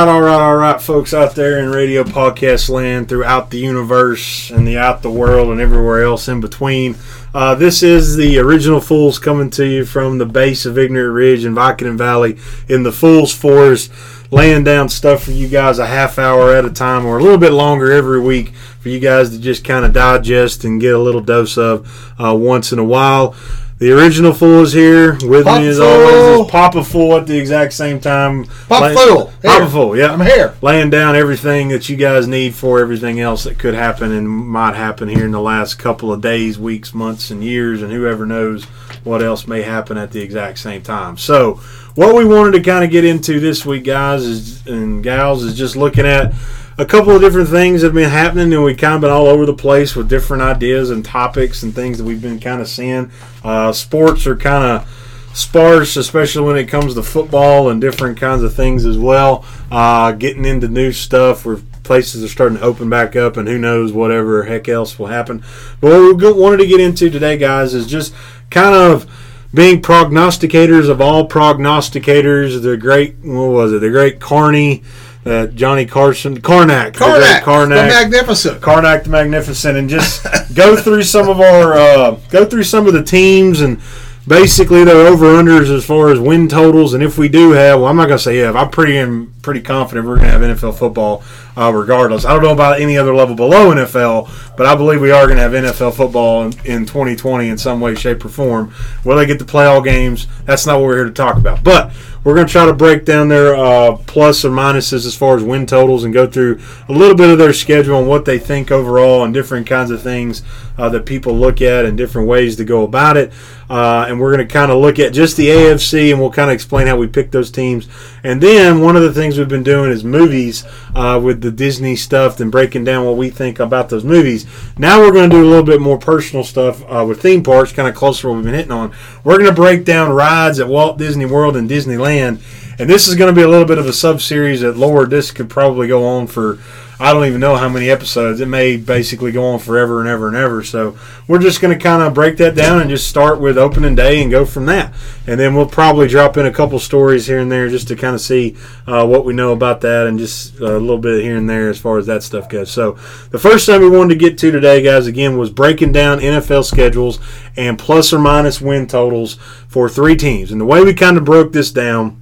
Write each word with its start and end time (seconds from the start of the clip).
Right, 0.00 0.08
all 0.08 0.22
right, 0.22 0.40
all 0.40 0.56
right, 0.56 0.80
folks 0.80 1.12
out 1.12 1.34
there 1.34 1.58
in 1.58 1.68
radio 1.68 2.04
podcast 2.04 2.70
land 2.70 3.10
throughout 3.10 3.50
the 3.50 3.58
universe 3.58 4.50
and 4.50 4.66
the 4.66 4.78
out 4.78 5.02
the 5.02 5.10
world 5.10 5.50
and 5.50 5.60
everywhere 5.60 6.02
else 6.04 6.26
in 6.26 6.40
between. 6.40 6.96
Uh, 7.34 7.54
this 7.54 7.82
is 7.82 8.16
the 8.16 8.38
original 8.38 8.80
Fools 8.80 9.18
coming 9.18 9.50
to 9.50 9.66
you 9.66 9.84
from 9.84 10.16
the 10.16 10.24
base 10.24 10.64
of 10.64 10.78
Ignorant 10.78 11.12
Ridge 11.12 11.44
in 11.44 11.54
Vicodin 11.54 11.98
Valley 11.98 12.38
in 12.66 12.82
the 12.82 12.92
Fools 12.92 13.34
Forest, 13.34 13.92
laying 14.30 14.64
down 14.64 14.88
stuff 14.88 15.24
for 15.24 15.32
you 15.32 15.48
guys 15.48 15.78
a 15.78 15.86
half 15.86 16.18
hour 16.18 16.56
at 16.56 16.64
a 16.64 16.70
time 16.70 17.04
or 17.04 17.18
a 17.18 17.22
little 17.22 17.36
bit 17.36 17.52
longer 17.52 17.92
every 17.92 18.22
week 18.22 18.54
for 18.80 18.88
you 18.88 19.00
guys 19.00 19.28
to 19.28 19.38
just 19.38 19.64
kind 19.64 19.84
of 19.84 19.92
digest 19.92 20.64
and 20.64 20.80
get 20.80 20.94
a 20.94 20.98
little 20.98 21.20
dose 21.20 21.58
of 21.58 22.14
uh, 22.18 22.34
once 22.34 22.72
in 22.72 22.78
a 22.78 22.84
while. 22.84 23.36
The 23.80 23.92
original 23.92 24.34
Fool 24.34 24.60
is 24.60 24.74
here 24.74 25.14
with 25.22 25.46
Papa 25.46 25.62
me 25.62 25.68
as 25.68 25.78
Fool. 25.78 25.86
always. 25.86 26.44
Is 26.44 26.50
Papa 26.50 26.84
Fool 26.84 27.16
at 27.16 27.26
the 27.26 27.38
exact 27.38 27.72
same 27.72 27.98
time. 27.98 28.44
Papa 28.68 28.84
Lay- 28.84 28.94
Fool. 28.94 29.26
Here. 29.40 29.50
Papa 29.50 29.70
Fool, 29.70 29.96
yeah. 29.96 30.12
I'm 30.12 30.20
here. 30.20 30.54
Laying 30.60 30.90
down 30.90 31.16
everything 31.16 31.68
that 31.68 31.88
you 31.88 31.96
guys 31.96 32.28
need 32.28 32.54
for 32.54 32.78
everything 32.80 33.20
else 33.20 33.44
that 33.44 33.58
could 33.58 33.72
happen 33.72 34.12
and 34.12 34.28
might 34.28 34.74
happen 34.74 35.08
here 35.08 35.24
in 35.24 35.30
the 35.30 35.40
last 35.40 35.78
couple 35.78 36.12
of 36.12 36.20
days, 36.20 36.58
weeks, 36.58 36.92
months, 36.92 37.30
and 37.30 37.42
years, 37.42 37.80
and 37.80 37.90
whoever 37.90 38.26
knows 38.26 38.64
what 39.02 39.22
else 39.22 39.46
may 39.46 39.62
happen 39.62 39.96
at 39.96 40.12
the 40.12 40.20
exact 40.20 40.58
same 40.58 40.82
time. 40.82 41.16
So, 41.16 41.54
what 41.94 42.14
we 42.14 42.26
wanted 42.26 42.52
to 42.52 42.60
kind 42.60 42.84
of 42.84 42.90
get 42.90 43.06
into 43.06 43.40
this 43.40 43.64
week, 43.64 43.84
guys 43.84 44.24
is, 44.24 44.66
and 44.66 45.02
gals, 45.02 45.42
is 45.42 45.56
just 45.56 45.74
looking 45.74 46.04
at 46.04 46.34
a 46.80 46.86
couple 46.86 47.14
of 47.14 47.20
different 47.20 47.50
things 47.50 47.82
have 47.82 47.92
been 47.92 48.08
happening, 48.08 48.50
and 48.54 48.64
we've 48.64 48.78
kind 48.78 48.94
of 48.94 49.02
been 49.02 49.10
all 49.10 49.26
over 49.26 49.44
the 49.44 49.52
place 49.52 49.94
with 49.94 50.08
different 50.08 50.42
ideas 50.42 50.88
and 50.88 51.04
topics 51.04 51.62
and 51.62 51.74
things 51.74 51.98
that 51.98 52.04
we've 52.04 52.22
been 52.22 52.40
kind 52.40 52.62
of 52.62 52.68
seeing. 52.68 53.10
Uh, 53.44 53.70
sports 53.70 54.26
are 54.26 54.34
kind 54.34 54.64
of 54.64 55.30
sparse, 55.34 55.96
especially 55.96 56.42
when 56.42 56.56
it 56.56 56.68
comes 56.68 56.94
to 56.94 57.02
football 57.02 57.68
and 57.68 57.82
different 57.82 58.18
kinds 58.18 58.42
of 58.42 58.54
things 58.54 58.86
as 58.86 58.96
well. 58.96 59.44
Uh, 59.70 60.12
getting 60.12 60.46
into 60.46 60.68
new 60.68 60.90
stuff 60.90 61.44
where 61.44 61.58
places 61.82 62.24
are 62.24 62.28
starting 62.28 62.56
to 62.56 62.64
open 62.64 62.88
back 62.88 63.14
up, 63.14 63.36
and 63.36 63.46
who 63.46 63.58
knows 63.58 63.92
whatever 63.92 64.44
heck 64.44 64.66
else 64.66 64.98
will 64.98 65.08
happen. 65.08 65.44
But 65.82 65.90
what 65.90 66.16
we 66.16 66.32
wanted 66.32 66.58
to 66.58 66.66
get 66.66 66.80
into 66.80 67.10
today, 67.10 67.36
guys, 67.36 67.74
is 67.74 67.86
just 67.86 68.14
kind 68.48 68.74
of 68.74 69.06
being 69.52 69.82
prognosticators 69.82 70.88
of 70.88 71.02
all 71.02 71.28
prognosticators. 71.28 72.62
The 72.62 72.78
great, 72.78 73.18
what 73.18 73.50
was 73.50 73.74
it? 73.74 73.80
The 73.80 73.90
great 73.90 74.18
Carney, 74.18 74.82
that 75.24 75.54
Johnny 75.54 75.86
Carson, 75.86 76.34
the 76.34 76.40
great 76.40 77.42
Karnak, 77.42 77.68
the 77.68 77.74
magnificent. 77.74 78.60
Karnak 78.60 79.04
the 79.04 79.10
Magnificent, 79.10 79.76
and 79.76 79.88
just 79.88 80.24
go 80.54 80.76
through 80.76 81.02
some 81.02 81.28
of 81.28 81.40
our 81.40 81.74
uh, 81.74 82.10
go 82.30 82.44
through 82.44 82.64
some 82.64 82.86
of 82.86 82.94
the 82.94 83.02
teams 83.02 83.60
and 83.60 83.80
basically 84.26 84.84
their 84.84 85.06
over 85.06 85.26
unders 85.26 85.74
as 85.74 85.84
far 85.84 86.10
as 86.10 86.18
win 86.18 86.48
totals. 86.48 86.94
And 86.94 87.02
if 87.02 87.18
we 87.18 87.28
do 87.28 87.52
have, 87.52 87.80
well, 87.80 87.88
I'm 87.88 87.96
not 87.96 88.06
gonna 88.06 88.18
say 88.18 88.38
yeah, 88.38 88.52
I'm 88.52 88.70
pretty 88.70 88.96
am 88.96 89.34
pretty 89.42 89.60
confident 89.60 90.06
we're 90.06 90.16
gonna 90.16 90.28
have 90.28 90.40
NFL 90.40 90.78
football 90.78 91.22
uh, 91.60 91.70
regardless. 91.72 92.24
I 92.24 92.32
don't 92.32 92.42
know 92.42 92.52
about 92.52 92.80
any 92.80 92.96
other 92.96 93.14
level 93.14 93.34
below 93.34 93.74
NFL, 93.74 94.56
but 94.56 94.66
I 94.66 94.74
believe 94.74 95.00
we 95.00 95.10
are 95.10 95.26
gonna 95.28 95.40
have 95.40 95.52
NFL 95.52 95.94
football 95.94 96.44
in, 96.44 96.52
in 96.64 96.86
2020 96.86 97.48
in 97.48 97.58
some 97.58 97.80
way, 97.80 97.94
shape, 97.94 98.24
or 98.24 98.30
form. 98.30 98.74
Will 99.04 99.16
they 99.16 99.26
get 99.26 99.38
to 99.40 99.44
play 99.44 99.66
all 99.66 99.82
games? 99.82 100.26
That's 100.46 100.66
not 100.66 100.80
what 100.80 100.86
we're 100.86 100.96
here 100.96 101.04
to 101.04 101.12
talk 101.12 101.36
about, 101.36 101.62
but. 101.62 101.92
We're 102.22 102.34
going 102.34 102.46
to 102.46 102.52
try 102.52 102.66
to 102.66 102.74
break 102.74 103.06
down 103.06 103.28
their 103.28 103.56
uh, 103.56 103.96
plus 103.96 104.44
or 104.44 104.50
minuses 104.50 105.06
as 105.06 105.16
far 105.16 105.36
as 105.36 105.42
win 105.42 105.64
totals 105.64 106.04
and 106.04 106.12
go 106.12 106.26
through 106.26 106.60
a 106.86 106.92
little 106.92 107.16
bit 107.16 107.30
of 107.30 107.38
their 107.38 107.54
schedule 107.54 107.98
and 107.98 108.06
what 108.06 108.26
they 108.26 108.38
think 108.38 108.70
overall 108.70 109.24
and 109.24 109.32
different 109.32 109.66
kinds 109.66 109.90
of 109.90 110.02
things 110.02 110.42
uh, 110.76 110.90
that 110.90 111.06
people 111.06 111.34
look 111.34 111.62
at 111.62 111.86
and 111.86 111.96
different 111.96 112.28
ways 112.28 112.56
to 112.56 112.64
go 112.66 112.84
about 112.84 113.16
it. 113.16 113.32
Uh, 113.70 114.04
and 114.06 114.20
we're 114.20 114.34
going 114.34 114.46
to 114.46 114.52
kind 114.52 114.70
of 114.70 114.78
look 114.78 114.98
at 114.98 115.14
just 115.14 115.38
the 115.38 115.48
AFC 115.48 116.10
and 116.10 116.20
we'll 116.20 116.30
kind 116.30 116.50
of 116.50 116.54
explain 116.54 116.86
how 116.86 116.96
we 116.96 117.06
pick 117.06 117.30
those 117.30 117.50
teams. 117.50 117.88
And 118.22 118.38
then 118.38 118.82
one 118.82 118.96
of 118.96 119.02
the 119.02 119.14
things 119.14 119.38
we've 119.38 119.48
been 119.48 119.62
doing 119.62 119.90
is 119.90 120.04
movies 120.04 120.64
uh, 120.94 121.18
with 121.22 121.40
the 121.40 121.49
Disney 121.50 121.96
stuff 121.96 122.40
and 122.40 122.50
breaking 122.50 122.84
down 122.84 123.06
what 123.06 123.16
we 123.16 123.30
think 123.30 123.58
about 123.58 123.88
those 123.88 124.04
movies. 124.04 124.46
Now 124.78 125.00
we're 125.00 125.12
going 125.12 125.30
to 125.30 125.36
do 125.36 125.44
a 125.44 125.48
little 125.48 125.64
bit 125.64 125.80
more 125.80 125.98
personal 125.98 126.44
stuff 126.44 126.82
uh, 126.88 127.04
with 127.06 127.22
theme 127.22 127.42
parks, 127.42 127.72
kind 127.72 127.88
of 127.88 127.94
closer 127.94 128.22
to 128.22 128.28
what 128.28 128.36
we've 128.36 128.44
been 128.44 128.54
hitting 128.54 128.72
on. 128.72 128.92
We're 129.24 129.38
going 129.38 129.50
to 129.50 129.54
break 129.54 129.84
down 129.84 130.12
rides 130.12 130.60
at 130.60 130.68
Walt 130.68 130.98
Disney 130.98 131.26
World 131.26 131.56
and 131.56 131.68
Disneyland. 131.68 132.40
And 132.80 132.88
this 132.88 133.06
is 133.06 133.14
going 133.14 133.28
to 133.28 133.38
be 133.38 133.44
a 133.44 133.48
little 133.48 133.66
bit 133.66 133.76
of 133.76 133.84
a 133.84 133.92
sub 133.92 134.22
series 134.22 134.62
that 134.62 134.74
Lord, 134.74 135.10
this 135.10 135.32
could 135.32 135.50
probably 135.50 135.86
go 135.86 136.02
on 136.06 136.26
for 136.26 136.58
I 136.98 137.14
don't 137.14 137.26
even 137.26 137.40
know 137.40 137.56
how 137.56 137.68
many 137.68 137.90
episodes. 137.90 138.40
It 138.40 138.48
may 138.48 138.78
basically 138.78 139.32
go 139.32 139.44
on 139.52 139.58
forever 139.58 140.00
and 140.00 140.08
ever 140.08 140.28
and 140.28 140.36
ever. 140.36 140.62
So 140.62 140.98
we're 141.26 141.38
just 141.38 141.60
going 141.62 141.76
to 141.76 141.82
kind 141.82 142.02
of 142.02 142.12
break 142.12 142.38
that 142.38 142.54
down 142.54 142.80
and 142.80 142.88
just 142.88 143.08
start 143.08 143.38
with 143.38 143.56
opening 143.56 143.94
day 143.94 144.22
and 144.22 144.30
go 144.30 144.46
from 144.46 144.64
that. 144.66 144.94
And 145.26 145.38
then 145.38 145.54
we'll 145.54 145.64
probably 145.64 146.08
drop 146.08 146.38
in 146.38 146.44
a 146.44 146.52
couple 146.52 146.78
stories 146.78 147.26
here 147.26 147.38
and 147.38 147.50
there 147.50 147.68
just 147.68 147.88
to 147.88 147.96
kind 147.96 148.14
of 148.14 148.20
see 148.20 148.54
uh, 148.86 149.06
what 149.06 149.26
we 149.26 149.32
know 149.32 149.52
about 149.52 149.80
that 149.80 150.06
and 150.06 150.18
just 150.18 150.58
a 150.60 150.78
little 150.78 150.98
bit 150.98 151.22
here 151.22 151.38
and 151.38 151.48
there 151.48 151.70
as 151.70 151.78
far 151.78 151.96
as 151.96 152.04
that 152.04 152.22
stuff 152.22 152.50
goes. 152.50 152.70
So 152.70 152.92
the 153.30 153.38
first 153.38 153.64
thing 153.64 153.80
we 153.80 153.88
wanted 153.88 154.14
to 154.14 154.20
get 154.20 154.36
to 154.36 154.50
today, 154.50 154.82
guys, 154.82 155.06
again, 155.06 155.38
was 155.38 155.50
breaking 155.50 155.92
down 155.92 156.18
NFL 156.18 156.64
schedules 156.64 157.18
and 157.56 157.78
plus 157.78 158.12
or 158.12 158.18
minus 158.18 158.60
win 158.60 158.86
totals 158.86 159.36
for 159.68 159.88
three 159.88 160.16
teams. 160.16 160.50
And 160.52 160.60
the 160.60 160.66
way 160.66 160.84
we 160.84 160.92
kind 160.92 161.16
of 161.16 161.24
broke 161.24 161.52
this 161.52 161.72
down 161.72 162.19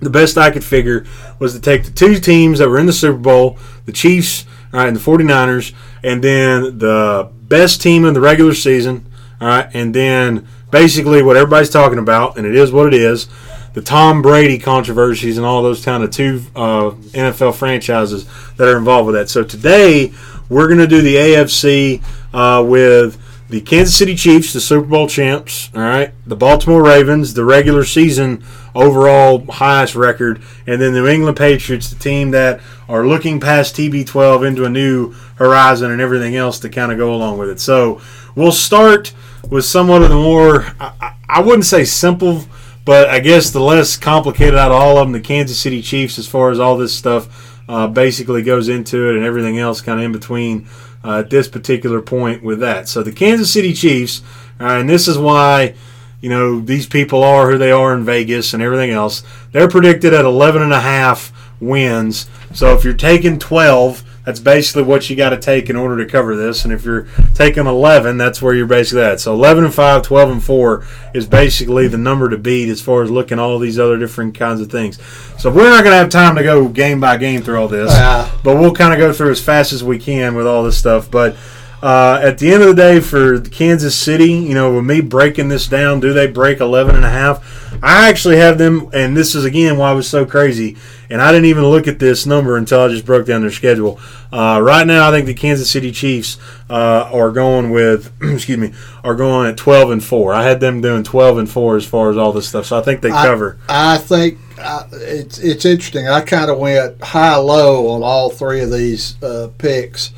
the 0.00 0.10
best 0.10 0.38
I 0.38 0.50
could 0.50 0.64
figure 0.64 1.06
was 1.38 1.54
to 1.54 1.60
take 1.60 1.84
the 1.84 1.90
two 1.90 2.18
teams 2.18 2.58
that 2.58 2.68
were 2.68 2.78
in 2.78 2.86
the 2.86 2.92
Super 2.92 3.18
Bowl, 3.18 3.58
the 3.84 3.92
Chiefs, 3.92 4.44
all 4.72 4.80
right, 4.80 4.88
and 4.88 4.96
the 4.96 5.00
49ers, 5.00 5.74
and 6.02 6.22
then 6.22 6.78
the 6.78 7.30
best 7.42 7.82
team 7.82 8.04
in 8.04 8.14
the 8.14 8.20
regular 8.20 8.54
season, 8.54 9.06
all 9.40 9.48
right, 9.48 9.70
and 9.74 9.94
then 9.94 10.46
basically 10.70 11.22
what 11.22 11.36
everybody's 11.36 11.70
talking 11.70 11.98
about, 11.98 12.36
and 12.36 12.46
it 12.46 12.54
is 12.54 12.70
what 12.70 12.86
it 12.86 12.94
is, 12.94 13.28
the 13.74 13.82
Tom 13.82 14.22
Brady 14.22 14.58
controversies 14.58 15.36
and 15.36 15.46
all 15.46 15.62
those 15.62 15.84
kind 15.84 16.02
of 16.02 16.10
two 16.10 16.42
uh, 16.56 16.90
NFL 17.12 17.54
franchises 17.54 18.26
that 18.56 18.68
are 18.68 18.76
involved 18.76 19.06
with 19.06 19.14
that. 19.14 19.28
So 19.28 19.44
today 19.44 20.12
we're 20.48 20.66
going 20.66 20.80
to 20.80 20.86
do 20.86 21.02
the 21.02 21.14
AFC 21.14 22.02
uh, 22.32 22.64
with 22.64 23.22
the 23.48 23.60
Kansas 23.62 23.96
City 23.96 24.14
Chiefs, 24.14 24.52
the 24.52 24.60
Super 24.60 24.86
Bowl 24.86 25.08
champs, 25.08 25.70
all 25.74 25.80
right, 25.80 26.12
the 26.26 26.36
Baltimore 26.36 26.82
Ravens, 26.82 27.32
the 27.34 27.44
regular 27.44 27.82
season 27.84 28.44
overall 28.74 29.44
highest 29.50 29.94
record, 29.94 30.42
and 30.66 30.80
then 30.80 30.92
the 30.92 31.00
New 31.00 31.06
England 31.08 31.36
Patriots, 31.38 31.88
the 31.90 31.98
team 31.98 32.30
that 32.32 32.60
are 32.88 33.06
looking 33.06 33.40
past 33.40 33.74
TB12 33.76 34.46
into 34.46 34.64
a 34.64 34.68
new 34.68 35.12
horizon 35.36 35.90
and 35.90 36.00
everything 36.00 36.36
else 36.36 36.58
to 36.60 36.68
kind 36.68 36.92
of 36.92 36.98
go 36.98 37.14
along 37.14 37.38
with 37.38 37.48
it. 37.48 37.58
So 37.58 38.00
we'll 38.34 38.52
start 38.52 39.14
with 39.48 39.64
somewhat 39.64 40.02
of 40.02 40.10
the 40.10 40.14
more, 40.16 40.66
I, 40.78 41.14
I- 41.28 41.40
wouldn't 41.40 41.64
say 41.64 41.84
simple, 41.84 42.44
but 42.84 43.08
I 43.08 43.18
guess 43.20 43.50
the 43.50 43.60
less 43.60 43.96
complicated 43.96 44.56
out 44.56 44.70
of 44.72 44.76
all 44.80 44.98
of 44.98 45.06
them, 45.06 45.12
the 45.12 45.20
Kansas 45.20 45.58
City 45.58 45.80
Chiefs, 45.80 46.18
as 46.18 46.28
far 46.28 46.50
as 46.50 46.60
all 46.60 46.76
this 46.76 46.94
stuff 46.94 47.62
uh, 47.68 47.86
basically 47.86 48.42
goes 48.42 48.68
into 48.68 49.08
it 49.10 49.16
and 49.16 49.24
everything 49.24 49.58
else 49.58 49.80
kind 49.80 49.98
of 50.00 50.04
in 50.06 50.12
between 50.12 50.66
uh, 51.04 51.20
at 51.20 51.30
this 51.30 51.48
particular 51.48 52.00
point 52.00 52.42
with 52.42 52.60
that. 52.60 52.88
So 52.88 53.02
the 53.02 53.12
Kansas 53.12 53.52
City 53.52 53.72
Chiefs, 53.72 54.22
uh, 54.60 54.64
and 54.64 54.88
this 54.88 55.08
is 55.08 55.18
why 55.18 55.74
you 56.20 56.28
know 56.28 56.60
these 56.60 56.86
people 56.86 57.22
are 57.22 57.50
who 57.50 57.58
they 57.58 57.70
are 57.70 57.94
in 57.94 58.04
Vegas 58.04 58.54
and 58.54 58.62
everything 58.62 58.90
else. 58.90 59.22
They're 59.52 59.68
predicted 59.68 60.12
at 60.14 60.24
11 60.24 60.62
and 60.62 60.72
a 60.72 60.80
half 60.80 61.32
wins. 61.60 62.28
So 62.52 62.74
if 62.74 62.84
you're 62.84 62.94
taking 62.94 63.38
12, 63.38 64.04
that's 64.28 64.40
basically 64.40 64.82
what 64.82 65.08
you 65.08 65.16
got 65.16 65.30
to 65.30 65.38
take 65.38 65.70
in 65.70 65.76
order 65.76 65.96
to 66.04 66.04
cover 66.04 66.36
this. 66.36 66.64
And 66.64 66.70
if 66.74 66.84
you're 66.84 67.06
taking 67.32 67.66
11, 67.66 68.18
that's 68.18 68.42
where 68.42 68.52
you're 68.52 68.66
basically 68.66 69.00
at. 69.00 69.20
So 69.20 69.32
11 69.32 69.64
and 69.64 69.72
5, 69.72 70.02
12 70.02 70.30
and 70.30 70.44
4 70.44 70.84
is 71.14 71.26
basically 71.26 71.88
the 71.88 71.96
number 71.96 72.28
to 72.28 72.36
beat 72.36 72.68
as 72.68 72.82
far 72.82 73.02
as 73.02 73.10
looking 73.10 73.38
all 73.38 73.58
these 73.58 73.78
other 73.78 73.96
different 73.98 74.34
kinds 74.34 74.60
of 74.60 74.70
things. 74.70 75.00
So 75.38 75.50
we're 75.50 75.70
not 75.70 75.82
going 75.82 75.94
to 75.94 75.96
have 75.96 76.10
time 76.10 76.36
to 76.36 76.42
go 76.42 76.68
game 76.68 77.00
by 77.00 77.16
game 77.16 77.40
through 77.40 77.58
all 77.58 77.68
this 77.68 77.90
Yeah. 77.90 78.30
but 78.44 78.56
we'll 78.56 78.74
kind 78.74 78.92
of 78.92 78.98
go 78.98 79.14
through 79.14 79.30
as 79.30 79.42
fast 79.42 79.72
as 79.72 79.82
we 79.82 79.98
can 79.98 80.34
with 80.34 80.46
all 80.46 80.62
this 80.62 80.76
stuff. 80.76 81.10
But 81.10 81.34
uh, 81.82 82.20
at 82.22 82.38
the 82.38 82.50
end 82.52 82.62
of 82.62 82.68
the 82.68 82.74
day, 82.74 83.00
for 83.00 83.40
Kansas 83.40 83.94
City, 83.96 84.32
you 84.32 84.54
know, 84.54 84.74
with 84.74 84.84
me 84.84 85.00
breaking 85.00 85.48
this 85.48 85.66
down, 85.68 86.00
do 86.00 86.12
they 86.12 86.26
break 86.26 86.60
11 86.60 86.96
and 86.96 87.04
a 87.04 87.10
half? 87.10 87.44
I 87.82 88.08
actually 88.08 88.36
have 88.38 88.58
them, 88.58 88.90
and 88.92 89.16
this 89.16 89.34
is 89.34 89.44
again 89.44 89.76
why 89.76 89.90
I 89.90 89.92
was 89.92 90.08
so 90.08 90.26
crazy. 90.26 90.76
And 91.10 91.22
I 91.22 91.30
didn't 91.32 91.46
even 91.46 91.64
look 91.64 91.86
at 91.88 91.98
this 91.98 92.26
number 92.26 92.56
until 92.56 92.80
I 92.80 92.88
just 92.88 93.06
broke 93.06 93.26
down 93.26 93.40
their 93.40 93.50
schedule. 93.50 93.98
Uh, 94.32 94.60
right 94.62 94.86
now, 94.86 95.08
I 95.08 95.10
think 95.10 95.26
the 95.26 95.34
Kansas 95.34 95.70
City 95.70 95.90
Chiefs 95.90 96.36
uh, 96.68 97.08
are 97.12 97.30
going 97.30 97.70
with, 97.70 98.12
excuse 98.22 98.58
me, 98.58 98.72
are 99.04 99.14
going 99.14 99.48
at 99.48 99.56
12 99.56 99.90
and 99.90 100.04
4. 100.04 100.34
I 100.34 100.42
had 100.42 100.60
them 100.60 100.80
doing 100.82 101.04
12 101.04 101.38
and 101.38 101.50
4 101.50 101.76
as 101.76 101.86
far 101.86 102.10
as 102.10 102.16
all 102.18 102.32
this 102.32 102.48
stuff. 102.48 102.66
So 102.66 102.78
I 102.78 102.82
think 102.82 103.00
they 103.00 103.10
I- 103.10 103.24
cover. 103.24 103.58
I 103.68 103.96
think 103.98 104.38
uh, 104.58 104.84
it's 104.92 105.38
it's 105.38 105.64
interesting. 105.64 106.08
I 106.08 106.20
kind 106.20 106.50
of 106.50 106.58
went 106.58 107.00
high 107.00 107.36
low 107.36 107.88
on 107.88 108.02
all 108.02 108.28
three 108.30 108.60
of 108.60 108.70
these 108.72 109.22
uh, 109.22 109.48
picks 109.56 110.12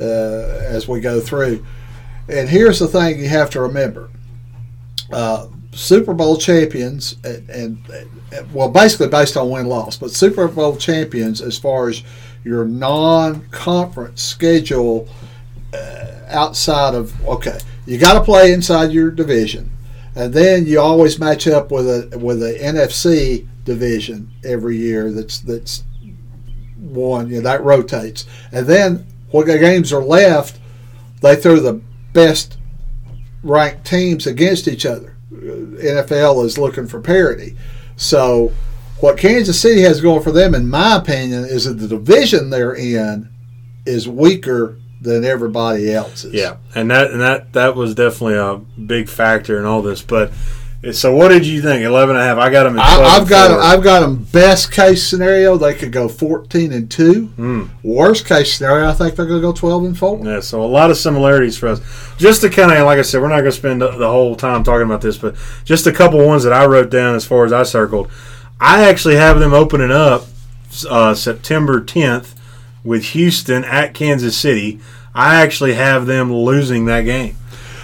uh, 0.00 0.64
as 0.68 0.88
we 0.88 1.00
go 1.00 1.20
through. 1.20 1.64
And 2.28 2.48
here's 2.48 2.78
the 2.78 2.88
thing 2.88 3.18
you 3.18 3.28
have 3.28 3.50
to 3.50 3.60
remember: 3.60 4.10
uh, 5.12 5.48
Super 5.72 6.14
Bowl 6.14 6.36
champions, 6.36 7.16
and, 7.24 7.48
and, 7.48 7.90
and 8.32 8.52
well, 8.52 8.68
basically 8.68 9.08
based 9.08 9.36
on 9.36 9.50
win 9.50 9.66
loss, 9.66 9.96
but 9.96 10.10
Super 10.10 10.48
Bowl 10.48 10.76
champions 10.76 11.40
as 11.40 11.58
far 11.58 11.88
as 11.88 12.02
your 12.44 12.64
non-conference 12.64 14.22
schedule 14.22 15.08
uh, 15.74 16.06
outside 16.28 16.94
of 16.94 17.12
okay, 17.26 17.58
you 17.86 17.98
got 17.98 18.14
to 18.14 18.24
play 18.24 18.52
inside 18.52 18.92
your 18.92 19.10
division 19.10 19.70
and 20.16 20.32
then 20.32 20.66
you 20.66 20.80
always 20.80 21.20
match 21.20 21.46
up 21.46 21.70
with 21.70 21.86
a 21.86 22.18
with 22.18 22.42
a 22.42 22.58
NFC 22.58 23.46
division 23.64 24.32
every 24.42 24.78
year. 24.78 25.12
That's 25.12 25.38
that's 25.40 25.84
one. 26.78 27.28
You 27.28 27.36
know, 27.36 27.42
that 27.42 27.62
rotates, 27.62 28.24
and 28.50 28.66
then 28.66 29.06
the 29.44 29.58
games 29.58 29.92
are 29.92 30.02
left, 30.02 30.58
they 31.20 31.36
throw 31.36 31.60
the 31.60 31.80
best 32.12 32.58
ranked 33.42 33.86
teams 33.86 34.26
against 34.26 34.68
each 34.68 34.86
other. 34.86 35.16
Uh, 35.32 35.76
NFL 35.76 36.44
is 36.44 36.58
looking 36.58 36.86
for 36.86 37.00
parity, 37.00 37.56
so 37.96 38.52
what 39.00 39.18
Kansas 39.18 39.60
City 39.60 39.82
has 39.82 40.00
going 40.00 40.22
for 40.22 40.32
them, 40.32 40.54
in 40.54 40.68
my 40.68 40.96
opinion, 40.96 41.44
is 41.44 41.64
that 41.64 41.74
the 41.74 41.88
division 41.88 42.50
they're 42.50 42.74
in 42.74 43.28
is 43.84 44.08
weaker 44.08 44.78
than 45.00 45.24
everybody 45.24 45.92
else's. 45.92 46.32
Yeah, 46.32 46.56
and 46.74 46.90
that 46.90 47.10
and 47.10 47.20
that 47.20 47.52
that 47.52 47.76
was 47.76 47.94
definitely 47.94 48.36
a 48.36 48.56
big 48.80 49.08
factor 49.08 49.58
in 49.58 49.64
all 49.64 49.82
this. 49.82 50.02
But 50.02 50.32
so, 50.92 51.14
what 51.14 51.28
did 51.28 51.46
you 51.46 51.62
think? 51.62 51.84
Eleven 51.84 52.16
and 52.16 52.22
a 52.22 52.26
half. 52.26 52.38
I 52.38 52.50
got 52.50 52.64
them. 52.64 52.78
At 52.78 52.96
12 52.96 53.00
I, 53.00 53.14
I've 53.14 53.20
and 53.22 53.30
got 53.30 53.48
them, 53.48 53.58
I've 53.60 53.82
got 53.82 54.00
them. 54.00 54.24
Best 54.24 54.72
case 54.72 55.06
scenario, 55.06 55.56
they 55.56 55.74
could 55.74 55.92
go 55.92 56.08
fourteen 56.08 56.72
and 56.72 56.90
two. 56.90 57.28
Mm. 57.38 57.70
Worst 57.82 58.26
case 58.26 58.54
scenario, 58.54 58.88
I 58.88 58.92
think 58.92 59.16
they're 59.16 59.26
going 59.26 59.40
to 59.40 59.46
go 59.46 59.52
twelve 59.52 59.84
and 59.84 59.96
four. 59.96 60.24
Yeah, 60.24 60.40
so 60.40 60.62
a 60.62 60.66
lot 60.66 60.90
of 60.90 60.96
similarities 60.96 61.56
for 61.56 61.68
us. 61.68 61.80
Just 62.18 62.42
to 62.42 62.50
kind 62.50 62.72
of, 62.72 62.84
like 62.84 62.98
I 62.98 63.02
said, 63.02 63.22
we're 63.22 63.28
not 63.28 63.40
going 63.40 63.46
to 63.46 63.52
spend 63.52 63.80
the 63.80 63.90
the 63.92 64.08
whole 64.08 64.36
time 64.36 64.64
talking 64.64 64.86
about 64.86 65.00
this, 65.00 65.18
but 65.18 65.36
just 65.64 65.86
a 65.86 65.92
couple 65.92 66.24
ones 66.26 66.44
that 66.44 66.52
I 66.52 66.66
wrote 66.66 66.90
down 66.90 67.14
as 67.14 67.24
far 67.24 67.44
as 67.44 67.52
I 67.52 67.62
circled. 67.62 68.10
I 68.60 68.88
actually 68.88 69.16
have 69.16 69.38
them 69.38 69.52
opening 69.52 69.90
up 69.90 70.24
uh, 70.88 71.14
September 71.14 71.80
10th 71.80 72.34
with 72.84 73.04
Houston 73.06 73.64
at 73.64 73.94
Kansas 73.94 74.36
City. 74.36 74.80
I 75.14 75.42
actually 75.42 75.74
have 75.74 76.06
them 76.06 76.32
losing 76.32 76.86
that 76.86 77.02
game. 77.02 77.36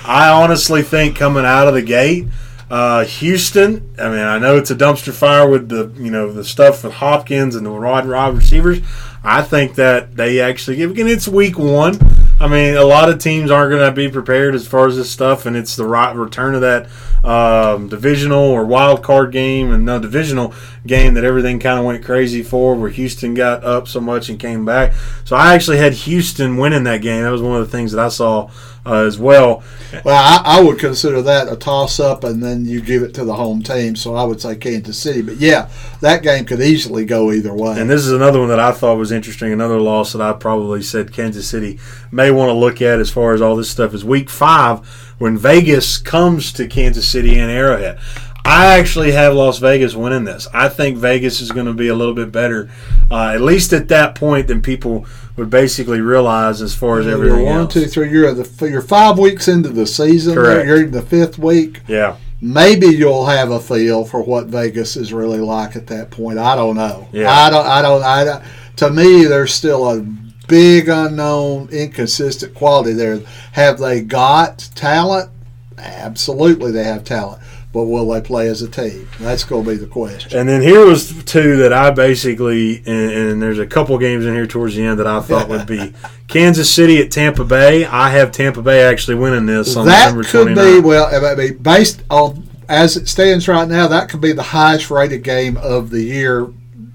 I 0.05 0.29
honestly 0.31 0.83
think 0.83 1.17
coming 1.17 1.45
out 1.45 1.69
of 1.69 1.75
the 1.75 1.83
gate, 1.83 2.27
uh, 2.73 3.05
Houston. 3.05 3.95
I 3.99 4.09
mean, 4.09 4.25
I 4.25 4.39
know 4.39 4.57
it's 4.57 4.71
a 4.71 4.75
dumpster 4.75 5.13
fire 5.13 5.47
with 5.47 5.69
the 5.69 5.93
you 6.03 6.11
know 6.11 6.33
the 6.33 6.43
stuff 6.43 6.83
with 6.83 6.95
Hopkins 6.95 7.55
and 7.55 7.67
the 7.67 7.71
Rod 7.71 8.09
wide 8.09 8.35
receivers. 8.35 8.81
I 9.23 9.43
think 9.43 9.75
that 9.75 10.17
they 10.17 10.41
actually 10.41 10.79
give. 10.79 10.91
Again, 10.91 11.07
it's 11.07 11.29
week 11.29 11.59
one. 11.59 11.99
I 12.41 12.49
mean, 12.49 12.75
a 12.75 12.83
lot 12.83 13.11
of 13.11 13.19
teams 13.19 13.51
aren't 13.51 13.71
going 13.71 13.87
to 13.87 13.95
be 13.95 14.09
prepared 14.09 14.55
as 14.55 14.67
far 14.67 14.89
as 14.89 14.97
this 14.97 15.11
stuff, 15.11 15.45
and 15.45 15.55
it's 15.55 15.77
the 15.77 15.87
right 15.87 16.17
return 16.17 16.55
of 16.55 16.63
that 16.63 16.89
um, 17.23 17.89
divisional 17.89 18.43
or 18.43 18.65
wild 18.65 19.03
card 19.03 19.33
game 19.33 19.71
and 19.71 19.85
no 19.85 20.01
divisional 20.01 20.55
game 20.87 21.13
that 21.15 21.25
everything 21.25 21.61
kind 21.61 21.79
of 21.79 21.85
went 21.85 22.03
crazy 22.03 22.43
for, 22.43 22.75
where 22.75 22.91
Houston 22.91 23.35
got 23.35 23.63
up 23.63 23.87
so 23.87 24.01
much 24.01 24.31
and 24.31 24.41
came 24.41 24.65
back. 24.65 24.95
So 25.25 25.37
I 25.37 25.55
actually 25.55 25.77
had 25.77 25.93
Houston 25.93 26.57
winning 26.57 26.85
that 26.85 27.03
game. 27.03 27.23
That 27.23 27.31
was 27.31 27.43
one 27.43 27.61
of 27.61 27.71
the 27.71 27.71
things 27.71 27.93
that 27.93 28.05
I 28.05 28.09
saw 28.09 28.51
uh, 28.85 29.05
as 29.05 29.19
well. 29.19 29.63
Well, 30.05 30.17
I, 30.17 30.59
I 30.59 30.63
would 30.63 30.79
consider 30.79 31.23
that 31.23 31.53
a 31.53 31.57
toss 31.57 32.01
up, 32.01 32.25
and 32.25 32.43
then 32.43 32.65
you 32.65 32.81
give 32.81 33.03
it 33.03 33.15
to 33.15 33.25
the 33.25 33.35
home 33.35 33.63
team. 33.63 33.97
So 33.97 34.15
I 34.15 34.25
would 34.25 34.41
say 34.41 34.57
Kansas 34.57 34.99
City. 34.99 35.23
But 35.23 35.37
yeah, 35.37 35.69
that 36.01 36.23
game 36.23 36.45
could 36.45 36.61
easily 36.61 37.05
go 37.05 37.33
either 37.33 37.55
way. 37.55 37.79
And 37.79 37.89
this 37.89 38.05
is 38.05 38.13
another 38.13 38.41
one 38.41 38.49
that 38.49 38.61
I 38.61 38.73
thought 38.73 38.99
was 38.99 39.13
interesting. 39.13 39.53
Another 39.53 39.81
loss 39.81 40.13
that 40.13 40.23
I 40.23 40.33
probably 40.33 40.83
said 40.83 41.13
Kansas 41.13 41.49
City 41.49 41.79
may 42.11 42.31
want 42.31 42.49
to 42.49 42.55
look 42.55 42.83
at 42.83 42.99
as 42.99 43.11
far 43.11 43.35
as 43.35 43.41
all 43.41 43.57
this 43.57 43.71
stuff 43.71 43.95
is 43.95 44.05
week 44.05 44.31
five 44.31 44.87
when 45.19 45.37
Vegas 45.37 45.99
comes 45.99 46.53
to 46.55 46.67
Kansas 46.67 47.07
City 47.07 47.39
and 47.39 47.51
Arrowhead. 47.51 47.99
I 48.45 48.79
actually 48.79 49.13
have 49.13 49.35
Las 49.35 49.59
Vegas 49.59 49.95
winning 49.95 50.25
this. 50.25 50.49
I 50.53 50.69
think 50.69 50.99
Vegas 50.99 51.41
is 51.41 51.53
going 51.53 51.67
to 51.67 51.73
be 51.73 51.87
a 51.87 51.95
little 51.95 52.15
bit 52.15 52.33
better, 52.33 52.69
uh, 53.09 53.29
at 53.29 53.41
least 53.41 53.73
at 53.73 53.87
that 53.89 54.17
point, 54.17 54.49
than 54.49 54.63
people 54.63 55.07
would 55.37 55.51
basically 55.51 56.01
realize 56.01 56.61
as 56.61 56.75
far 56.75 56.99
as 57.01 57.07
You're 57.07 57.15
everything 57.15 57.45
one, 57.47 57.61
else. 57.63 57.73
two, 57.73 57.87
three. 57.87 58.11
You're 58.11 58.33
the 58.35 58.69
you're 58.69 58.83
five 58.83 59.19
weeks 59.19 59.49
into 59.49 59.71
the 59.71 59.87
season. 59.87 60.35
Correct. 60.35 60.67
You're 60.67 60.85
in 60.85 60.91
the 60.91 61.03
fifth 61.03 61.39
week. 61.39 61.81
Yeah, 61.89 62.17
Maybe 62.41 62.87
you'll 62.89 63.27
have 63.27 63.51
a 63.51 63.61
feel 63.61 64.05
for 64.05 64.21
what 64.23 64.47
Vegas 64.47 64.97
is 64.97 65.13
really 65.13 65.39
like 65.39 65.77
at 65.77 65.87
that 65.87 66.11
point. 66.11 66.39
I 66.39 66.57
don't 66.57 66.77
know. 66.77 67.09
Yeah. 67.13 67.31
I 67.31 67.49
don't. 67.51 67.67
I 67.67 67.83
don't. 67.83 68.03
I 68.03 68.25
don't. 68.25 68.45
To 68.79 68.91
me, 68.91 69.25
there's 69.25 69.55
still 69.55 69.89
a 69.89 70.01
big 70.49 70.89
unknown, 70.89 71.69
inconsistent 71.71 72.53
quality 72.55 72.93
there. 72.95 73.21
Have 73.53 73.79
they 73.79 74.01
got 74.03 74.69
talent? 74.75 75.31
Absolutely, 75.79 76.73
they 76.73 76.85
have 76.85 77.05
talent. 77.05 77.41
But 77.73 77.85
will 77.85 78.07
they 78.11 78.21
play 78.21 78.49
as 78.49 78.61
a 78.61 78.69
team? 78.69 79.09
That's 79.19 79.45
going 79.45 79.65
to 79.65 79.71
be 79.71 79.77
the 79.77 79.87
question. 79.87 80.39
And 80.39 80.47
then 80.47 80.61
here 80.61 80.85
was 80.85 81.25
two 81.25 81.57
that 81.57 81.73
I 81.73 81.91
basically, 81.91 82.79
and, 82.85 83.11
and 83.11 83.43
there's 83.43 83.59
a 83.59 83.67
couple 83.67 83.97
games 83.97 84.27
in 84.27 84.35
here 84.35 84.47
towards 84.47 84.77
the 84.77 84.85
end 84.85 84.99
that 84.99 85.07
I 85.07 85.21
thought 85.21 85.49
would 85.49 85.67
be 85.67 85.95
Kansas 86.29 86.73
City 86.73 87.01
at 87.01 87.11
Tampa 87.11 87.45
Bay. 87.45 87.87
I 87.87 88.11
have 88.11 88.31
Tampa 88.31 88.61
Bay 88.61 88.83
actually 88.83 89.15
winning 89.15 89.47
this 89.47 89.75
on 89.75 89.87
that 89.87 90.15
November 90.15 90.29
could 90.29 90.55
be 90.55 90.87
well. 90.87 91.07
I 91.31 91.35
mean, 91.35 91.57
based 91.59 92.03
on 92.11 92.47
as 92.69 92.97
it 92.97 93.09
stands 93.09 93.49
right 93.49 93.69
now, 93.69 93.89
that 93.89 94.09
could 94.09 94.21
be 94.21 94.33
the 94.33 94.43
highest 94.43 94.91
rated 94.91 95.23
game 95.23 95.57
of 95.59 95.91
the 95.91 96.03
year, 96.03 96.49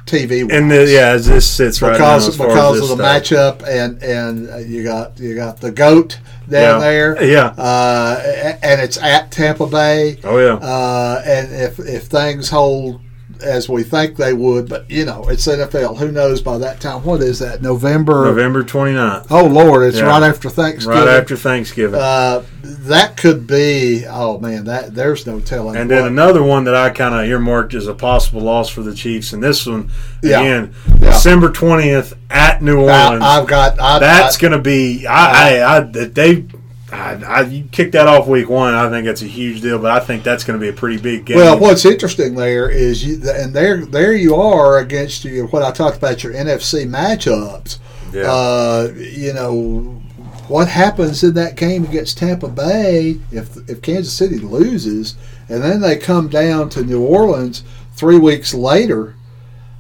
TV. 0.07 0.42
And 0.51 0.71
the, 0.71 0.88
yeah, 0.89 1.09
as 1.09 1.27
this 1.27 1.50
sits 1.50 1.81
right 1.81 1.92
now, 2.00 2.15
because 2.18 2.38
because 2.38 2.81
as 2.81 2.89
of 2.92 2.98
the 2.98 3.21
stuff. 3.21 3.62
matchup 3.62 3.68
and 3.68 4.01
and 4.01 4.50
uh, 4.50 4.57
you 4.57 4.83
got 4.83 5.19
you 5.19 5.36
got 5.36 5.59
the 5.62 5.71
goat 5.71 6.19
down 6.50 6.80
Yeah. 6.80 6.80
there, 6.80 7.24
Yeah. 7.25 7.45
uh, 7.57 8.57
and 8.63 8.81
it's 8.81 8.98
at 8.98 9.31
Tampa 9.31 9.68
Bay, 9.68 10.18
Oh 10.24 10.38
yeah. 10.39 10.54
uh, 10.56 11.21
and 11.25 11.54
if 11.54 11.77
if 11.80 12.04
things 12.06 12.50
hold 12.50 13.01
as 13.41 13.67
we 13.69 13.83
think 13.83 14.15
they 14.17 14.33
would, 14.33 14.67
but 14.69 14.89
you 14.89 15.05
know 15.05 15.25
it's 15.29 15.47
NFL. 15.47 15.97
Who 15.97 16.11
knows 16.11 16.41
by 16.41 16.57
that 16.59 16.79
time? 16.79 17.03
What 17.03 17.21
is 17.21 17.39
that? 17.39 17.61
November. 17.61 18.25
November 18.25 18.63
29th, 18.63 19.27
Oh 19.29 19.45
Lord, 19.45 19.87
it's 19.87 19.97
Yeah. 19.97 20.05
right 20.07 20.23
after 20.23 20.49
Thanksgiving. 20.49 20.99
right 20.99 21.07
after 21.07 21.35
Thanksgiving. 21.35 21.99
Uh, 21.99 22.43
that 22.63 23.17
could 23.17 23.47
be. 23.47 24.05
Oh 24.09 24.39
man, 24.39 24.65
that 24.65 24.93
there's 24.95 25.25
no 25.25 25.39
telling. 25.39 25.75
and 25.75 25.89
then 25.89 26.01
what- 26.03 26.11
another 26.11 26.43
one 26.43 26.63
that 26.65 26.75
I 26.75 26.89
kind 26.89 27.15
of 27.15 27.25
earmarked 27.25 27.73
as 27.73 27.87
a 27.87 27.93
possible 27.93 28.41
loss 28.41 28.69
for 28.69 28.81
the 28.81 28.93
Chiefs, 28.93 29.33
and 29.33 29.41
this 29.43 29.65
one 29.65 29.89
Yeah. 30.21 30.39
again, 30.41 30.73
Yeah. 30.99 31.11
December 31.11 31.49
20th 31.49 32.13
at 32.29 32.61
New 32.61 32.77
Orleans. 32.79 33.23
I, 33.23 33.35
have 33.35 33.47
got. 33.47 33.79
I, 33.79 33.99
That's 33.99 34.37
going 34.37 34.51
to 34.53 34.59
be. 34.59 35.05
I, 35.07 35.59
I, 35.61 35.77
I, 35.77 35.79
they. 35.81 36.45
I, 36.91 37.21
I 37.23 37.41
you 37.41 37.65
kick 37.71 37.91
that 37.91 38.07
off 38.07 38.27
week 38.27 38.49
one. 38.49 38.73
I 38.73 38.89
think 38.89 39.05
that's 39.05 39.21
a 39.21 39.27
huge 39.27 39.61
deal, 39.61 39.77
but 39.77 39.91
I 39.91 39.99
think 39.99 40.23
that's 40.23 40.43
going 40.45 40.57
to 40.57 40.63
be 40.63 40.69
a 40.69 40.73
pretty 40.73 40.97
big 41.01 41.25
game. 41.25 41.37
Well, 41.37 41.59
what's 41.59 41.83
interesting 41.83 42.35
there 42.35 42.69
is, 42.69 43.03
you, 43.05 43.29
and 43.29 43.53
there 43.53 43.85
there 43.85 44.13
you 44.13 44.35
are 44.35 44.79
against 44.79 45.25
you. 45.25 45.47
What 45.47 45.63
I 45.63 45.71
talked 45.71 45.97
about 45.97 46.23
your 46.23 46.33
NFC 46.33 46.87
matchups. 46.87 47.79
yeah. 48.13 48.31
Uh, 48.31 48.94
you 48.95 49.33
know 49.33 50.01
what 50.47 50.69
happens 50.69 51.23
in 51.25 51.33
that 51.33 51.57
game 51.57 51.83
against 51.83 52.17
Tampa 52.17 52.47
Bay 52.47 53.19
if 53.31 53.57
if 53.69 53.81
Kansas 53.81 54.13
City 54.13 54.39
loses, 54.39 55.17
and 55.49 55.61
then 55.61 55.81
they 55.81 55.97
come 55.97 56.29
down 56.29 56.69
to 56.69 56.83
New 56.83 57.03
Orleans 57.03 57.63
three 57.95 58.17
weeks 58.17 58.53
later. 58.53 59.15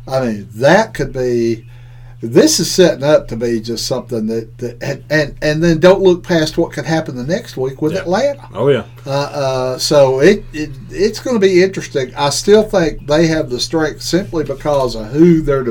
I 0.07 0.25
mean, 0.25 0.47
that 0.55 0.93
could 0.93 1.13
be. 1.13 1.69
This 2.19 2.59
is 2.59 2.71
setting 2.71 3.03
up 3.03 3.27
to 3.27 3.35
be 3.35 3.59
just 3.61 3.85
something 3.85 4.25
that, 4.27 4.57
that 4.57 4.81
and, 4.81 5.03
and 5.11 5.37
and 5.41 5.63
then 5.63 5.79
don't 5.79 6.01
look 6.01 6.23
past 6.23 6.57
what 6.57 6.71
could 6.73 6.85
happen 6.85 7.15
the 7.15 7.23
next 7.23 7.57
week 7.57 7.79
with 7.81 7.93
Yeah. 7.93 7.99
Atlanta. 7.99 8.47
oh 8.55 8.69
yeah. 8.69 8.85
Uh, 9.05 9.09
uh, 9.11 9.77
so 9.77 10.19
it, 10.19 10.43
it 10.51 10.71
it's 10.89 11.19
going 11.19 11.35
to 11.35 11.39
be 11.39 11.61
interesting. 11.61 12.11
I 12.15 12.29
still 12.31 12.63
think 12.63 13.05
they 13.05 13.27
have 13.27 13.51
the 13.51 13.59
strength 13.59 14.01
simply 14.01 14.43
because 14.43 14.95
of 14.95 15.07
who 15.07 15.41
their 15.43 15.63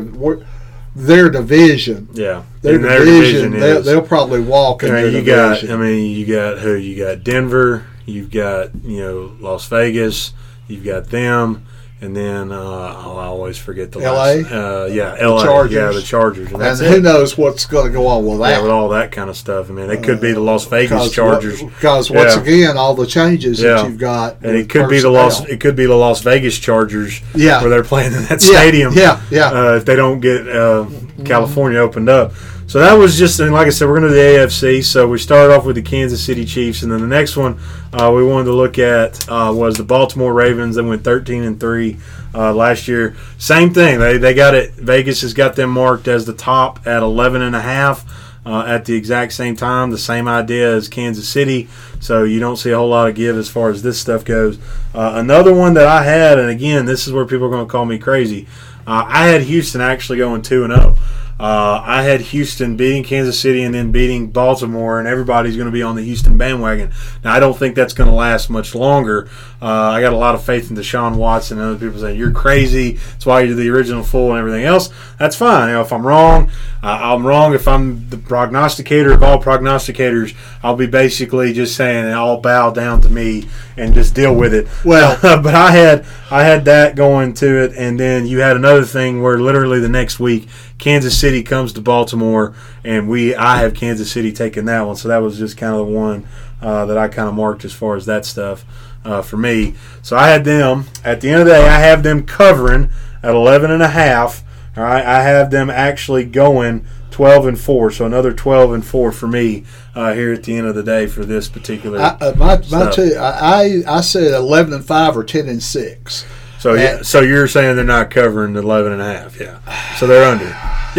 their 0.94 1.28
division. 1.30 2.08
Yeah. 2.12 2.44
Their 2.62 2.78
division, 2.78 3.52
they'll, 3.58 3.82
they'll 3.82 4.02
probably 4.02 4.40
walk 4.40 4.82
I 4.84 4.90
mean, 4.90 5.14
you 5.14 5.22
got. 5.24 5.54
division. 5.56 5.70
I 5.72 5.82
mean, 5.82 6.16
you 6.16 6.26
got 6.26 6.58
who? 6.58 6.74
You 6.74 7.04
got 7.04 7.24
Denver. 7.24 7.86
You've 8.06 8.30
got 8.30 8.70
you 8.84 9.00
know 9.00 9.36
Las 9.40 9.66
Vegas. 9.68 10.32
You've 10.68 10.84
got 10.84 11.06
them, 11.10 11.66
and 12.00 12.14
then 12.14 12.52
uh, 12.52 12.56
I'll 12.56 13.18
always 13.18 13.56
forget 13.56 13.90
the 13.92 14.00
LA? 14.00 14.12
last. 14.12 14.52
Uh, 14.52 14.88
yeah, 14.90 15.14
LA. 15.26 15.42
Chargers. 15.44 15.72
Yeah, 15.74 15.90
the 15.92 16.02
Chargers. 16.02 16.52
And 16.52 16.62
and 16.62 16.78
who 16.78 17.00
knows 17.00 17.38
what's 17.38 17.64
going 17.64 17.86
to 17.86 17.92
go 17.92 18.06
on 18.06 18.24
with 18.26 18.38
Yeah, 18.40 18.56
that? 18.56 18.62
with 18.62 18.70
all 18.70 18.90
that 18.90 19.12
kind 19.12 19.30
of 19.30 19.36
stuff. 19.36 19.70
I 19.70 19.72
mean, 19.72 19.90
it 19.90 20.02
could 20.02 20.20
be 20.20 20.32
the 20.32 20.40
Las 20.40 20.66
Vegas 20.66 20.90
because 20.90 21.12
Chargers. 21.12 21.62
Because 21.62 22.10
once 22.10 22.34
Yeah. 22.36 22.42
again, 22.42 22.76
all 22.76 22.94
the 22.94 23.06
changes 23.06 23.60
Yeah. 23.62 23.74
that 23.76 23.88
you've 23.88 23.98
got, 23.98 24.36
and 24.42 24.56
it 24.56 24.68
could 24.68 24.88
be 24.90 25.00
the 25.00 25.08
Las. 25.10 25.42
It 25.46 25.60
could 25.60 25.74
be 25.76 25.86
the 25.86 25.94
Las 25.96 26.20
Vegas 26.22 26.58
Chargers. 26.58 27.20
Yeah. 27.34 27.60
where 27.60 27.70
they're 27.70 27.82
playing 27.84 28.12
in 28.12 28.22
that 28.24 28.42
Yeah, 28.42 28.58
stadium. 28.58 28.92
yeah, 28.94 29.20
yeah. 29.30 29.50
Uh, 29.50 29.72
if 29.76 29.84
they 29.86 29.96
don't 29.96 30.20
get 30.20 30.46
uh, 30.48 30.84
California 31.24 31.78
opened 31.78 32.08
up, 32.08 32.32
so 32.66 32.80
that 32.80 32.94
was 32.94 33.18
just. 33.18 33.38
And 33.40 33.52
like 33.52 33.66
I 33.66 33.70
said, 33.70 33.88
we're 33.88 33.98
going 34.00 34.10
to 34.10 34.14
the 34.14 34.20
AFC. 34.20 34.84
So 34.84 35.08
we 35.08 35.18
started 35.18 35.54
off 35.54 35.64
with 35.64 35.76
the 35.76 35.82
Kansas 35.82 36.24
City 36.24 36.44
Chiefs, 36.44 36.82
and 36.82 36.90
then 36.90 37.00
the 37.00 37.06
next 37.06 37.36
one 37.36 37.58
uh, 37.92 38.12
we 38.14 38.24
wanted 38.24 38.46
to 38.46 38.54
look 38.54 38.78
at 38.78 39.28
uh, 39.28 39.52
was 39.54 39.76
the 39.76 39.84
Baltimore 39.84 40.34
Ravens. 40.34 40.76
They 40.76 40.82
went 40.82 41.04
thirteen 41.04 41.44
and 41.44 41.60
three 41.60 41.98
uh, 42.34 42.52
last 42.52 42.88
year. 42.88 43.16
Same 43.38 43.72
thing. 43.72 44.00
They 44.00 44.18
they 44.18 44.34
got 44.34 44.54
it. 44.54 44.72
Vegas 44.72 45.20
has 45.22 45.32
got 45.32 45.56
them 45.56 45.70
marked 45.70 46.08
as 46.08 46.26
the 46.26 46.34
top 46.34 46.86
at 46.86 47.02
eleven 47.02 47.42
and 47.42 47.54
a 47.54 47.62
half 47.62 48.04
uh, 48.46 48.64
at 48.66 48.84
the 48.84 48.94
exact 48.94 49.32
same 49.32 49.56
time. 49.56 49.90
The 49.90 49.98
same 49.98 50.28
idea 50.28 50.74
as 50.74 50.88
Kansas 50.88 51.28
City. 51.28 51.68
So 52.00 52.22
you 52.22 52.38
don't 52.38 52.56
see 52.56 52.70
a 52.70 52.76
whole 52.76 52.88
lot 52.88 53.08
of 53.08 53.14
give 53.14 53.36
as 53.36 53.48
far 53.48 53.70
as 53.70 53.82
this 53.82 53.98
stuff 53.98 54.24
goes. 54.24 54.58
Uh, 54.94 55.12
another 55.16 55.52
one 55.52 55.74
that 55.74 55.86
I 55.86 56.04
had, 56.04 56.38
and 56.38 56.48
again, 56.48 56.86
this 56.86 57.06
is 57.06 57.12
where 57.12 57.26
people 57.26 57.46
are 57.46 57.50
going 57.50 57.66
to 57.66 57.70
call 57.70 57.84
me 57.84 57.98
crazy. 57.98 58.46
Uh, 58.86 59.04
I 59.06 59.26
had 59.26 59.42
Houston 59.42 59.80
actually 59.80 60.18
going 60.18 60.42
two 60.42 60.62
and 60.62 60.72
zero. 60.72 60.96
Uh, 61.38 61.82
I 61.84 62.02
had 62.02 62.20
Houston 62.22 62.76
beating 62.76 63.04
Kansas 63.04 63.38
City 63.38 63.62
and 63.62 63.74
then 63.74 63.92
beating 63.92 64.28
Baltimore, 64.28 64.98
and 64.98 65.06
everybody's 65.06 65.56
going 65.56 65.66
to 65.66 65.72
be 65.72 65.82
on 65.82 65.94
the 65.94 66.02
Houston 66.02 66.38
bandwagon. 66.38 66.92
Now, 67.22 67.34
I 67.34 67.40
don't 67.40 67.56
think 67.56 67.74
that's 67.74 67.92
going 67.92 68.08
to 68.08 68.14
last 68.14 68.48
much 68.48 68.74
longer. 68.74 69.28
Uh, 69.60 69.66
I 69.66 70.00
got 70.00 70.12
a 70.12 70.16
lot 70.16 70.34
of 70.34 70.44
faith 70.44 70.70
in 70.70 70.76
Deshaun 70.76 71.16
Watson 71.16 71.58
and 71.58 71.66
other 71.66 71.78
people 71.78 72.00
saying 72.00 72.18
you're 72.18 72.30
crazy. 72.30 72.92
That's 72.92 73.26
why 73.26 73.42
you're 73.42 73.54
the 73.54 73.68
original 73.68 74.02
fool 74.02 74.30
and 74.30 74.38
everything 74.38 74.64
else. 74.64 74.90
That's 75.18 75.36
fine. 75.36 75.68
You 75.68 75.74
know, 75.74 75.80
if 75.82 75.92
I'm 75.92 76.06
wrong, 76.06 76.50
uh, 76.82 76.86
I'm 77.14 77.26
wrong. 77.26 77.54
If 77.54 77.68
I'm 77.68 78.08
the 78.08 78.18
prognosticator 78.18 79.12
of 79.12 79.22
all 79.22 79.42
prognosticators, 79.42 80.34
I'll 80.62 80.76
be 80.76 80.86
basically 80.86 81.52
just 81.52 81.76
saying 81.76 82.12
all 82.12 82.40
bow 82.40 82.70
down 82.70 83.00
to 83.02 83.10
me 83.10 83.48
and 83.76 83.92
just 83.94 84.14
deal 84.14 84.34
with 84.34 84.54
it. 84.54 84.68
Well- 84.84 85.18
but 85.42 85.54
I 85.54 85.70
had 85.70 86.06
I 86.30 86.42
had 86.42 86.64
that 86.66 86.96
going 86.96 87.34
to 87.34 87.64
it, 87.64 87.72
and 87.76 87.98
then 87.98 88.26
you 88.26 88.40
had 88.40 88.56
another 88.56 88.84
thing 88.84 89.22
where 89.22 89.38
literally 89.38 89.80
the 89.80 89.88
next 89.88 90.18
week 90.18 90.48
Kansas 90.78 91.18
City 91.18 91.42
comes 91.42 91.72
to 91.74 91.80
Baltimore, 91.80 92.54
and 92.84 93.08
we 93.08 93.34
I 93.34 93.58
have 93.58 93.74
Kansas 93.74 94.10
City 94.10 94.32
taking 94.32 94.66
that 94.66 94.82
one. 94.82 94.96
So 94.96 95.08
that 95.08 95.18
was 95.18 95.38
just 95.38 95.56
kind 95.56 95.74
of 95.74 95.86
the 95.86 95.92
one 95.92 96.26
uh, 96.60 96.86
that 96.86 96.98
I 96.98 97.08
kind 97.08 97.28
of 97.28 97.34
marked 97.34 97.64
as 97.64 97.72
far 97.72 97.96
as 97.96 98.06
that 98.06 98.24
stuff 98.24 98.64
uh, 99.04 99.22
for 99.22 99.36
me. 99.36 99.74
So 100.02 100.16
I 100.16 100.28
had 100.28 100.44
them 100.44 100.84
at 101.04 101.20
the 101.20 101.30
end 101.30 101.40
of 101.40 101.46
the 101.46 101.52
day. 101.52 101.66
I 101.66 101.78
have 101.78 102.02
them 102.02 102.26
covering 102.26 102.90
at 103.22 103.34
11 103.34 103.70
and 103.70 103.82
a 103.82 103.88
half. 103.88 104.42
All 104.76 104.82
right, 104.82 105.04
I 105.04 105.22
have 105.22 105.50
them 105.50 105.70
actually 105.70 106.24
going 106.24 106.86
12 107.10 107.46
and 107.46 107.58
four. 107.58 107.90
So 107.90 108.04
another 108.04 108.32
12 108.34 108.72
and 108.74 108.84
four 108.84 109.10
for 109.10 109.26
me 109.26 109.64
uh, 109.94 110.12
here 110.12 110.34
at 110.34 110.42
the 110.42 110.54
end 110.54 110.66
of 110.66 110.74
the 110.74 110.82
day 110.82 111.06
for 111.06 111.24
this 111.24 111.48
particular. 111.48 111.98
I, 111.98 112.08
uh, 112.20 112.34
my 112.36 112.56
my 112.56 112.62
Stuff. 112.62 112.94
two, 112.94 113.14
I, 113.18 113.82
I 113.86 113.96
I 113.98 114.00
said 114.02 114.34
eleven 114.34 114.74
and 114.74 114.84
five 114.84 115.16
or 115.16 115.24
ten 115.24 115.48
and 115.48 115.62
six. 115.62 116.26
So 116.66 116.74
yeah, 116.74 117.02
so 117.02 117.20
you're 117.20 117.46
saying 117.46 117.76
they're 117.76 117.84
not 117.84 118.10
covering 118.10 118.54
the 118.54 118.60
11 118.60 118.90
and 118.92 119.00
a 119.00 119.04
half, 119.04 119.38
yeah. 119.38 119.60
So 119.98 120.08
they're 120.08 120.28
under. 120.28 120.46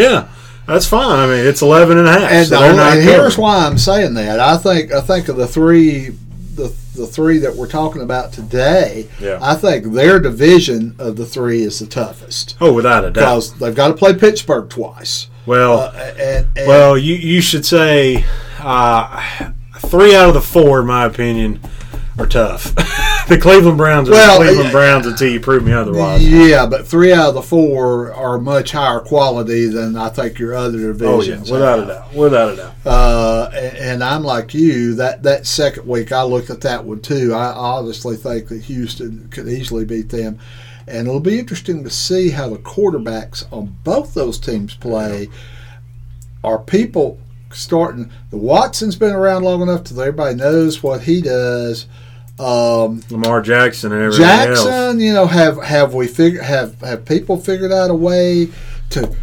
Yeah. 0.01 0.29
That's 0.65 0.87
fine. 0.87 1.19
I 1.19 1.27
mean, 1.27 1.45
it's 1.45 1.61
11 1.61 1.97
and 1.97 2.07
a 2.07 2.11
half. 2.13 2.31
And, 2.31 2.47
so 2.47 2.57
they're 2.57 2.69
only- 2.71 2.77
not 2.77 2.93
and 2.97 3.03
here's 3.03 3.37
why 3.37 3.65
I'm 3.65 3.77
saying 3.77 4.13
that. 4.13 4.39
I 4.39 4.55
think 4.57 4.93
I 4.93 5.01
think 5.01 5.27
of 5.27 5.35
the 5.35 5.45
three 5.47 6.11
the 6.55 6.73
the 6.95 7.05
three 7.05 7.37
that 7.39 7.53
we're 7.55 7.67
talking 7.67 8.01
about 8.01 8.31
today. 8.31 9.09
Yeah. 9.19 9.39
I 9.41 9.55
think 9.55 9.91
their 9.93 10.19
division 10.21 10.95
of 10.99 11.17
the 11.17 11.25
three 11.25 11.61
is 11.63 11.79
the 11.79 11.85
toughest 11.85 12.55
Oh, 12.61 12.71
without 12.73 13.03
a 13.03 13.11
doubt. 13.11 13.21
because 13.21 13.53
they've 13.59 13.75
got 13.75 13.89
to 13.89 13.93
play 13.93 14.13
Pittsburgh 14.13 14.69
twice. 14.69 15.27
Well, 15.45 15.79
Uh, 15.79 16.13
and, 16.17 16.47
and 16.55 16.67
well, 16.67 16.97
you 16.97 17.15
you 17.15 17.41
should 17.41 17.65
say 17.65 18.23
uh, 18.59 19.51
three 19.79 20.15
out 20.15 20.29
of 20.29 20.33
the 20.33 20.41
four, 20.41 20.79
in 20.79 20.87
my 20.87 21.03
opinion, 21.05 21.59
are 22.17 22.25
tough. 22.25 22.73
the 23.27 23.37
Cleveland 23.37 23.77
Browns 23.77 24.09
are 24.09 24.13
Well, 24.13 24.39
the 24.39 24.45
Cleveland 24.45 24.71
Browns 24.71 25.07
until 25.07 25.31
you 25.31 25.39
prove 25.39 25.63
me 25.65 25.73
otherwise. 25.73 26.27
yeah, 26.27 26.65
but 26.65 26.87
three 26.87 27.11
out 27.13 27.29
of 27.29 27.33
the 27.35 27.41
four 27.41 28.13
are 28.13 28.37
much 28.39 28.71
higher 28.71 28.99
quality 28.99 29.67
than 29.67 29.95
I 29.95 30.09
think 30.09 30.39
your 30.39 30.53
other 30.55 30.77
Oh 30.77 30.81
yeah, 30.81 30.93
divisions. 30.93 31.51
without 31.51 31.79
a 31.79 31.85
doubt, 31.85 32.13
without 32.13 32.53
a 32.53 32.55
doubt. 32.55 32.73
Uh, 32.85 33.49
and, 33.53 33.77
and 33.77 34.03
I'm 34.03 34.23
like 34.23 34.53
you. 34.53 34.95
That 34.95 35.23
that 35.23 35.45
second 35.45 35.87
week, 35.87 36.11
I 36.11 36.23
looked 36.23 36.49
at 36.49 36.61
that 36.61 36.85
one 36.85 37.01
too. 37.01 37.33
I 37.33 37.47
obviously 37.51 38.15
think 38.15 38.47
that 38.49 38.61
Houston 38.63 39.27
could 39.29 39.47
easily 39.47 39.83
beat 39.85 40.09
them, 40.09 40.39
and 40.87 41.07
it'll 41.07 41.19
be 41.19 41.39
interesting 41.39 41.83
to 41.83 41.89
see 41.89 42.29
how 42.29 42.49
the 42.49 42.57
quarterbacks 42.57 43.45
on 43.51 43.75
both 43.83 44.13
those 44.13 44.39
teams 44.39 44.73
play. 44.75 45.27
Are 46.43 46.59
people 46.59 47.19
starting? 47.51 48.11
The 48.29 48.37
Watson's 48.37 48.95
been 48.95 49.13
around 49.13 49.43
long 49.43 49.61
enough 49.61 49.83
to 49.85 49.99
everybody 49.99 50.35
knows 50.35 50.81
what 50.81 51.01
he 51.01 51.21
does. 51.21 51.87
Um, 52.39 53.01
Lamar 53.09 53.41
Jackson 53.41 53.91
and 53.91 54.01
everything 54.03 54.25
else. 54.25 54.63
Jackson, 54.63 54.99
you 54.99 55.13
know, 55.13 55.25
have 55.25 55.61
have 55.63 55.93
we 55.93 56.07
figured 56.07 56.43
have 56.43 56.79
have 56.81 57.03
people 57.05 57.37
figured 57.37 57.71
out 57.71 57.89
a 57.89 57.95
way 57.95 58.49
to, 58.91 59.15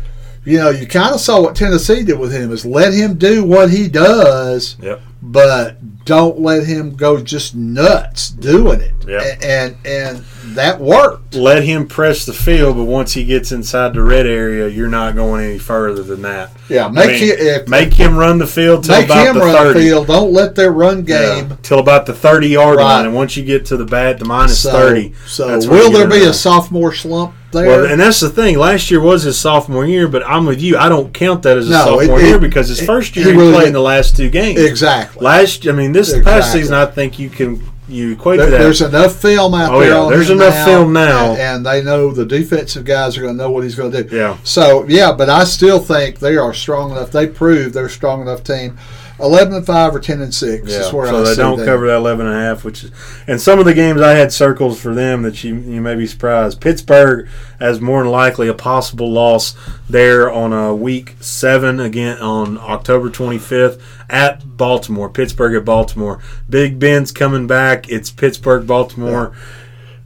you 0.44 0.58
know, 0.58 0.70
you 0.70 0.86
kind 0.86 1.14
of 1.14 1.20
saw 1.20 1.40
what 1.40 1.54
Tennessee 1.54 2.02
did 2.02 2.18
with 2.18 2.32
him 2.32 2.50
is 2.50 2.66
let 2.66 2.92
him 2.92 3.14
do 3.16 3.44
what 3.44 3.70
he 3.70 3.88
does, 3.88 4.76
Yep. 4.82 5.00
but 5.22 6.04
don't 6.04 6.40
let 6.40 6.66
him 6.66 6.96
go 6.96 7.20
just 7.22 7.54
nuts 7.54 8.30
doing 8.30 8.80
it. 8.80 8.94
Yep. 9.06 9.22
A- 9.22 9.44
And 9.46 9.76
and 9.84 10.24
that 10.54 10.80
worked. 10.80 11.34
Let 11.34 11.64
him 11.64 11.86
press 11.86 12.24
the 12.26 12.32
field, 12.32 12.76
but 12.76 12.84
once 12.84 13.12
he 13.12 13.24
gets 13.24 13.52
inside 13.52 13.94
the 13.94 14.02
red 14.02 14.26
area, 14.26 14.68
you're 14.68 14.88
not 14.88 15.14
going 15.14 15.44
any 15.44 15.58
further 15.58 16.02
than 16.02 16.22
that. 16.22 16.50
Yeah, 16.68 16.86
I 16.86 16.90
make 16.90 17.06
mean, 17.08 17.18
him 17.18 17.36
if, 17.38 17.68
make 17.68 17.92
him 17.94 18.16
run 18.16 18.38
the 18.38 18.46
field 18.46 18.84
till 18.84 18.96
make 18.96 19.06
about 19.06 19.26
him 19.26 19.34
the 19.34 19.40
run 19.40 19.54
thirty. 19.56 19.78
the 19.80 19.84
field. 19.86 20.06
Don't 20.06 20.32
let 20.32 20.54
their 20.54 20.72
run 20.72 21.04
Yeah, 21.06 21.40
game. 21.42 21.58
till 21.62 21.78
about 21.78 22.06
the 22.06 22.14
thirty 22.14 22.48
yard 22.48 22.76
Right. 22.78 22.84
line, 22.84 23.06
and 23.06 23.14
once 23.14 23.36
you 23.36 23.44
get 23.44 23.66
to 23.66 23.76
the 23.76 23.84
bat, 23.84 24.18
the 24.18 24.24
minus 24.24 24.60
So, 24.60 24.70
thirty. 24.72 25.12
so 25.26 25.48
that's 25.48 25.66
will 25.66 25.90
there 25.90 26.08
be 26.08 26.16
it. 26.16 26.28
a 26.28 26.32
sophomore 26.34 26.94
slump 26.94 27.34
there? 27.52 27.66
Well, 27.66 27.84
and 27.86 28.00
that's 28.00 28.20
the 28.20 28.30
thing. 28.30 28.58
Last 28.58 28.90
year 28.90 29.00
was 29.00 29.24
his 29.24 29.38
sophomore 29.38 29.84
year, 29.84 30.08
but 30.08 30.22
I'm 30.26 30.46
with 30.46 30.60
you. 30.62 30.76
I 30.78 30.88
don't 30.88 31.12
count 31.12 31.42
that 31.42 31.58
as 31.58 31.68
a 31.68 31.72
No, 31.72 31.84
sophomore 31.98 32.20
it- 32.20 32.26
year 32.26 32.38
because 32.38 32.68
his 32.68 32.80
first 32.80 33.14
year 33.16 33.26
he 33.26 33.32
really 33.32 33.52
played 33.52 33.66
in 33.68 33.72
the 33.74 33.80
last 33.80 34.16
two 34.16 34.30
games. 34.30 34.60
exactly. 34.60 35.22
Last, 35.24 35.66
I 35.68 35.72
mean, 35.72 35.92
this 35.92 36.16
past 36.22 36.52
season, 36.52 36.74
I 36.74 36.86
think 36.86 37.18
you 37.18 37.28
can 37.28 37.62
you 37.88 38.12
equate 38.12 38.38
There- 38.38 38.50
there's 38.50 38.80
enough 38.82 39.14
film 39.20 39.54
out 39.54 39.74
Oh, 39.74 39.80
there. 39.80 39.90
yeah, 39.90 40.06
there's 40.08 40.30
enough 40.30 40.54
now, 40.54 40.64
film 40.64 40.92
now. 40.92 41.30
and, 41.32 41.40
and 41.40 41.66
they 41.66 41.82
know 41.82 42.10
the 42.12 42.24
defensive 42.24 42.84
guys 42.84 43.16
are 43.18 43.20
going 43.22 43.36
to 43.36 43.42
know 43.42 43.50
what 43.50 43.62
he's 43.64 43.74
going 43.74 43.92
to 43.92 44.04
do. 44.04 44.16
Yeah. 44.16 44.36
So 44.42 44.84
yeah, 44.88 45.12
but 45.12 45.28
I 45.28 45.44
still 45.44 45.78
think 45.80 46.18
they 46.18 46.36
are 46.36 46.54
strong 46.54 46.92
enough. 46.92 47.10
They 47.10 47.26
proved 47.26 47.74
they're 47.74 47.86
a 47.86 47.90
strong 47.90 48.22
enough 48.22 48.42
team. 48.42 48.78
Eleven 49.20 49.54
and 49.54 49.64
five 49.64 49.94
or 49.94 50.00
ten 50.00 50.20
and 50.20 50.34
six 50.34 50.68
Yeah, 50.68 50.80
is 50.80 50.92
where 50.92 51.06
so 51.06 51.20
I 51.20 51.28
they 51.28 51.36
don't 51.36 51.64
cover 51.64 51.86
that 51.86 51.96
11 51.96 52.26
and 52.26 52.34
a 52.34 52.38
half, 52.38 52.64
which 52.64 52.82
is, 52.82 52.90
and 53.28 53.40
some 53.40 53.60
of 53.60 53.64
the 53.64 53.72
games 53.72 54.00
I 54.00 54.12
had 54.12 54.32
circles 54.32 54.80
for 54.80 54.92
them 54.92 55.22
that 55.22 55.44
you 55.44 55.54
you 55.54 55.80
may 55.80 55.94
be 55.94 56.06
surprised. 56.06 56.60
Pittsburgh 56.60 57.28
as 57.60 57.80
more 57.80 58.02
than 58.02 58.10
likely 58.10 58.48
a 58.48 58.54
possible 58.54 59.10
loss 59.10 59.56
there 59.88 60.32
on 60.32 60.52
a 60.52 60.74
week 60.74 61.14
seven 61.20 61.78
again 61.78 62.18
on 62.18 62.58
October 62.58 63.08
25th 63.08 63.80
at 64.10 64.56
Baltimore. 64.56 65.08
Pittsburgh 65.08 65.54
at 65.54 65.64
Baltimore. 65.64 66.20
Big 66.50 66.80
Ben's 66.80 67.12
coming 67.12 67.46
back. 67.46 67.88
It's 67.88 68.10
Pittsburgh 68.10 68.66
Baltimore. 68.66 69.32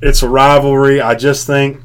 It's 0.02 0.22
a 0.22 0.28
rivalry. 0.28 1.00
I 1.00 1.14
just 1.14 1.46
think 1.46 1.80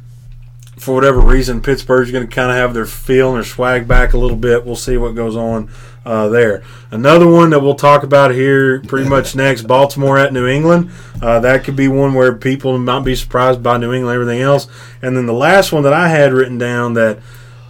for 0.78 0.94
whatever 0.94 1.20
reason, 1.22 1.62
Pittsburgh's 1.62 2.12
going 2.12 2.28
to 2.28 2.36
kind 2.36 2.52
of 2.52 2.58
have 2.58 2.74
their 2.74 2.86
feel 2.86 3.30
and 3.30 3.38
their 3.38 3.44
swag 3.46 3.88
back 3.88 4.14
a 4.14 4.18
little 4.18 4.36
bit. 4.36 4.66
We'll 4.66 4.76
see 4.76 4.98
what 4.98 5.16
goes 5.16 5.38
on 5.38 5.70
uh, 6.06 6.28
there. 6.30 6.64
Another 6.92 7.28
one 7.28 7.50
that 7.52 7.62
we'll 7.62 7.76
talk 7.76 8.04
about 8.04 8.32
here 8.32 8.82
pretty 8.82 9.10
much 9.10 9.36
next 9.36 9.64
Baltimore 9.64 10.18
at 10.18 10.34
New 10.34 10.48
England. 10.48 10.92
Uh, 11.22 11.40
that 11.40 11.64
could 11.64 11.76
be 11.76 11.88
one 11.88 12.14
where 12.14 12.36
people 12.36 12.78
might 12.78 13.04
be 13.04 13.16
surprised 13.16 13.64
by 13.64 13.78
New 13.78 13.94
England, 13.94 14.16
everything 14.16 14.42
else. 14.42 14.68
And 15.02 15.16
then 15.16 15.26
the 15.26 15.34
last 15.34 15.72
one 15.72 15.84
that 15.84 15.94
I 15.94 16.10
had 16.10 16.34
written 16.34 16.58
down 16.58 16.94
that 16.94 17.20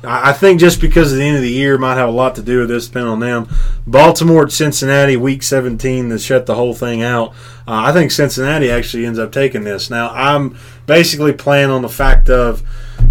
I 0.05 0.33
think 0.33 0.59
just 0.59 0.81
because 0.81 1.13
of 1.13 1.17
the 1.17 1.23
end 1.23 1.37
of 1.37 1.43
the 1.43 1.49
year 1.49 1.77
might 1.77 1.95
have 1.95 2.09
a 2.09 2.13
lot 2.13 2.35
to 2.35 2.41
do 2.41 2.59
with 2.59 2.69
this, 2.69 2.87
depending 2.87 3.11
on 3.11 3.19
them. 3.21 3.47
Baltimore 3.87 4.43
at 4.43 4.51
Cincinnati, 4.51 5.15
week 5.15 5.43
17, 5.43 6.09
to 6.09 6.19
shut 6.19 6.45
the 6.45 6.55
whole 6.55 6.73
thing 6.73 7.01
out. 7.01 7.29
Uh, 7.65 7.85
I 7.85 7.93
think 7.93 8.11
Cincinnati 8.11 8.69
actually 8.69 9.05
ends 9.05 9.17
up 9.17 9.31
taking 9.31 9.63
this. 9.63 9.89
Now, 9.89 10.09
I'm 10.09 10.57
basically 10.87 11.31
playing 11.31 11.69
on 11.69 11.83
the 11.83 11.89
fact 11.89 12.29
of, 12.29 12.63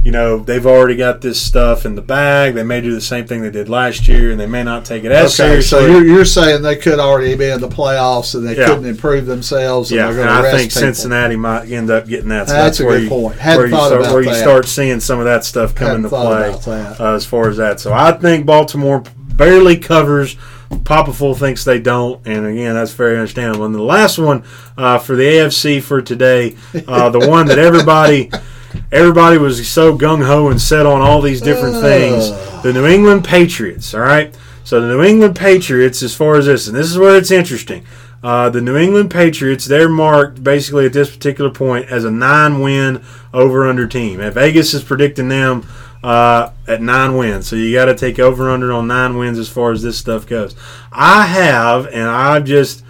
you 0.05 0.11
know, 0.11 0.39
they've 0.39 0.67
already 0.67 0.97
got 0.97 1.21
this 1.21 1.41
stuff 1.41 1.87
in 1.87 1.95
the 1.95 2.03
bag. 2.03 2.55
They 2.55 2.65
may 2.65 2.81
do 2.81 2.93
the 2.93 3.01
same 3.01 3.27
thing 3.27 3.41
they 3.43 3.51
did 3.51 3.69
last 3.69 4.09
year, 4.09 4.31
and 4.33 4.41
they 4.41 4.47
may 4.47 4.65
not 4.65 4.85
take 4.85 5.05
it 5.05 5.13
as 5.13 5.39
Okay, 5.41 5.49
seriously. 5.61 5.79
so 5.81 5.87
you're, 5.87 6.05
you're 6.05 6.25
saying 6.25 6.63
they 6.63 6.77
could 6.77 6.99
already 6.99 7.35
be 7.37 7.49
in 7.49 7.61
the 7.61 7.69
playoffs 7.69 8.35
and 8.35 8.47
they 8.47 8.57
Yeah. 8.57 8.67
couldn't 8.67 8.87
improve 8.87 9.27
themselves. 9.27 9.91
And 9.93 9.99
yeah, 10.01 10.11
they're 10.11 10.23
and 10.23 10.31
I 10.31 10.51
think 10.51 10.71
people. 10.73 10.81
Cincinnati 10.81 11.37
might 11.37 11.71
end 11.71 11.91
up 11.91 12.07
getting 12.09 12.31
that. 12.31 12.49
So 12.49 12.55
That's 12.55 12.81
a 12.81 12.85
where 12.85 12.97
good 12.99 13.05
you, 13.05 13.09
point. 13.11 13.37
Hadn't 13.39 13.59
where 13.59 13.67
you 13.69 13.77
start, 13.77 14.13
where 14.13 14.23
you 14.23 14.35
start 14.35 14.67
seeing 14.67 14.99
some 15.01 15.19
of 15.21 15.25
that 15.27 15.45
stuff 15.45 15.75
come 15.75 15.87
Hadn't 15.87 16.05
into 16.07 16.17
play 16.65 16.81
uh, 16.99 17.15
as 17.15 17.25
far 17.25 17.49
as 17.49 17.57
that. 17.59 17.79
So 17.79 17.93
I 17.93 18.13
think 18.13 18.45
Baltimore 18.45 19.03
barely 19.37 19.77
covers. 19.77 20.37
Papa 20.85 21.13
Full 21.13 21.35
thinks 21.35 21.65
they 21.65 21.79
don't, 21.79 22.27
and 22.27 22.47
again, 22.47 22.75
that's 22.75 22.93
very 22.93 23.17
understandable. 23.17 23.67
And 23.67 23.75
the 23.75 23.83
last 23.83 24.19
one 24.19 24.43
uh, 24.79 24.99
for 24.99 25.15
the 25.15 25.23
AFC 25.25 25.83
for 25.83 26.01
today, 26.01 26.57
uh, 26.89 27.11
the 27.11 27.29
one 27.29 27.47
that 27.49 27.59
everybody, 27.59 28.31
everybody 28.91 29.39
was 29.39 29.69
so 29.69 29.97
gung 29.97 30.25
ho 30.25 30.49
and 30.49 30.61
set 30.61 30.87
on 30.87 31.01
all 31.01 31.21
these 31.21 31.41
different 31.41 31.81
things, 31.81 32.31
the 32.63 32.73
New 32.73 32.87
England 32.87 33.25
Patriots. 33.25 33.95
All 33.95 34.01
right, 34.01 34.37
so 34.65 34.81
the 34.81 34.89
New 34.89 35.03
England 35.03 35.37
Patriots, 35.37 36.03
as 36.03 36.15
far 36.15 36.37
as 36.37 36.47
this, 36.47 36.69
and 36.69 36.77
this 36.77 36.91
is 36.91 36.99
where 36.99 37.17
it's 37.17 37.31
interesting. 37.31 37.85
Uh, 38.23 38.49
the 38.49 38.61
New 38.61 38.77
England 38.77 39.11
Patriots, 39.11 39.65
they're 39.65 39.89
marked 39.89 40.45
basically 40.45 40.87
at 40.87 40.93
this 40.93 41.11
particular 41.11 41.51
point 41.51 41.91
as 41.91 42.05
a 42.05 42.11
nine-win 42.11 43.03
over/under 43.35 43.89
team. 43.89 44.21
And 44.21 44.33
Vegas 44.33 44.75
is 44.75 44.85
predicting 44.85 45.29
them 45.29 45.67
uh, 46.05 46.51
at 46.69 46.81
nine 46.81 47.17
wins. 47.17 47.49
So 47.49 47.57
you 47.57 47.73
got 47.73 47.87
to 47.87 47.97
take 47.97 48.21
over 48.21 48.49
under 48.49 48.73
on 48.73 48.87
nine 48.87 49.19
wins 49.19 49.41
as 49.41 49.49
far 49.49 49.73
as 49.73 49.83
this 49.83 49.99
stuff 49.99 50.25
goes. 50.27 50.55
I 50.93 51.27
have, 51.27 51.89
and 51.89 52.09
I've 52.09 52.45
just, 52.45 52.85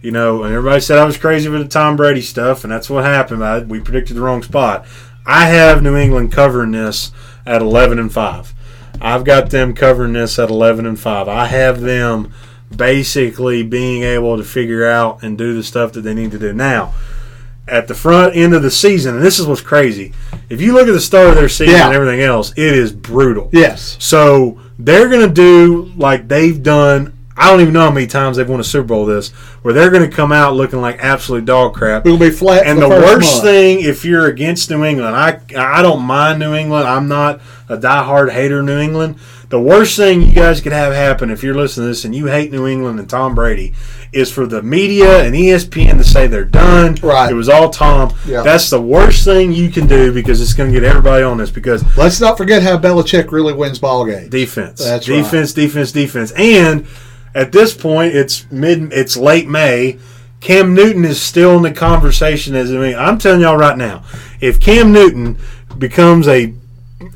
you 0.00 0.10
know, 0.10 0.44
and 0.44 0.54
everybody 0.54 0.80
said 0.80 0.96
I 0.96 1.04
was 1.04 1.18
crazy 1.18 1.50
with 1.50 1.60
the 1.60 1.68
Tom 1.68 1.96
Brady 1.96 2.22
stuff, 2.22 2.64
and 2.64 2.72
that's 2.72 2.88
what 2.88 3.04
happened. 3.04 3.44
I, 3.44 3.58
we 3.58 3.80
predicted 3.80 4.16
the 4.16 4.22
wrong 4.22 4.42
spot. 4.42 4.86
I 5.28 5.44
have 5.48 5.82
New 5.82 5.94
England 5.94 6.32
covering 6.32 6.70
this 6.72 7.12
at 7.44 7.60
11 7.60 7.98
and 7.98 8.10
5. 8.10 8.54
I've 9.00 9.24
got 9.24 9.50
them 9.50 9.74
covering 9.74 10.14
this 10.14 10.38
at 10.38 10.48
11 10.48 10.86
and 10.86 10.98
5. 10.98 11.28
I 11.28 11.44
have 11.46 11.82
them 11.82 12.32
basically 12.74 13.62
being 13.62 14.02
able 14.02 14.38
to 14.38 14.42
figure 14.42 14.86
out 14.88 15.22
and 15.22 15.36
do 15.36 15.54
the 15.54 15.62
stuff 15.62 15.92
that 15.92 16.00
they 16.00 16.14
need 16.14 16.30
to 16.30 16.38
do. 16.38 16.52
Now, 16.54 16.94
at 17.66 17.88
the 17.88 17.94
front 17.94 18.34
end 18.34 18.54
of 18.54 18.62
the 18.62 18.70
season, 18.70 19.16
and 19.16 19.24
this 19.24 19.38
is 19.38 19.46
what's 19.46 19.60
crazy. 19.60 20.14
If 20.48 20.62
you 20.62 20.72
look 20.72 20.88
at 20.88 20.92
the 20.92 21.00
start 21.00 21.28
of 21.28 21.34
their 21.36 21.50
season 21.50 21.74
Yeah. 21.74 21.86
and 21.88 21.94
everything 21.94 22.20
else, 22.20 22.52
it 22.56 22.72
is 22.72 22.90
brutal. 22.92 23.50
Yes. 23.52 23.96
So 24.00 24.58
they're 24.78 25.10
going 25.10 25.28
to 25.28 25.32
do 25.34 25.92
like 25.96 26.26
they've 26.28 26.62
done. 26.62 27.12
I 27.38 27.50
don't 27.50 27.60
even 27.60 27.72
know 27.72 27.82
how 27.82 27.90
many 27.90 28.06
times 28.06 28.36
they've 28.36 28.48
won 28.48 28.60
a 28.60 28.64
Super 28.64 28.88
Bowl. 28.88 29.06
This 29.06 29.30
where 29.62 29.72
they're 29.72 29.90
going 29.90 30.08
to 30.08 30.14
come 30.14 30.32
out 30.32 30.54
looking 30.54 30.80
like 30.80 30.98
absolute 30.98 31.44
dog 31.44 31.74
crap. 31.74 32.04
We'll 32.04 32.18
be 32.18 32.30
flat. 32.30 32.66
And 32.66 32.78
the 32.82 32.88
the 32.88 32.96
worst 32.96 33.34
month. 33.34 33.42
thing, 33.44 33.80
if 33.80 34.04
you're 34.04 34.26
against 34.26 34.70
New 34.70 34.84
England, 34.84 35.14
I 35.14 35.40
I 35.56 35.82
don't 35.82 36.02
mind 36.02 36.40
New 36.40 36.54
England. 36.54 36.86
I'm 36.88 37.08
not 37.08 37.40
a 37.68 37.76
diehard 37.76 38.32
hater 38.32 38.60
of 38.60 38.66
New 38.66 38.78
England. 38.78 39.16
The 39.50 39.60
worst 39.60 39.96
thing 39.96 40.20
you 40.20 40.34
guys 40.34 40.60
could 40.60 40.72
have 40.72 40.92
happen 40.92 41.30
if 41.30 41.42
you're 41.42 41.54
listening 41.54 41.84
to 41.84 41.88
this 41.88 42.04
and 42.04 42.14
you 42.14 42.26
hate 42.26 42.52
New 42.52 42.66
England 42.66 42.98
and 43.00 43.08
Tom 43.08 43.34
Brady 43.34 43.72
is 44.12 44.30
for 44.30 44.46
the 44.46 44.62
media 44.62 45.22
and 45.24 45.34
ESPN 45.34 45.96
to 45.96 46.04
say 46.04 46.26
they're 46.26 46.44
done. 46.44 46.96
Right. 47.02 47.30
It 47.30 47.34
was 47.34 47.48
all 47.48 47.70
Tom. 47.70 48.14
Yeah. 48.26 48.42
That's 48.42 48.68
the 48.68 48.80
worst 48.80 49.24
thing 49.24 49.52
you 49.52 49.70
can 49.70 49.86
do 49.86 50.12
because 50.12 50.42
it's 50.42 50.52
going 50.52 50.70
to 50.70 50.78
get 50.78 50.86
everybody 50.86 51.22
on 51.24 51.38
this 51.38 51.50
because 51.50 51.82
Let's 51.96 52.20
not 52.20 52.36
forget 52.36 52.62
how 52.62 52.76
Belichick 52.78 53.32
really 53.32 53.54
wins 53.54 53.78
ball 53.78 54.04
games. 54.04 54.28
defense. 54.28 54.84
That's 54.84 55.08
right. 55.08 55.16
defense, 55.16 55.54
defense, 55.54 55.92
defense. 55.92 56.30
And 56.32 56.86
at 57.34 57.52
this 57.52 57.74
point, 57.74 58.14
it's 58.14 58.50
mid, 58.50 58.92
it's 58.92 59.16
late 59.16 59.48
May. 59.48 59.98
Cam 60.40 60.74
Newton 60.74 61.04
is 61.04 61.20
still 61.20 61.56
in 61.56 61.62
the 61.62 61.72
conversation. 61.72 62.54
As 62.54 62.72
I 62.72 62.78
mean, 62.78 62.96
I'm 62.96 63.18
telling 63.18 63.40
y'all 63.40 63.56
right 63.56 63.76
now, 63.76 64.04
if 64.40 64.60
Cam 64.60 64.92
Newton 64.92 65.36
becomes 65.76 66.28
a 66.28 66.54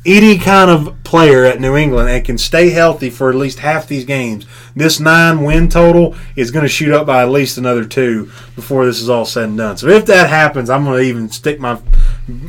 any 0.04 0.38
kind 0.38 0.70
of 0.70 1.01
player 1.12 1.44
at 1.44 1.60
New 1.60 1.76
England 1.76 2.08
and 2.08 2.24
can 2.24 2.38
stay 2.38 2.70
healthy 2.70 3.10
for 3.10 3.28
at 3.28 3.34
least 3.34 3.58
half 3.58 3.86
these 3.86 4.06
games, 4.06 4.46
this 4.74 4.98
nine 4.98 5.42
win 5.44 5.68
total 5.68 6.16
is 6.36 6.50
going 6.50 6.62
to 6.64 6.68
shoot 6.70 6.90
up 6.90 7.06
by 7.06 7.20
at 7.20 7.28
least 7.28 7.58
another 7.58 7.84
two 7.84 8.30
before 8.56 8.86
this 8.86 8.98
is 8.98 9.10
all 9.10 9.26
said 9.26 9.44
and 9.50 9.58
done. 9.58 9.76
So 9.76 9.88
if 9.88 10.06
that 10.06 10.30
happens, 10.30 10.70
I'm 10.70 10.84
going 10.84 11.02
to 11.02 11.06
even 11.06 11.28
stick 11.28 11.60
my 11.60 11.78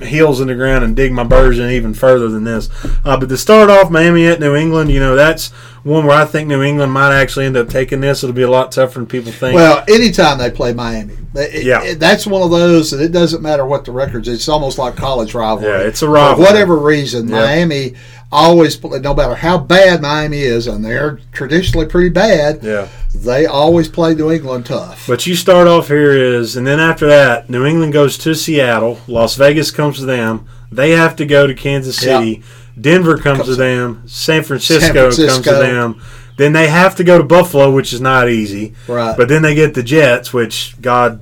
heels 0.01 0.39
in 0.39 0.47
the 0.47 0.55
ground 0.55 0.85
and 0.85 0.95
dig 0.95 1.11
my 1.11 1.25
birds 1.25 1.59
in 1.59 1.69
even 1.71 1.93
further 1.93 2.29
than 2.29 2.45
this. 2.45 2.69
Uh, 3.03 3.17
but 3.17 3.27
to 3.27 3.37
start 3.37 3.69
off, 3.69 3.91
Miami 3.91 4.27
at 4.27 4.39
New 4.39 4.55
England, 4.55 4.89
you 4.91 5.01
know 5.01 5.13
that's 5.17 5.49
one 5.83 6.05
where 6.05 6.15
I 6.17 6.23
think 6.23 6.47
New 6.47 6.61
England 6.63 6.93
might 6.93 7.13
actually 7.13 7.45
end 7.45 7.57
up 7.57 7.67
taking 7.67 7.99
this. 7.99 8.23
It'll 8.23 8.33
be 8.33 8.43
a 8.43 8.49
lot 8.49 8.71
tougher 8.71 8.99
than 8.99 9.07
people 9.07 9.33
think. 9.33 9.55
Well, 9.55 9.83
anytime 9.89 10.37
they 10.37 10.49
play 10.51 10.71
Miami, 10.71 11.17
it- 11.35 11.65
Yeah. 11.65 11.83
it- 11.83 11.99
that's 11.99 12.25
one 12.25 12.41
of 12.41 12.51
those 12.51 12.91
that 12.91 13.01
it 13.01 13.11
doesn't 13.11 13.41
matter 13.41 13.65
what 13.65 13.83
the 13.83 13.91
records. 13.91 14.29
It's 14.29 14.47
almost 14.47 14.77
like 14.77 14.95
college 14.95 15.33
rivalry. 15.35 15.69
Yeah, 15.69 15.79
it's 15.79 16.01
a 16.01 16.07
rival. 16.07 16.37
For 16.37 16.49
whatever 16.49 16.77
reason, 16.77 17.27
Yeah. 17.27 17.41
Miami 17.41 17.95
always, 18.33 18.75
play- 18.75 18.99
no 18.99 19.13
matter 19.13 19.35
how 19.35 19.57
bad 19.57 20.01
Miami 20.01 20.41
is, 20.41 20.67
and 20.67 20.83
they're 20.83 21.19
traditionally 21.31 21.85
pretty 21.85 22.09
bad, 22.09 22.63
yeah. 22.63 22.87
they 23.13 23.45
always 23.45 23.87
play 23.87 24.15
New 24.15 24.31
England 24.31 24.65
tough. 24.65 25.05
But 25.07 25.25
you 25.27 25.35
start 25.35 25.67
off 25.67 25.87
here 25.87 26.11
is, 26.11 26.57
and 26.57 26.65
then 26.65 26.79
after 26.79 27.07
that, 27.07 27.49
New 27.49 27.65
England 27.65 27.93
goes 27.93 28.17
to 28.19 28.33
Seattle. 28.33 28.99
Las 29.07 29.35
Vegas 29.35 29.71
comes 29.71 29.99
to 29.99 30.05
them. 30.05 30.47
They 30.71 30.91
have 30.91 31.15
to 31.17 31.25
go 31.25 31.45
to 31.45 31.53
Kansas 31.53 31.97
City. 31.97 32.43
Denver 32.79 33.17
comes 33.17 33.45
to 33.45 33.55
them. 33.55 34.01
San 34.07 34.43
Francisco, 34.43 35.11
San 35.11 35.27
comes 35.27 35.45
to 35.45 35.53
them. 35.53 36.01
Then 36.37 36.53
they 36.53 36.67
have 36.67 36.95
to 36.95 37.03
go 37.03 37.19
to 37.19 37.23
Buffalo, 37.23 37.71
which 37.71 37.93
is 37.93 38.01
not 38.01 38.27
easy. 38.27 38.73
Right. 38.87 39.15
But 39.15 39.27
then 39.29 39.43
they 39.43 39.53
get 39.53 39.75
the 39.75 39.83
Jets, 39.83 40.33
which 40.33 40.81
God 40.81 41.21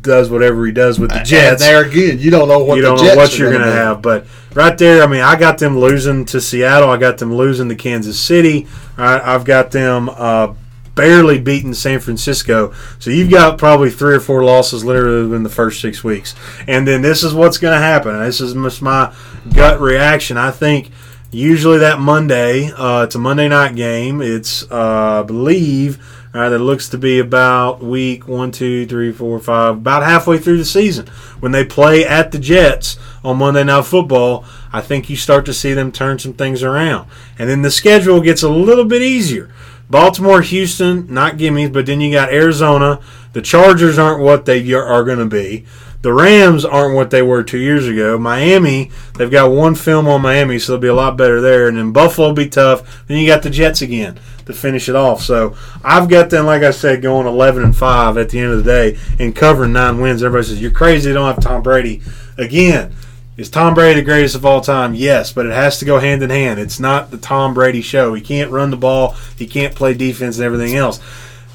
does 0.00 0.30
whatever 0.30 0.64
He 0.66 0.72
does 0.72 0.98
with 0.98 1.10
the 1.10 1.18
and 1.18 1.26
Jets. 1.26 1.62
there 1.62 1.84
again, 1.84 2.18
you 2.18 2.30
don't 2.30 2.48
know 2.48 2.58
what 2.64 2.76
you 2.76 2.82
don't 2.82 2.96
know 3.02 3.16
what 3.16 3.38
you're 3.38 3.50
gonna 3.52 3.64
going 3.64 3.74
to 3.76 3.80
have. 3.80 4.02
But 4.02 4.26
right 4.54 4.76
there, 4.76 5.02
I 5.02 5.06
mean, 5.06 5.20
I 5.20 5.36
got 5.36 5.58
them 5.58 5.78
losing 5.78 6.24
to 6.26 6.40
Seattle. 6.40 6.88
I 6.90 6.96
got 6.96 7.18
them 7.18 7.34
losing 7.34 7.68
to 7.68 7.74
Kansas 7.74 8.18
City. 8.18 8.66
I, 8.96 9.34
I've 9.34 9.44
got 9.44 9.70
them 9.70 10.08
uh, 10.10 10.54
barely 10.94 11.40
beating 11.40 11.74
San 11.74 12.00
Francisco. 12.00 12.72
So 12.98 13.10
you've 13.10 13.30
got 13.30 13.58
probably 13.58 13.90
three 13.90 14.14
or 14.14 14.20
four 14.20 14.44
losses 14.44 14.84
literally 14.84 15.34
in 15.34 15.42
the 15.42 15.48
first 15.48 15.80
six 15.80 16.04
weeks. 16.04 16.34
And 16.68 16.86
then 16.86 17.02
this 17.02 17.22
is 17.24 17.34
what's 17.34 17.58
going 17.58 17.74
to 17.74 17.80
happen. 17.80 18.18
This 18.20 18.40
is 18.40 18.54
just 18.54 18.82
my 18.82 19.12
gut 19.52 19.80
reaction. 19.80 20.36
I 20.36 20.50
think 20.50 20.90
usually 21.30 21.78
that 21.78 21.98
Monday, 21.98 22.70
uh, 22.70 23.02
it's 23.02 23.14
a 23.14 23.18
Monday 23.18 23.48
night 23.48 23.74
game. 23.74 24.20
It's, 24.20 24.70
uh, 24.70 25.20
I 25.20 25.22
believe. 25.22 25.98
Uh, 26.34 26.48
that 26.48 26.58
looks 26.58 26.88
to 26.88 26.98
be 26.98 27.20
about 27.20 27.80
week 27.80 28.26
one, 28.26 28.50
two, 28.50 28.84
three, 28.86 29.12
four, 29.12 29.38
five, 29.38 29.76
about 29.76 30.02
halfway 30.02 30.36
through 30.36 30.58
the 30.58 30.64
season. 30.64 31.06
When 31.38 31.52
they 31.52 31.64
play 31.64 32.04
at 32.04 32.32
the 32.32 32.40
Jets 32.40 32.98
on 33.22 33.38
Monday 33.38 33.62
Night 33.62 33.84
Football, 33.84 34.44
I 34.72 34.80
think 34.80 35.08
you 35.08 35.14
start 35.14 35.46
to 35.46 35.54
see 35.54 35.74
them 35.74 35.92
turn 35.92 36.18
some 36.18 36.32
things 36.32 36.64
around. 36.64 37.08
And 37.38 37.48
then 37.48 37.62
the 37.62 37.70
schedule 37.70 38.20
gets 38.20 38.42
a 38.42 38.48
little 38.48 38.84
bit 38.84 39.00
easier. 39.00 39.54
Baltimore, 39.88 40.40
Houston, 40.40 41.06
not 41.08 41.36
gimmies, 41.36 41.72
but 41.72 41.86
then 41.86 42.00
you 42.00 42.10
got 42.10 42.32
Arizona. 42.32 43.00
The 43.32 43.40
Chargers 43.40 43.96
aren't 43.96 44.20
what 44.20 44.44
they 44.44 44.72
are 44.72 45.04
going 45.04 45.18
to 45.18 45.26
be. 45.26 45.64
The 46.04 46.12
Rams 46.12 46.66
aren't 46.66 46.94
what 46.94 47.08
they 47.08 47.22
were 47.22 47.42
two 47.42 47.56
years 47.56 47.88
ago. 47.88 48.18
Miami, 48.18 48.90
they've 49.16 49.30
got 49.30 49.50
one 49.50 49.74
film 49.74 50.06
on 50.06 50.20
Miami, 50.20 50.58
so 50.58 50.72
they'll 50.72 50.80
be 50.82 50.88
a 50.88 50.94
lot 50.94 51.16
better 51.16 51.40
there. 51.40 51.66
And 51.66 51.78
then 51.78 51.92
Buffalo 51.92 52.26
will 52.26 52.34
be 52.34 52.46
tough. 52.46 53.06
Then 53.06 53.16
you 53.16 53.26
got 53.26 53.42
the 53.42 53.48
Jets 53.48 53.80
again 53.80 54.20
to 54.44 54.52
finish 54.52 54.90
it 54.90 54.96
off. 54.96 55.22
So 55.22 55.56
I've 55.82 56.10
got 56.10 56.28
them, 56.28 56.44
like 56.44 56.62
I 56.62 56.72
said, 56.72 57.00
going 57.00 57.26
11 57.26 57.64
and 57.64 57.74
5 57.74 58.18
at 58.18 58.28
the 58.28 58.38
end 58.38 58.52
of 58.52 58.62
the 58.62 58.70
day 58.70 58.98
and 59.18 59.34
covering 59.34 59.72
nine 59.72 59.98
wins. 59.98 60.22
Everybody 60.22 60.46
says, 60.46 60.60
You're 60.60 60.72
crazy, 60.72 61.10
don't 61.10 61.24
have 61.24 61.42
Tom 61.42 61.62
Brady. 61.62 62.02
Again, 62.36 62.92
is 63.38 63.48
Tom 63.48 63.72
Brady 63.72 64.00
the 64.00 64.04
greatest 64.04 64.34
of 64.34 64.44
all 64.44 64.60
time? 64.60 64.94
Yes, 64.94 65.32
but 65.32 65.46
it 65.46 65.52
has 65.52 65.78
to 65.78 65.86
go 65.86 66.00
hand 66.00 66.22
in 66.22 66.28
hand. 66.28 66.60
It's 66.60 66.78
not 66.78 67.12
the 67.12 67.16
Tom 67.16 67.54
Brady 67.54 67.80
show. 67.80 68.12
He 68.12 68.20
can't 68.20 68.50
run 68.50 68.70
the 68.70 68.76
ball, 68.76 69.16
he 69.38 69.46
can't 69.46 69.74
play 69.74 69.94
defense 69.94 70.36
and 70.36 70.44
everything 70.44 70.76
else. 70.76 71.00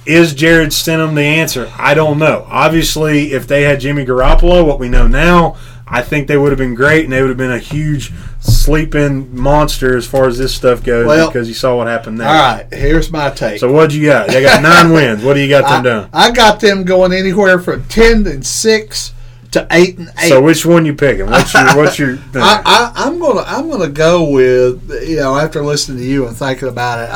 Is 0.10 0.34
Jarrett 0.34 0.70
Stidham 0.70 1.14
the 1.14 1.22
answer? 1.22 1.72
I 1.78 1.94
don't 1.94 2.18
know. 2.18 2.48
Obviously, 2.50 3.34
if 3.34 3.48
they 3.48 3.62
had 3.62 3.80
Jimmy 3.80 4.04
Garoppolo, 4.04 4.66
what 4.66 4.80
we 4.80 4.90
know 4.90 5.06
now, 5.08 5.56
I 5.88 6.02
think 6.02 6.28
they 6.28 6.36
would 6.36 6.50
have 6.52 6.58
been 6.58 6.74
great 6.74 7.04
and 7.04 7.14
they 7.14 7.22
would 7.22 7.30
have 7.30 7.38
been 7.38 7.52
a 7.52 7.60
huge 7.60 8.12
sleeping 8.40 9.40
monster 9.40 9.96
as 9.96 10.08
far 10.08 10.28
as 10.28 10.40
this 10.40 10.56
stuff 10.56 10.84
goes 10.84 11.06
Well, 11.06 11.28
because 11.28 11.48
you 11.48 11.54
saw 11.54 11.78
what 11.78 11.86
happened 11.86 12.20
there. 12.20 12.28
All 12.28 12.34
right, 12.34 12.66
here's 12.74 13.12
my 13.12 13.30
take. 13.30 13.60
So 13.60 13.72
what'd 13.72 13.94
you 13.94 14.08
got? 14.08 14.30
They 14.30 14.42
got 14.42 14.64
nine 14.64 14.92
wins. 14.94 15.24
What 15.24 15.36
do 15.36 15.42
you 15.42 15.50
got 15.50 15.70
them 15.70 15.84
doing? 15.84 16.10
I, 16.12 16.30
I 16.30 16.32
got 16.32 16.60
them 16.60 16.86
going 16.86 17.14
anywhere 17.14 17.60
from 17.60 17.84
ten 17.84 18.26
and 18.26 18.44
six 18.44 19.14
to 19.52 19.68
eight 19.70 20.00
and 20.00 20.10
eight. 20.20 20.30
So 20.30 20.42
which 20.42 20.66
one 20.66 20.88
you 20.88 20.96
picking? 20.96 21.28
What's 21.28 21.54
your 21.54 21.76
what's 21.76 22.00
your 22.00 22.18
thing? 22.34 22.42
I, 22.42 22.64
I, 22.66 22.92
I'm 22.96 23.20
gonna 23.20 23.44
I'm 23.46 23.70
gonna 23.70 23.90
go 23.90 24.28
with 24.28 24.90
you 25.08 25.18
know 25.18 25.38
after 25.38 25.64
listening 25.64 26.00
to 26.00 26.04
you 26.04 26.28
and 26.28 26.36
thinking 26.36 26.68
about 26.68 27.00
it, 27.00 27.12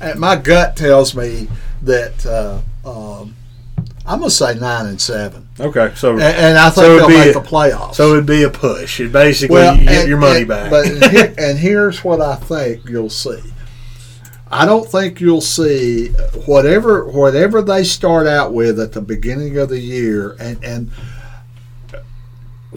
I, 0.00 0.14
my 0.14 0.36
gut 0.36 0.76
tells 0.76 1.16
me 1.16 1.48
that 1.82 2.24
uh, 2.26 2.60
um, 2.88 3.34
I'm 4.06 4.20
gonna 4.20 4.30
say 4.30 4.54
nine 4.58 4.86
and 4.86 5.00
seven, 5.00 5.48
okay, 5.60 5.92
so 5.94 6.12
and, 6.12 6.22
and 6.22 6.58
I 6.58 6.70
think 6.70 6.84
So 6.86 6.96
they'll 6.98 7.08
be 7.08 7.14
make 7.14 7.30
a- 7.36 7.40
the 7.40 7.46
playoffs. 7.46 7.94
so 7.96 8.12
it'd 8.14 8.26
be 8.26 8.42
a 8.44 8.50
push. 8.50 9.00
It 9.00 9.12
basically 9.12 9.54
well, 9.54 9.76
you 9.76 9.84
get 9.84 9.94
and- 10.00 10.08
your 10.08 10.18
money 10.18 10.40
and- 10.40 10.48
back. 10.48 10.70
But 10.70 10.86
here, 11.12 11.34
and 11.38 11.58
here's 11.58 12.02
what 12.04 12.20
I 12.20 12.36
think 12.36 12.88
you'll 12.88 13.10
see. 13.10 13.40
I 14.50 14.64
don't 14.64 14.88
think 14.88 15.20
you'll 15.20 15.42
see 15.42 16.08
whatever 16.46 17.04
whatever 17.06 17.60
they 17.60 17.84
start 17.84 18.26
out 18.26 18.54
with 18.54 18.80
at 18.80 18.92
the 18.92 19.02
beginning 19.02 19.58
of 19.58 19.68
the 19.68 19.78
year, 19.78 20.36
and 20.40 20.62
and 20.64 20.90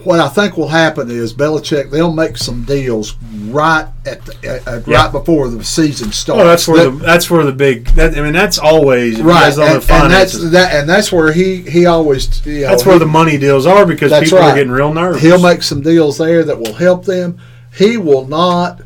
what 0.04 0.20
I 0.20 0.28
think 0.28 0.56
will 0.56 0.68
happen 0.68 1.10
is 1.10 1.34
Belichick 1.34 1.90
they'll 1.90 2.12
make 2.12 2.38
some 2.38 2.64
deals 2.64 3.14
right 3.48 3.86
at, 4.06 4.24
the, 4.24 4.34
at, 4.48 4.66
at 4.66 4.88
Yeah. 4.88 5.02
right 5.04 5.12
before 5.12 5.48
the 5.48 5.62
season 5.62 6.08
oh, 6.08 6.12
starts. 6.12 6.40
oh, 6.40 6.46
that's 6.46 6.66
where 6.68 6.84
That- 6.84 6.90
the 6.98 7.04
that's 7.04 7.30
where 7.30 7.44
the 7.44 7.52
big. 7.52 7.86
That, 7.88 8.16
I 8.16 8.22
mean, 8.22 8.32
that's 8.32 8.58
always 8.58 9.20
right, 9.20 9.52
and, 9.52 9.82
and 9.90 10.10
that's 10.10 10.50
that, 10.50 10.74
and 10.74 10.88
that's 10.88 11.12
where 11.12 11.30
he 11.32 11.56
he 11.62 11.84
always 11.86 12.44
you 12.46 12.62
know, 12.62 12.68
That's 12.68 12.86
where 12.86 12.94
he- 12.94 13.00
the 13.00 13.06
money 13.06 13.36
deals 13.36 13.66
are 13.66 13.84
because 13.84 14.12
people 14.18 14.38
right. 14.38 14.52
are 14.52 14.54
getting 14.56 14.72
real 14.72 14.94
nervous. 14.94 15.20
He'll 15.20 15.42
make 15.42 15.62
some 15.62 15.82
deals 15.82 16.16
there 16.16 16.42
that 16.44 16.58
will 16.58 16.74
help 16.74 17.04
them. 17.04 17.38
He 17.76 17.96
will 17.98 18.26
not 18.26 18.80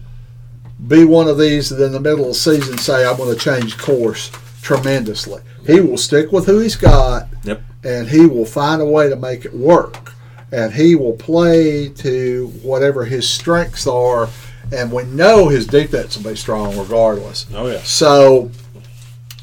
be 0.89 1.05
one 1.05 1.29
of 1.29 1.39
these 1.39 1.71
that 1.71 1.83
in 1.85 1.93
the 1.93 2.01
middle 2.01 2.23
of 2.23 2.29
the 2.29 2.35
season 2.35 2.79
say, 2.79 3.07
I'm 3.07 3.17
going 3.17 3.33
to 3.35 3.41
change 3.41 3.79
course 3.79 4.31
tremendously. 4.63 5.41
He 5.67 5.81
will 5.81 5.97
stick 5.97 6.33
with 6.33 6.47
who 6.47 6.59
he's 6.59 6.77
got 6.77 7.29
Yep. 7.45 7.63
and 7.85 8.09
he 8.09 8.27
will 8.27 8.45
find 8.45 8.83
a 8.83 8.85
way 8.85 9.09
to 9.09 9.17
make 9.17 9.45
it 9.45 9.55
work. 9.55 10.13
And 10.53 10.73
he 10.73 10.95
will 10.95 11.15
play 11.15 11.89
to 11.89 12.47
whatever 12.63 13.05
his 13.05 13.29
strengths 13.29 13.87
are. 13.87 14.29
And 14.73 14.93
we 14.93 15.05
know 15.05 15.49
his 15.49 15.67
defense 15.67 16.17
will 16.17 16.31
be 16.31 16.37
strong 16.37 16.79
regardless. 16.79 17.47
Oh 17.55 17.69
yeah. 17.69 17.83
So 17.83 18.51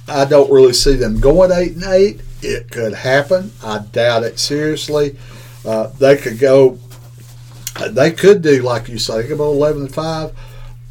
I 0.08 0.26
don't 0.26 0.52
really 0.52 0.74
see 0.74 0.96
them 0.96 1.20
going 1.20 1.52
eight 1.52 1.74
and 1.74 1.84
eight. 1.86 2.22
It 2.42 2.72
could 2.72 2.94
happen. 2.94 3.52
I 3.64 3.80
doubt 3.80 4.24
it 4.24 4.38
seriously. 4.40 5.18
Uh, 5.66 5.88
they 6.00 6.18
could 6.18 6.40
go. 6.40 6.78
They 7.90 8.12
could 8.12 8.42
do 8.42 8.62
like 8.62 8.90
you 8.90 8.98
say. 8.98 9.22
They 9.22 9.28
could 9.30 9.38
go 9.38 9.52
eleven 9.52 9.84
and 9.84 9.94
five. 9.94 10.34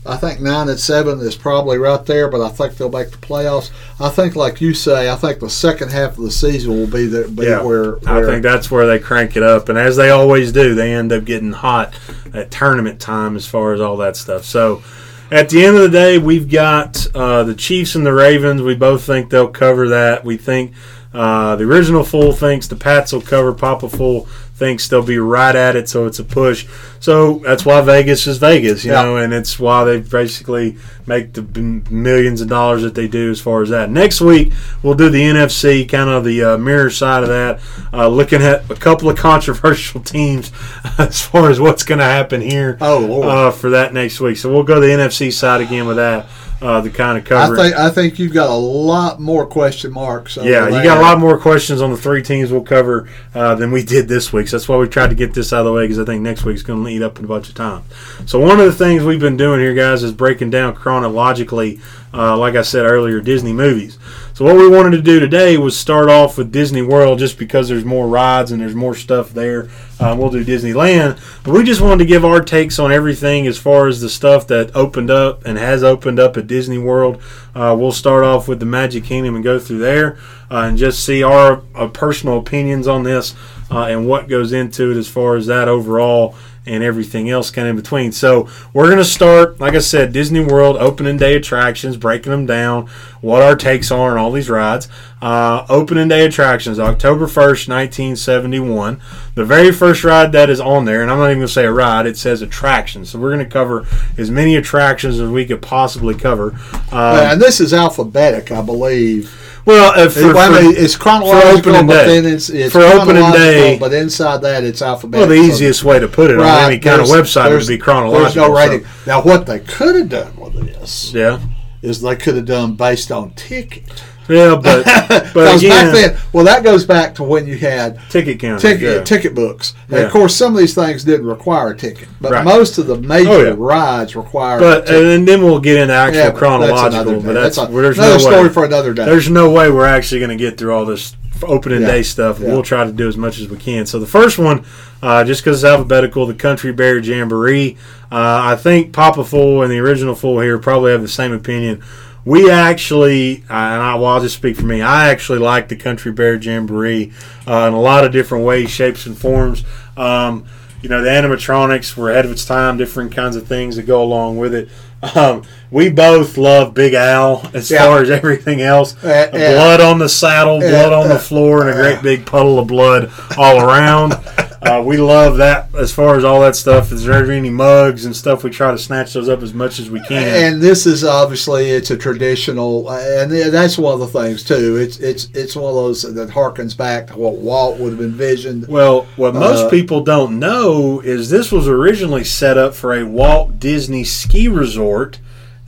I 0.04 0.16
think 0.16 0.40
nine 0.40 0.68
and 0.68 0.80
seven 0.80 1.20
is 1.20 1.36
probably 1.36 1.78
right 1.78 2.04
there, 2.06 2.28
but 2.28 2.40
I 2.40 2.48
think 2.48 2.76
they'll 2.76 2.90
make 2.90 3.12
the 3.12 3.18
playoffs. 3.18 3.70
I 4.00 4.08
think, 4.08 4.34
like 4.34 4.60
you 4.60 4.74
say, 4.74 5.08
I 5.08 5.14
think 5.14 5.38
the 5.38 5.48
second 5.48 5.92
half 5.92 6.18
of 6.18 6.24
the 6.24 6.30
season 6.30 6.72
will 6.72 6.88
be 6.88 7.06
the 7.06 7.28
be 7.28 7.44
Yeah, 7.44 7.62
where, 7.62 7.98
I 8.08 8.24
think 8.24 8.42
that's 8.42 8.68
where 8.68 8.86
they 8.86 8.98
crank 8.98 9.36
it 9.36 9.44
up, 9.44 9.68
and 9.68 9.78
as 9.78 9.96
they 9.96 10.10
always 10.10 10.50
do, 10.50 10.74
they 10.74 10.92
end 10.92 11.12
up 11.12 11.24
getting 11.24 11.52
hot 11.52 11.94
at 12.34 12.50
tournament 12.50 13.00
time 13.00 13.36
as 13.36 13.46
far 13.46 13.74
as 13.74 13.80
all 13.80 13.96
that 13.98 14.16
stuff. 14.16 14.44
So, 14.44 14.82
at 15.30 15.48
the 15.48 15.64
end 15.64 15.76
of 15.76 15.82
the 15.82 15.88
day, 15.88 16.18
we've 16.18 16.50
got 16.50 17.06
uh, 17.14 17.44
the 17.44 17.54
Chiefs 17.54 17.94
and 17.94 18.04
the 18.04 18.12
Ravens. 18.12 18.60
We 18.60 18.74
both 18.74 19.04
think 19.04 19.30
they'll 19.30 19.48
cover 19.48 19.88
that. 19.90 20.24
We 20.24 20.36
think 20.36 20.72
uh, 21.14 21.56
the 21.56 21.64
original 21.64 22.04
fool 22.04 22.32
thinks 22.32 22.66
the 22.68 22.76
Pats 22.76 23.12
will 23.12 23.20
cover. 23.20 23.52
Papa 23.52 23.88
fool 23.88 24.26
thinks 24.54 24.86
they'll 24.88 25.02
be 25.02 25.18
right 25.18 25.56
at 25.56 25.74
it, 25.76 25.88
so 25.88 26.06
it's 26.06 26.18
a 26.18 26.24
push. 26.24 26.66
So 27.00 27.40
that's 27.40 27.64
why 27.64 27.80
Vegas 27.80 28.26
is 28.26 28.38
Vegas, 28.38 28.84
you 28.84 28.92
Yeah. 28.92 29.02
know, 29.02 29.16
and 29.16 29.32
it's 29.34 29.58
why 29.58 29.84
they 29.84 30.00
basically 30.00 30.76
make 31.06 31.32
the 31.32 31.42
millions 31.90 32.40
of 32.40 32.48
dollars 32.48 32.82
that 32.82 32.94
they 32.94 33.08
do 33.08 33.30
as 33.30 33.40
far 33.40 33.62
as 33.62 33.70
that. 33.70 33.90
Next 33.90 34.20
week 34.20 34.52
we'll 34.82 34.94
do 34.94 35.08
the 35.10 35.22
NFC, 35.22 35.84
kind 35.88 36.08
of 36.08 36.24
the 36.24 36.42
uh, 36.44 36.58
mirror 36.58 36.90
side 36.90 37.24
of 37.24 37.28
that, 37.28 37.58
uh, 37.92 38.06
looking 38.08 38.40
at 38.40 38.70
a 38.70 38.74
couple 38.76 39.10
of 39.10 39.16
controversial 39.30 40.00
teams 40.00 40.52
as 40.98 41.20
far 41.20 41.50
as 41.50 41.58
what's 41.58 41.82
going 41.82 41.98
to 41.98 42.04
happen 42.04 42.40
here 42.40 42.78
Oh, 42.80 42.98
Lord. 43.00 43.26
uh, 43.28 43.50
for 43.50 43.70
that 43.70 43.92
next 43.92 44.20
week. 44.20 44.36
So 44.36 44.52
we'll 44.52 44.62
go 44.62 44.78
the 44.80 44.86
NFC 44.88 45.32
side 45.32 45.60
again 45.60 45.86
with 45.86 45.96
that 45.96 46.26
uh, 46.62 46.80
to 46.80 46.90
kind 46.90 47.18
of 47.18 47.24
I 47.24 47.28
cover. 47.28 47.54
it. 47.54 47.56
think 47.56 47.74
I 47.76 47.90
think 47.90 48.18
you've 48.18 48.32
got 48.32 48.48
a 48.48 48.54
lot 48.54 49.20
more 49.20 49.44
question 49.46 49.92
marks. 49.92 50.36
Yeah, 50.36 50.68
you 50.68 50.82
got 50.82 50.98
a 50.98 51.00
lot 51.02 51.18
more 51.18 51.38
questions 51.38 51.82
on 51.82 51.90
the 51.90 51.96
three 51.96 52.22
teams 52.22 52.52
we'll 52.52 52.62
cover 52.62 53.08
uh, 53.34 53.56
than 53.56 53.72
we 53.72 53.82
did 53.82 54.06
this 54.06 54.32
week. 54.32 54.46
So 54.48 54.56
that's 54.56 54.68
why 54.68 54.76
we 54.76 54.88
tried 54.88 55.10
to 55.10 55.16
get 55.16 55.34
this 55.34 55.52
out 55.52 55.60
of 55.60 55.66
the 55.66 55.72
way 55.72 55.84
because 55.84 55.98
I 55.98 56.04
think 56.04 56.22
next 56.22 56.44
week's 56.44 56.62
going 56.62 56.84
to 56.84 56.88
eat 56.90 57.02
up 57.02 57.18
a 57.18 57.22
bunch 57.26 57.48
of 57.48 57.56
time. 57.56 57.82
So 58.26 58.38
one 58.38 58.60
of 58.60 58.66
the 58.66 58.72
things 58.72 59.02
we've 59.02 59.20
been 59.20 59.36
doing 59.36 59.60
here, 59.60 59.74
guys, 59.74 60.02
is 60.04 60.12
breaking 60.12 60.50
down 60.50 60.74
chronologically, 60.74 61.80
uh, 62.14 62.36
like 62.38 62.54
I 62.54 62.62
said 62.62 62.86
earlier, 62.86 63.20
Disney 63.20 63.52
movies. 63.52 63.98
So 64.42 64.46
what 64.46 64.56
we 64.56 64.68
wanted 64.68 64.96
to 64.96 65.02
do 65.02 65.20
today 65.20 65.56
was 65.56 65.78
start 65.78 66.08
off 66.08 66.36
with 66.36 66.50
Disney 66.50 66.82
World, 66.82 67.20
just 67.20 67.38
because 67.38 67.68
there's 67.68 67.84
more 67.84 68.08
rides 68.08 68.50
and 68.50 68.60
there's 68.60 68.74
more 68.74 68.96
stuff 68.96 69.30
there. 69.30 69.70
Uh, 70.00 70.16
we'll 70.18 70.30
do 70.30 70.44
Disneyland, 70.44 71.20
but 71.44 71.52
we 71.52 71.62
just 71.62 71.80
wanted 71.80 71.98
to 71.98 72.06
give 72.06 72.24
our 72.24 72.40
takes 72.40 72.80
on 72.80 72.90
everything 72.90 73.46
as 73.46 73.56
far 73.56 73.86
as 73.86 74.00
the 74.00 74.08
stuff 74.10 74.48
that 74.48 74.74
opened 74.74 75.12
up 75.12 75.44
and 75.44 75.58
has 75.58 75.84
opened 75.84 76.18
up 76.18 76.36
at 76.36 76.48
Disney 76.48 76.76
World. 76.76 77.22
Uh, 77.54 77.76
we'll 77.78 77.92
start 77.92 78.24
off 78.24 78.48
with 78.48 78.60
the 78.60 78.66
Magic 78.66 79.04
Kingdom 79.04 79.34
and 79.34 79.44
go 79.44 79.58
through 79.58 79.78
there 79.78 80.16
uh, 80.50 80.66
and 80.68 80.78
just 80.78 81.04
see 81.04 81.22
our 81.22 81.62
uh, 81.74 81.88
personal 81.88 82.38
opinions 82.38 82.86
on 82.86 83.02
this 83.02 83.34
uh, 83.70 83.84
and 83.84 84.06
what 84.06 84.28
goes 84.28 84.52
into 84.52 84.90
it 84.90 84.96
as 84.96 85.08
far 85.08 85.36
as 85.36 85.46
that 85.46 85.68
overall 85.68 86.34
and 86.64 86.84
everything 86.84 87.28
else 87.28 87.50
kind 87.50 87.66
of 87.66 87.76
in 87.76 87.82
between. 87.82 88.12
So 88.12 88.48
we're 88.72 88.86
going 88.86 88.98
to 88.98 89.04
start, 89.04 89.58
like 89.58 89.74
I 89.74 89.80
said, 89.80 90.12
Disney 90.12 90.44
World 90.44 90.76
opening 90.76 91.16
day 91.16 91.34
attractions, 91.34 91.96
breaking 91.96 92.30
them 92.30 92.46
down, 92.46 92.86
what 93.20 93.42
our 93.42 93.56
takes 93.56 93.90
are 93.90 94.12
on 94.12 94.18
all 94.18 94.30
these 94.30 94.48
rides. 94.48 94.88
Uh, 95.22 95.64
opening 95.68 96.08
day 96.08 96.26
attractions, 96.26 96.80
October 96.80 97.26
1st, 97.26 97.68
1971. 97.68 99.00
The 99.36 99.44
very 99.44 99.70
first 99.70 100.02
ride 100.02 100.32
that 100.32 100.50
is 100.50 100.60
on 100.60 100.84
there, 100.84 101.00
and 101.00 101.12
I'm 101.12 101.18
not 101.18 101.26
even 101.26 101.38
going 101.38 101.46
to 101.46 101.52
say 101.52 101.64
a 101.64 101.70
ride, 101.72 102.06
it 102.06 102.16
says 102.16 102.42
attractions. 102.42 103.10
So 103.10 103.20
we're 103.20 103.32
going 103.32 103.38
to 103.46 103.50
cover 103.50 103.86
as 104.18 104.32
many 104.32 104.56
attractions 104.56 105.20
as 105.20 105.30
we 105.30 105.44
could 105.46 105.62
possibly 105.62 106.16
cover. 106.16 106.58
Uh, 106.90 107.20
Um, 107.22 107.32
and 107.34 107.40
this 107.40 107.60
is 107.60 107.72
alphabetic, 107.72 108.50
I 108.50 108.62
believe. 108.62 109.32
well, 109.64 109.92
uh, 109.94 110.08
for, 110.08 110.34
Well, 110.34 110.38
I 110.38 110.58
for- 110.58 110.62
mean, 110.64 110.74
it's 110.76 110.96
chronological, 110.96 111.70
opening 111.76 111.86
but 111.86 112.04
day. 112.04 112.20
then 112.20 112.34
it's, 112.34 112.50
it's 112.50 112.72
For 112.72 112.80
opening 112.82 113.30
day- 113.30 113.78
But 113.78 113.92
inside 113.92 114.42
that, 114.42 114.64
it's 114.64 114.82
alphabetical. 114.82 115.28
well, 115.28 115.40
the 115.42 115.48
easiest 115.48 115.84
way 115.84 116.00
to 116.00 116.08
put 116.08 116.32
it 116.32 116.40
on 116.40 116.64
any 116.64 116.80
kind 116.80 117.00
of 117.00 117.06
website 117.06 117.56
would 117.56 117.68
be 117.68 117.78
chronological. 117.78 118.22
There's 118.54 118.70
no 118.72 118.78
so- 118.80 118.84
Now, 119.06 119.22
what 119.22 119.46
they 119.46 119.60
could 119.60 119.94
have 119.94 120.08
done 120.08 120.32
with 120.36 120.54
this 120.66 121.12
yeah. 121.14 121.38
is 121.80 122.00
they 122.00 122.16
could 122.16 122.34
have 122.34 122.46
done 122.46 122.74
based 122.74 123.12
on 123.12 123.30
ticket. 123.36 123.84
Yeah, 124.28 124.54
but 124.62 124.84
but 125.08 125.32
Because 125.34 125.62
again, 125.62 125.92
back 125.92 126.12
then, 126.12 126.20
well, 126.32 126.44
that 126.44 126.62
goes 126.62 126.84
back 126.86 127.14
to 127.16 127.22
when 127.24 127.46
you 127.46 127.56
had 127.58 127.98
ticket 128.08 128.38
counters. 128.38 128.62
ticket 128.62 128.82
yeah. 128.98 129.02
ticket 129.02 129.34
books. 129.34 129.74
And 129.88 129.98
of 129.98 130.10
course, 130.12 130.34
some 130.36 130.54
of 130.54 130.58
these 130.60 130.74
things 130.74 131.04
didn't 131.04 131.26
require 131.26 131.70
a 131.70 131.76
ticket, 131.76 132.08
but 132.20 132.32
Right. 132.32 132.44
most 132.44 132.78
of 132.78 132.86
the 132.86 132.96
major 132.98 133.30
Oh, 133.30 133.42
yeah. 133.44 133.54
rides 133.56 134.14
require. 134.16 134.58
But 134.60 134.84
a 134.84 134.86
ticket. 134.86 135.06
and 135.06 135.28
then 135.28 135.42
we'll 135.42 135.58
get 135.60 135.76
into 135.76 135.92
actual 135.94 136.16
Yeah, 136.18 136.24
but 136.26 136.30
that's 136.30 136.38
chronological. 136.38 136.86
another 137.14 137.26
but 137.26 137.32
that's, 137.34 137.58
a- 137.58 137.66
there's 137.66 137.98
another 137.98 138.12
no 138.14 138.18
story 138.18 138.42
way. 138.44 138.48
for 138.54 138.64
another 138.64 138.94
day. 138.94 139.04
There's 139.04 139.28
no 139.28 139.50
way 139.50 139.70
we're 139.70 139.86
actually 139.86 140.20
going 140.20 140.36
to 140.36 140.42
get 140.42 140.56
through 140.56 140.72
all 140.74 140.84
this 140.84 141.14
opening 141.42 141.80
Yeah. 141.82 141.88
day 141.88 142.02
stuff. 142.04 142.38
Yeah. 142.38 142.48
We'll 142.48 142.62
try 142.62 142.84
to 142.84 142.92
do 142.92 143.08
as 143.08 143.16
much 143.16 143.40
as 143.40 143.48
we 143.48 143.56
can. 143.56 143.84
So 143.86 143.98
the 143.98 144.06
first 144.06 144.38
one, 144.38 144.64
uh, 145.02 145.24
just 145.24 145.42
because 145.42 145.62
it's 145.64 145.68
alphabetical, 145.70 146.26
the 146.26 146.34
Country 146.34 146.72
Bear 146.72 146.98
Jamboree. 147.00 147.76
Uh, 148.12 148.40
I 148.44 148.56
think 148.56 148.92
Papa 148.92 149.24
Fool 149.24 149.62
and 149.62 149.72
the 149.72 149.78
original 149.80 150.14
Fool 150.14 150.38
here 150.40 150.58
probably 150.58 150.92
have 150.92 151.02
the 151.02 151.08
same 151.08 151.32
opinion. 151.32 151.82
We 152.24 152.50
actually, 152.50 153.38
uh, 153.50 153.54
and 153.54 153.82
I, 153.82 153.94
well, 153.96 154.06
I'll 154.06 154.20
just 154.20 154.36
speak 154.36 154.56
for 154.56 154.64
me. 154.66 154.80
I 154.80 155.08
actually 155.10 155.40
like 155.40 155.68
the 155.68 155.76
Country 155.76 156.12
Bear 156.12 156.36
Jamboree 156.36 157.12
uh, 157.48 157.66
in 157.68 157.74
a 157.74 157.80
lot 157.80 158.04
of 158.04 158.12
different 158.12 158.44
ways, 158.44 158.70
shapes, 158.70 159.06
and 159.06 159.18
forms. 159.18 159.64
Um, 159.96 160.44
you 160.82 160.88
know, 160.88 161.02
the 161.02 161.08
animatronics 161.10 161.96
were 161.96 162.10
ahead 162.10 162.24
of 162.24 162.30
its 162.30 162.44
time, 162.44 162.76
different 162.76 163.12
kinds 163.12 163.34
of 163.36 163.46
things 163.46 163.76
that 163.76 163.84
go 163.86 164.02
along 164.02 164.38
with 164.38 164.54
it. 164.54 164.68
Um, 165.16 165.42
we 165.72 165.88
both 165.90 166.36
love 166.36 166.74
Big 166.74 166.94
Al 166.94 167.48
as 167.54 167.68
Yeah. 167.70 167.86
far 167.86 168.02
as 168.02 168.10
everything 168.10 168.60
else. 168.62 168.94
Uh, 169.02 169.28
yeah. 169.32 169.52
blood 169.54 169.80
on 169.80 169.98
the 169.98 170.08
saddle, 170.08 170.60
blood 170.60 170.92
on 170.92 171.06
uh, 171.10 171.14
the 171.14 171.18
floor, 171.18 171.62
and 171.62 171.70
a 171.70 171.72
great 171.74 172.02
big 172.02 172.24
puddle 172.24 172.58
of 172.60 172.68
blood 172.68 173.10
all 173.36 173.60
around. 173.60 174.14
Uh, 174.62 174.80
we 174.80 174.96
love 174.96 175.38
that 175.38 175.74
as 175.74 175.92
far 175.92 176.16
as 176.16 176.22
all 176.24 176.40
that 176.40 176.54
stuff. 176.54 176.92
Is 176.92 177.04
there 177.04 177.30
any 177.32 177.50
mugs 177.50 178.04
and 178.04 178.14
stuff? 178.14 178.44
We 178.44 178.50
try 178.50 178.70
to 178.70 178.78
snatch 178.78 179.12
those 179.12 179.28
up 179.28 179.42
as 179.42 179.52
much 179.52 179.80
as 179.80 179.90
we 179.90 179.98
can. 180.00 180.52
and 180.54 180.62
this 180.62 180.86
is 180.86 181.02
obviously 181.02 181.70
it's 181.70 181.90
a 181.90 181.96
traditional, 181.96 182.88
and 182.90 183.30
that's 183.32 183.76
one 183.76 183.94
of 183.94 184.00
the 184.00 184.06
things 184.06 184.44
too. 184.44 184.76
It's 184.76 184.98
it's 184.98 185.28
it's 185.34 185.56
one 185.56 185.70
of 185.70 185.74
those 185.74 186.02
that 186.14 186.28
harkens 186.28 186.76
back 186.76 187.08
to 187.08 187.18
what 187.18 187.38
Walt 187.38 187.78
would 187.80 187.90
have 187.92 188.00
envisioned. 188.00 188.68
Well, 188.68 189.06
what 189.16 189.34
most 189.34 189.66
Uh, 189.66 189.70
people 189.70 190.00
don't 190.02 190.38
know 190.38 191.00
is 191.00 191.28
this 191.28 191.50
was 191.50 191.66
originally 191.66 192.24
set 192.24 192.56
up 192.56 192.74
for 192.74 192.94
a 192.94 193.04
Walt 193.04 193.58
Disney 193.58 194.04
ski 194.04 194.46
resort 194.46 195.18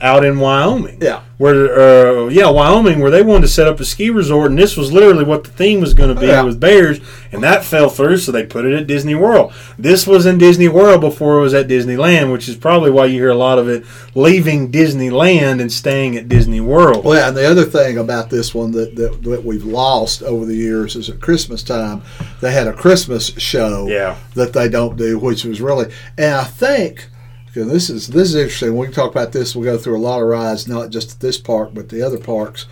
out 0.05 0.23
in 0.23 0.39
Wyoming. 0.39 0.99
Yeah. 1.01 1.21
Where, 1.37 1.77
uh, 2.25 2.27
yeah, 2.29 2.49
Wyoming, 2.49 2.99
where 3.01 3.11
they 3.11 3.21
wanted 3.23 3.41
to 3.41 3.47
set 3.49 3.67
up 3.67 3.79
a 3.81 3.85
ski 3.85 4.09
resort, 4.09 4.51
and 4.51 4.57
this 4.57 4.77
was 4.77 4.93
literally 4.93 5.25
what 5.25 5.43
the 5.43 5.49
theme 5.49 5.81
was 5.81 5.93
going 5.93 6.13
to 6.13 6.19
be 6.21 6.27
Yeah. 6.27 6.43
with 6.43 6.59
bears, 6.61 6.99
and 7.33 7.43
that 7.43 7.65
fell 7.65 7.89
through, 7.89 8.19
so 8.19 8.31
they 8.31 8.43
put 8.43 8.63
it 8.65 8.73
at 8.73 8.87
Disney 8.87 9.15
World. 9.15 9.51
This 9.77 10.07
was 10.07 10.25
in 10.25 10.37
Disney 10.37 10.69
World 10.69 11.01
before 11.01 11.39
it 11.39 11.41
was 11.41 11.53
at 11.53 11.67
Disneyland, 11.67 12.31
which 12.31 12.47
is 12.47 12.55
probably 12.55 12.89
why 12.91 13.07
you 13.07 13.19
hear 13.19 13.31
a 13.31 13.35
lot 13.35 13.59
of 13.59 13.67
it 13.67 13.83
leaving 14.13 14.71
Disneyland 14.71 15.59
and 15.59 15.71
staying 15.73 16.15
at 16.15 16.29
Disney 16.29 16.61
World. 16.61 17.03
Well, 17.03 17.27
and 17.27 17.35
the 17.35 17.49
other 17.49 17.65
thing 17.65 17.97
about 17.97 18.29
this 18.29 18.55
one 18.55 18.71
that, 18.71 18.95
that, 18.95 19.23
that 19.23 19.43
we've 19.43 19.65
lost 19.65 20.23
over 20.23 20.45
the 20.45 20.55
years 20.55 20.95
is 20.95 21.09
at 21.09 21.19
Christmas 21.19 21.63
time, 21.63 22.01
they 22.39 22.51
had 22.51 22.67
a 22.67 22.73
Christmas 22.73 23.33
show 23.37 23.87
Yeah. 23.89 24.15
that 24.35 24.53
they 24.53 24.69
don't 24.69 24.95
do, 24.95 25.17
which 25.19 25.43
was 25.43 25.59
really, 25.59 25.87
and 26.17 26.35
I 26.35 26.43
think, 26.45 27.07
because 27.55 27.71
this 27.71 27.89
is 27.89 28.07
this 28.07 28.29
is 28.29 28.35
interesting. 28.35 28.69
When 28.71 28.81
We 28.81 28.85
can 28.87 28.93
talk 28.95 29.11
about 29.11 29.31
this. 29.31 29.55
We'll 29.55 29.65
go 29.65 29.77
through 29.77 29.97
a 29.97 29.99
lot 29.99 30.21
of 30.21 30.27
rides, 30.27 30.67
not 30.67 30.89
just 30.89 31.13
at 31.13 31.19
this 31.21 31.37
park, 31.37 31.71
but 31.73 31.89
the 31.89 32.01
other 32.03 32.17
parks. 32.19 32.65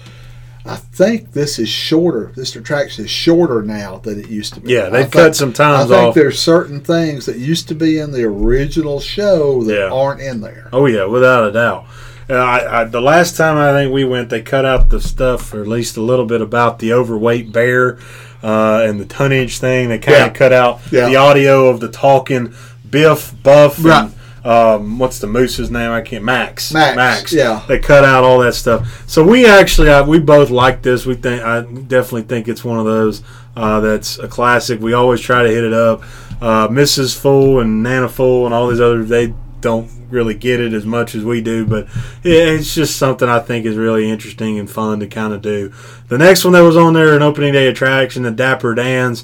I 0.66 0.76
think 0.78 1.34
this 1.34 1.60
is 1.60 1.68
shorter. 1.68 2.32
This 2.38 2.56
attraction 2.56 3.04
is 3.04 3.12
shorter 3.12 3.62
now 3.64 3.98
than 3.98 4.18
it 4.20 4.30
used 4.30 4.54
to 4.54 4.62
be. 4.62 4.72
Yeah, 4.72 4.88
they've 4.90 5.02
think- 5.04 5.12
cut 5.14 5.36
some 5.36 5.52
times 5.52 5.90
off. 5.90 5.92
I 5.92 5.96
think 6.00 6.08
off. 6.10 6.16
there's 6.16 6.40
certain 6.40 6.80
things 6.80 7.26
that 7.26 7.38
used 7.38 7.68
to 7.70 7.76
be 7.76 7.98
in 7.98 8.12
the 8.12 8.24
original 8.24 9.00
show 9.02 9.64
that 9.64 9.74
Yeah. 9.76 9.90
aren't 9.92 10.22
in 10.22 10.40
there. 10.42 10.70
Oh 10.72 10.86
yeah, 10.86 11.04
without 11.06 11.50
a 11.50 11.52
doubt. 11.52 11.86
Uh, 12.30 12.36
I, 12.36 12.82
I, 12.82 12.84
the 12.86 13.02
last 13.02 13.36
time 13.36 13.58
I 13.58 13.74
think 13.74 13.94
we 13.94 14.06
went, 14.06 14.30
they 14.30 14.42
cut 14.42 14.64
out 14.64 14.90
the 14.90 15.02
stuff, 15.02 15.54
or 15.54 15.62
at 15.62 15.68
least 15.68 15.98
a 15.98 16.02
little 16.02 16.26
bit 16.26 16.40
about 16.40 16.80
the 16.80 16.94
overweight 16.94 17.52
bear 17.52 17.98
uh, 18.42 18.84
and 18.86 19.00
the 19.02 19.06
tonnage 19.06 19.58
thing. 19.60 19.90
They 19.90 20.00
kind 20.00 20.16
of 20.18 20.28
Yeah. 20.28 20.30
cut 20.30 20.54
out 20.54 20.80
Yeah. 20.92 21.10
the 21.10 21.18
audio 21.18 21.68
of 21.68 21.82
the 21.82 21.90
talking 21.90 22.54
Biff, 22.90 23.34
Buff, 23.44 23.84
Right. 23.84 24.04
and 24.06 24.14
um, 24.44 25.00
what's 25.00 25.20
the 25.20 25.28
moose's 25.28 25.72
name? 25.72 25.92
I 25.92 26.02
can't. 26.02 26.24
Max. 26.24 26.74
Max, 26.96 27.34
yeah. 27.34 27.64
They 27.68 27.80
cut 27.80 28.04
out 28.04 28.24
all 28.24 28.40
that 28.40 28.54
stuff. 28.54 29.10
So 29.10 29.26
we 29.26 29.46
actually, 29.46 29.90
I, 29.90 30.02
we 30.02 30.20
both 30.20 30.50
like 30.50 30.82
this. 30.82 31.06
We 31.06 31.16
think, 31.16 31.42
I 31.44 31.62
definitely 31.62 32.24
think 32.24 32.48
it's 32.48 32.64
one 32.64 32.78
of 32.78 32.86
those 32.86 33.24
uh, 33.56 33.80
that's 33.80 34.20
a 34.20 34.28
classic. 34.28 34.80
We 34.80 34.94
always 34.94 35.22
try 35.22 35.44
to 35.44 35.50
hit 35.50 35.64
it 35.64 35.74
up. 35.74 36.02
Uh, 36.42 36.68
Mrs. 36.68 37.18
Fool 37.18 37.60
and 37.60 37.82
Nana 37.82 38.10
Fool 38.10 38.46
and 38.46 38.54
all 38.54 38.68
these 38.68 38.82
other 38.82 39.04
they 39.04 39.34
don't 39.62 39.90
really 40.10 40.34
get 40.34 40.60
it 40.60 40.74
as 40.74 40.86
much 40.86 41.16
as 41.16 41.24
we 41.24 41.42
do, 41.42 41.66
but 41.66 41.88
yeah, 42.22 42.44
it's 42.52 42.76
just 42.76 42.98
something 42.98 43.30
I 43.30 43.40
think 43.40 43.66
is 43.66 43.78
really 43.78 44.10
interesting 44.10 44.60
and 44.60 44.70
fun 44.70 45.00
to 45.00 45.08
kind 45.08 45.34
of 45.34 45.42
do. 45.42 45.74
The 46.10 46.18
next 46.18 46.44
one 46.44 46.52
that 46.54 46.62
was 46.62 46.76
on 46.76 46.94
there, 46.94 47.16
an 47.16 47.22
opening 47.22 47.54
day 47.54 47.68
attraction, 47.68 48.24
the 48.24 48.32
Dapper 48.32 48.76
Dans. 48.76 49.24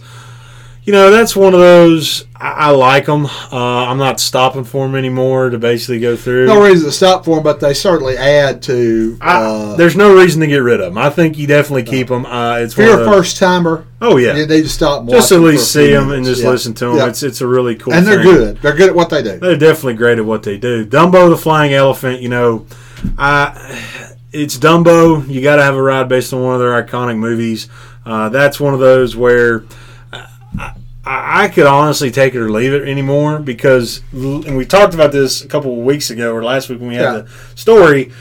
You 0.89 0.93
know, 0.95 1.12
that's 1.12 1.36
one 1.36 1.54
of 1.54 1.60
those. 1.60 2.25
I, 2.36 2.49
I 2.52 2.69
like 2.71 3.06
them. 3.06 3.28
Uh, 3.28 3.52
I'm 3.52 3.99
not 3.99 4.19
stopping 4.19 4.63
for 4.63 4.88
them 4.88 4.95
anymore 4.95 5.52
to 5.52 5.60
basically 5.60 5.99
go 5.99 6.15
through. 6.15 6.47
No 6.47 6.63
reason 6.63 6.88
to 6.88 6.91
stop 6.91 7.25
for 7.25 7.36
them, 7.36 7.43
but 7.43 7.60
they 7.60 7.75
certainly 7.75 8.17
add 8.17 8.63
to. 8.63 9.15
I, 9.21 9.36
Uh, 9.39 9.75
there's 9.75 9.95
no 9.95 10.15
reason 10.17 10.41
to 10.41 10.47
get 10.47 10.58
rid 10.58 10.80
of 10.80 10.88
them. 10.88 10.97
I 10.97 11.12
think 11.12 11.38
you 11.38 11.45
definitely 11.45 11.84
keep 11.84 12.08
them. 12.08 12.25
Uh, 12.25 12.56
it's 12.58 12.73
if 12.75 12.80
you're 12.80 13.02
a 13.04 13.06
first 13.06 13.38
timer, 13.38 13.86
Oh 14.02 14.17
yeah, 14.17 14.36
you 14.36 14.47
need 14.47 14.63
to 14.63 14.67
stop 14.67 15.08
just 15.08 15.32
at 15.32 15.41
least 15.41 15.71
for 15.71 15.80
a 15.80 15.84
few 15.84 15.89
see 15.89 15.93
them 15.93 16.10
and 16.12 16.25
just 16.25 16.41
Yeah. 16.41 16.49
listen 16.49 16.73
to 16.73 16.86
them. 16.88 16.97
Yeah. 16.97 17.08
It's 17.10 17.21
it's 17.21 17.41
a 17.41 17.47
really 17.47 17.75
cool. 17.75 17.93
and 17.93 18.08
they're 18.08 18.23
thing. 18.23 18.34
good. 18.34 18.58
They're 18.63 18.75
good 18.75 18.89
at 18.89 18.95
what 18.95 19.12
they 19.12 19.21
do. 19.21 19.38
They're 19.38 19.58
definitely 19.58 19.93
great 19.93 20.17
at 20.17 20.25
what 20.25 20.41
they 20.41 20.58
do. 20.58 20.88
Dumbo 20.88 21.30
the 21.30 21.38
Flying 21.38 21.71
Elephant, 21.71 22.19
you 22.19 22.30
know, 22.30 22.65
I 23.15 23.80
it's 24.32 24.58
Dumbo. 24.58 25.30
You 25.30 25.39
got 25.43 25.58
to 25.58 25.63
have 25.63 25.75
a 25.75 25.82
ride 25.84 26.10
based 26.10 26.34
on 26.34 26.41
one 26.41 26.56
of 26.56 26.60
their 26.60 26.84
iconic 26.84 27.19
movies. 27.19 27.67
Uh, 28.08 28.30
that's 28.30 28.60
one 28.60 28.73
of 28.73 28.80
those 28.80 29.15
where 29.15 29.65
I, 30.58 30.73
I, 31.06 31.46
I 31.46 31.48
could 31.48 31.66
honestly 31.66 32.12
take 32.12 32.36
it 32.36 32.40
or 32.40 32.50
leave 32.52 32.74
it 32.74 32.88
anymore 32.88 33.40
because, 33.40 34.02
and 34.12 34.58
we 34.58 34.66
talked 34.66 34.94
about 34.94 35.12
this 35.12 35.44
a 35.44 35.48
couple 35.48 35.72
of 35.80 35.86
weeks 35.86 36.10
ago 36.10 36.34
or 36.34 36.44
last 36.44 36.70
week 36.70 36.80
when 36.80 36.90
we 36.90 36.96
had 36.96 37.02
Yeah. 37.04 37.18
the 37.22 37.28
story. 37.56 38.12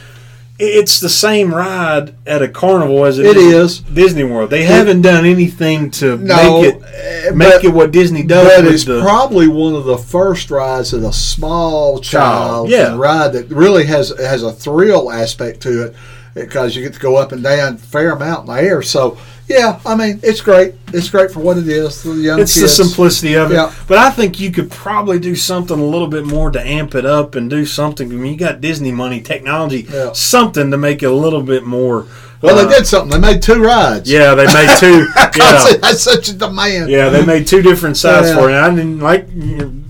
it's 0.61 0.99
the 0.99 1.09
same 1.09 1.55
ride 1.55 2.13
at 2.27 2.43
a 2.43 2.49
carnival 2.49 3.05
as 3.05 3.17
it, 3.21 3.27
It 3.27 3.37
is 3.37 3.55
is. 3.55 3.79
Disney 3.81 4.25
World. 4.25 4.51
They 4.51 4.65
haven't 4.65 5.03
done 5.03 5.25
anything 5.25 5.89
to 5.93 6.17
No, 6.17 6.63
make 6.63 6.75
it 6.75 6.83
eh, 6.83 7.31
make 7.31 7.53
but- 7.55 7.65
it 7.65 7.69
what 7.73 7.93
Disney 7.93 8.25
does. 8.25 8.63
But 8.63 8.73
it's 8.73 8.85
the- 8.85 9.01
probably 9.01 9.47
one 9.47 9.77
of 9.77 9.85
the 9.85 9.97
first 9.99 10.51
rides 10.51 10.91
that 10.91 11.05
a 11.07 11.13
small 11.13 12.01
child 12.01 12.71
yeah. 12.71 12.87
can 12.89 12.99
ride 12.99 13.35
that 13.35 13.49
really 13.51 13.85
has 13.87 14.13
has 14.19 14.43
a 14.43 14.51
thrill 14.53 15.13
aspect 15.13 15.61
to 15.61 15.85
it 15.85 15.95
because 16.45 16.75
you 16.77 16.83
get 16.83 16.95
to 16.95 17.01
go 17.01 17.17
up 17.17 17.33
and 17.33 17.43
down 17.43 17.75
a 17.75 17.79
fair 17.79 18.13
amount 18.13 18.49
in 18.49 18.55
the 18.55 18.61
air. 18.63 18.83
So 18.83 19.19
yeah, 19.49 19.81
I 19.87 19.95
mean 19.97 20.21
it's 20.23 20.41
great. 20.41 20.75
It's 20.93 21.09
great 21.09 21.31
for 21.31 21.41
what 21.41 21.57
it 21.59 21.69
is. 21.69 22.03
The 22.03 22.13
young 22.15 22.41
it's 22.41 22.55
the 22.55 22.69
simplicity 22.69 23.35
of 23.35 23.51
it. 23.51 23.55
Yeah. 23.55 23.75
But 23.87 23.99
I 23.99 24.11
think 24.11 24.39
you 24.41 24.51
could 24.51 24.71
probably 24.71 25.19
do 25.19 25.35
something 25.35 25.79
a 25.79 25.85
little 25.85 26.09
bit 26.09 26.27
more 26.27 26.51
to 26.51 26.61
amp 26.61 26.95
it 26.95 27.07
up 27.07 27.35
and 27.35 27.49
do 27.49 27.65
something. 27.65 28.11
I 28.11 28.15
mean, 28.15 28.33
you 28.33 28.39
got 28.39 28.61
Disney 28.61 28.93
money, 28.93 29.21
technology, 29.21 29.87
Yeah. 29.91 30.13
something 30.13 30.71
to 30.71 30.77
make 30.77 31.03
it 31.03 31.07
a 31.07 31.15
little 31.15 31.43
bit 31.43 31.65
more. 31.65 32.07
Well, 32.41 32.57
uh, 32.57 32.65
they 32.67 32.77
did 32.77 32.87
something. 32.87 33.21
They 33.21 33.33
made 33.33 33.43
two 33.43 33.61
rides. 33.61 34.09
Yeah, 34.09 34.35
they 34.35 34.47
made 34.47 34.71
two. 34.79 35.09
Yeah. 35.39 35.75
that's 35.81 36.03
such 36.03 36.29
a 36.29 36.33
demand. 36.33 36.91
Yeah, 36.91 37.09
they 37.11 37.25
made 37.25 37.47
two 37.47 37.63
different 37.63 37.97
sides 37.97 38.29
Yeah. 38.29 38.37
for 38.37 38.51
it. 38.51 38.55
And 38.55 38.65
I 38.65 38.71
mean, 38.71 38.99
like 39.01 39.27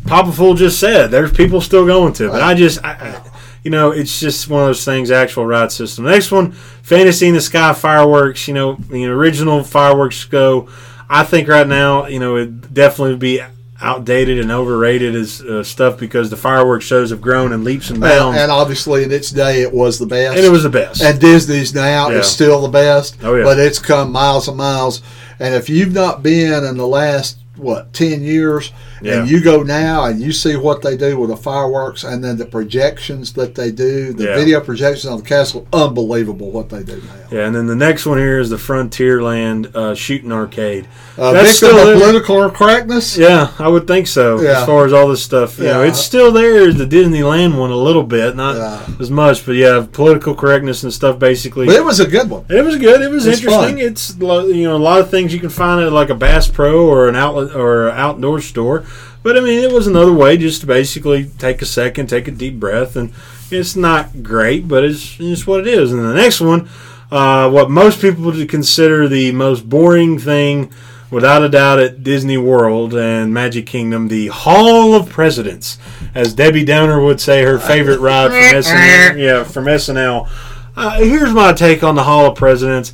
Papa 0.06 0.30
Fool 0.32 0.54
just 0.54 0.78
said, 0.78 1.11
there's 1.11 1.32
people 1.32 1.61
still 1.62 1.87
going 1.87 2.12
to 2.14 2.26
it. 2.26 2.32
But 2.32 2.42
I 2.42 2.54
just, 2.54 2.84
I, 2.84 3.20
you 3.64 3.71
know, 3.71 3.90
it's 3.90 4.21
just 4.21 4.49
one 4.49 4.62
of 4.62 4.68
those 4.68 4.85
things. 4.85 5.11
Actual 5.11 5.47
ride 5.47 5.73
system. 5.73 6.05
Next 6.05 6.31
one, 6.31 6.53
Fantasy 6.83 7.29
in 7.29 7.35
the 7.35 7.40
Sky 7.40 7.73
fireworks. 7.73 8.47
You 8.49 8.55
know, 8.55 8.75
the 8.75 9.07
original 9.07 9.64
fireworks 9.64 10.25
go. 10.25 10.68
I 11.11 11.25
think 11.25 11.49
right 11.49 11.66
now, 11.66 12.07
you 12.07 12.18
know, 12.18 12.37
it 12.37 12.73
definitely 12.75 13.11
would 13.12 13.21
be 13.21 13.40
outdated 13.81 14.40
and 14.40 14.51
overrated 14.51 15.14
as 15.14 15.40
uh, 15.40 15.62
stuff 15.62 15.99
because 15.99 16.31
the 16.31 16.37
fireworks 16.37 16.85
shows 16.85 17.11
have 17.11 17.21
grown 17.21 17.53
in 17.53 17.62
leaps 17.62 17.90
and 17.90 17.97
And, 17.99 18.03
bounds, 18.03 18.38
and 18.38 18.51
obviously, 18.51 19.05
in 19.05 19.12
its 19.12 19.31
day, 19.31 19.62
it 19.62 19.73
was 19.73 19.99
the 20.01 20.07
best. 20.07 20.37
and 20.37 20.44
it 20.44 20.51
was 20.51 20.64
the 20.64 20.68
best. 20.68 21.01
And 21.01 21.21
Disney's 21.21 21.75
now 21.75 22.11
Yeah. 22.11 22.18
is 22.18 22.27
still 22.27 22.61
the 22.61 22.68
best. 22.68 23.16
Oh, 23.23 23.35
yeah. 23.37 23.44
But 23.44 23.59
it's 23.61 23.79
come 23.79 24.11
miles 24.12 24.49
and 24.49 24.57
miles. 24.57 25.01
And 25.40 25.55
if 25.55 25.68
you've 25.71 25.92
not 25.92 26.23
been 26.25 26.64
in 26.64 26.77
the 26.77 26.87
last 26.88 27.38
what 27.59 27.92
ten 27.92 28.23
years, 28.23 28.73
Yeah. 29.03 29.21
and 29.21 29.31
you 29.31 29.40
go 29.40 29.62
now 29.62 30.05
and 30.05 30.21
you 30.21 30.33
see 30.33 30.57
what 30.57 30.83
they 30.83 30.97
do 30.97 31.18
with 31.18 31.31
the 31.31 31.37
fireworks 31.37 32.05
and 32.05 32.23
then 32.23 32.37
the 32.38 32.47
projections 32.47 33.33
that 33.35 33.55
they 33.55 33.71
do, 33.71 34.12
the 34.12 34.25
Yeah. 34.25 34.37
video 34.37 34.61
projections 34.61 35.07
on 35.11 35.18
the 35.18 35.25
castle, 35.25 35.66
unbelievable 35.73 36.51
what 36.51 36.68
they 36.68 36.83
do 36.83 36.97
now. 36.97 37.37
yeah, 37.38 37.47
and 37.47 37.55
then 37.55 37.66
the 37.66 37.77
next 37.77 38.07
one 38.07 38.18
here 38.18 38.38
is 38.38 38.51
the 38.51 38.57
Frontierland 38.57 39.75
uh, 39.75 39.94
shooting 39.94 40.33
arcade. 40.33 40.87
Uh, 41.18 41.33
That's 41.33 41.51
still 41.57 41.77
of 41.79 41.87
there. 41.87 41.97
political 41.99 42.49
correctness. 42.51 43.16
Yeah, 43.18 43.49
I 43.59 43.68
would 43.68 43.87
think 43.87 44.07
so. 44.07 44.40
Yeah. 44.40 44.61
As 44.61 44.66
far 44.66 44.87
as 44.87 44.92
all 44.92 45.09
this 45.09 45.23
stuff, 45.23 45.59
you 45.59 45.64
know, 45.64 45.83
Yeah. 45.83 45.88
it's 45.88 45.99
still 46.01 46.31
there 46.33 46.73
the 46.73 46.87
Disneyland 46.87 47.57
one 47.59 47.71
a 47.71 47.77
little 47.77 48.03
bit, 48.05 48.37
not 48.37 48.57
as 49.01 49.11
much, 49.11 49.44
but 49.44 49.57
yeah, 49.57 49.85
political 49.92 50.35
correctness 50.35 50.83
and 50.85 50.92
stuff. 50.92 51.18
Basically, 51.18 51.66
But 51.66 51.75
it 51.77 51.85
was 51.85 52.01
a 52.01 52.07
good 52.07 52.31
one. 52.31 52.44
it 52.49 52.64
was 52.64 52.77
good. 52.77 53.01
It 53.03 53.11
was 53.11 53.27
It's 53.27 53.38
interesting. 53.38 53.77
fun. 53.77 53.79
It's 53.79 54.14
you 54.18 54.64
know 54.64 54.77
a 54.77 54.79
lot 54.79 55.01
of 55.01 55.11
things 55.11 55.33
you 55.35 55.40
can 55.40 55.49
find 55.49 55.85
at 55.85 55.92
like 55.92 56.11
a 56.11 56.14
Bass 56.14 56.49
Pro 56.49 56.87
or 56.87 57.09
an 57.09 57.16
outlet 57.16 57.47
or 57.54 57.90
outdoor 57.90 58.40
store. 58.40 58.84
But 59.22 59.37
I 59.37 59.40
mean, 59.40 59.62
it 59.62 59.72
was 59.72 59.87
another 59.87 60.12
way 60.12 60.37
just 60.37 60.61
to 60.62 60.66
basically 60.66 61.24
take 61.38 61.61
a 61.61 61.66
second, 61.66 62.08
take 62.08 62.28
a 62.28 62.30
deep 62.32 62.58
breath, 62.58 62.96
and 62.96 63.12
it's 63.50 63.76
not 63.76 64.22
great, 64.22 64.68
but 64.68 64.84
it's 64.84 65.16
it's 65.18 65.46
what 65.46 65.61
it 65.61 65.66
is. 65.66 65.92
And 65.92 66.00
the 66.02 66.14
next 66.14 66.40
one, 66.40 66.68
uh, 67.11 67.50
what 67.50 67.70
most 67.70 68.00
people 68.00 68.24
would 68.24 68.48
consider 68.48 69.08
the 69.08 69.32
most 69.32 69.68
boring 69.68 70.18
thing, 70.18 70.70
without 71.11 71.42
a 71.42 71.48
doubt, 71.48 71.78
at 71.80 72.02
Disney 72.02 72.38
World 72.38 72.94
and 72.94 73.34
Magic 73.34 73.66
Kingdom, 73.66 74.08
the 74.08 74.28
Hall 74.28 74.94
of 74.94 75.08
Presidents, 75.08 75.78
as 76.14 76.34
Debbie 76.34 76.64
Downer 76.64 77.02
would 77.02 77.20
say, 77.20 77.42
her 77.42 77.58
favorite 77.58 78.00
ride 78.00 78.28
from 78.28 78.62
SNL. 78.62 79.16
Yeah, 79.18 79.44
from 79.44 79.64
SNL. 79.64 80.28
Uh, 80.76 80.98
here's 80.98 81.32
my 81.32 81.52
take 81.52 81.82
on 81.82 81.96
the 81.96 82.04
Hall 82.04 82.26
of 82.26 82.37
Presidents. 82.37 82.92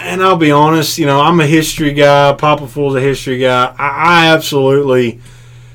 And 0.00 0.22
I'll 0.22 0.36
be 0.36 0.50
honest, 0.50 0.98
you 0.98 1.06
know, 1.06 1.20
I'm 1.20 1.40
a 1.40 1.46
history 1.46 1.92
guy. 1.92 2.32
Papa 2.32 2.66
Fool's 2.66 2.94
a 2.94 3.00
history 3.00 3.38
guy. 3.38 3.74
I, 3.78 3.88
I 3.88 4.26
absolutely. 4.34 5.20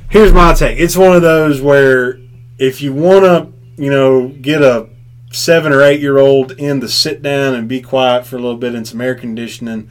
Here's 0.10 0.34
my 0.34 0.53
take. 0.53 0.80
It's 0.80 0.97
one 0.97 1.15
of 1.15 1.21
those 1.21 1.62
where 1.62 2.19
if 2.58 2.82
you 2.82 2.93
want 2.93 3.25
to, 3.25 3.53
you 3.82 3.89
know, 3.89 4.30
get 4.30 4.62
a 4.62 4.89
seven 5.32 5.73
or 5.73 5.84
eight 5.84 5.99
year 5.99 6.17
old 6.17 6.51
in 6.53 6.80
to 6.82 6.88
sit 6.88 7.21
down 7.21 7.53
and 7.53 7.67
be 7.67 7.82
quiet 7.82 8.25
for 8.25 8.38
a 8.38 8.39
little 8.39 8.58
bit 8.58 8.73
in 8.75 8.86
some 8.86 9.01
air 9.01 9.15
conditioning, 9.15 9.89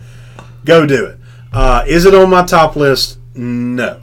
go 0.65 0.87
do 0.87 1.05
it. 1.07 1.19
Uh, 1.53 1.85
is 1.87 2.05
it 2.05 2.15
on 2.15 2.31
my 2.31 2.45
top 2.45 2.77
list? 2.77 3.19
No. 3.35 4.01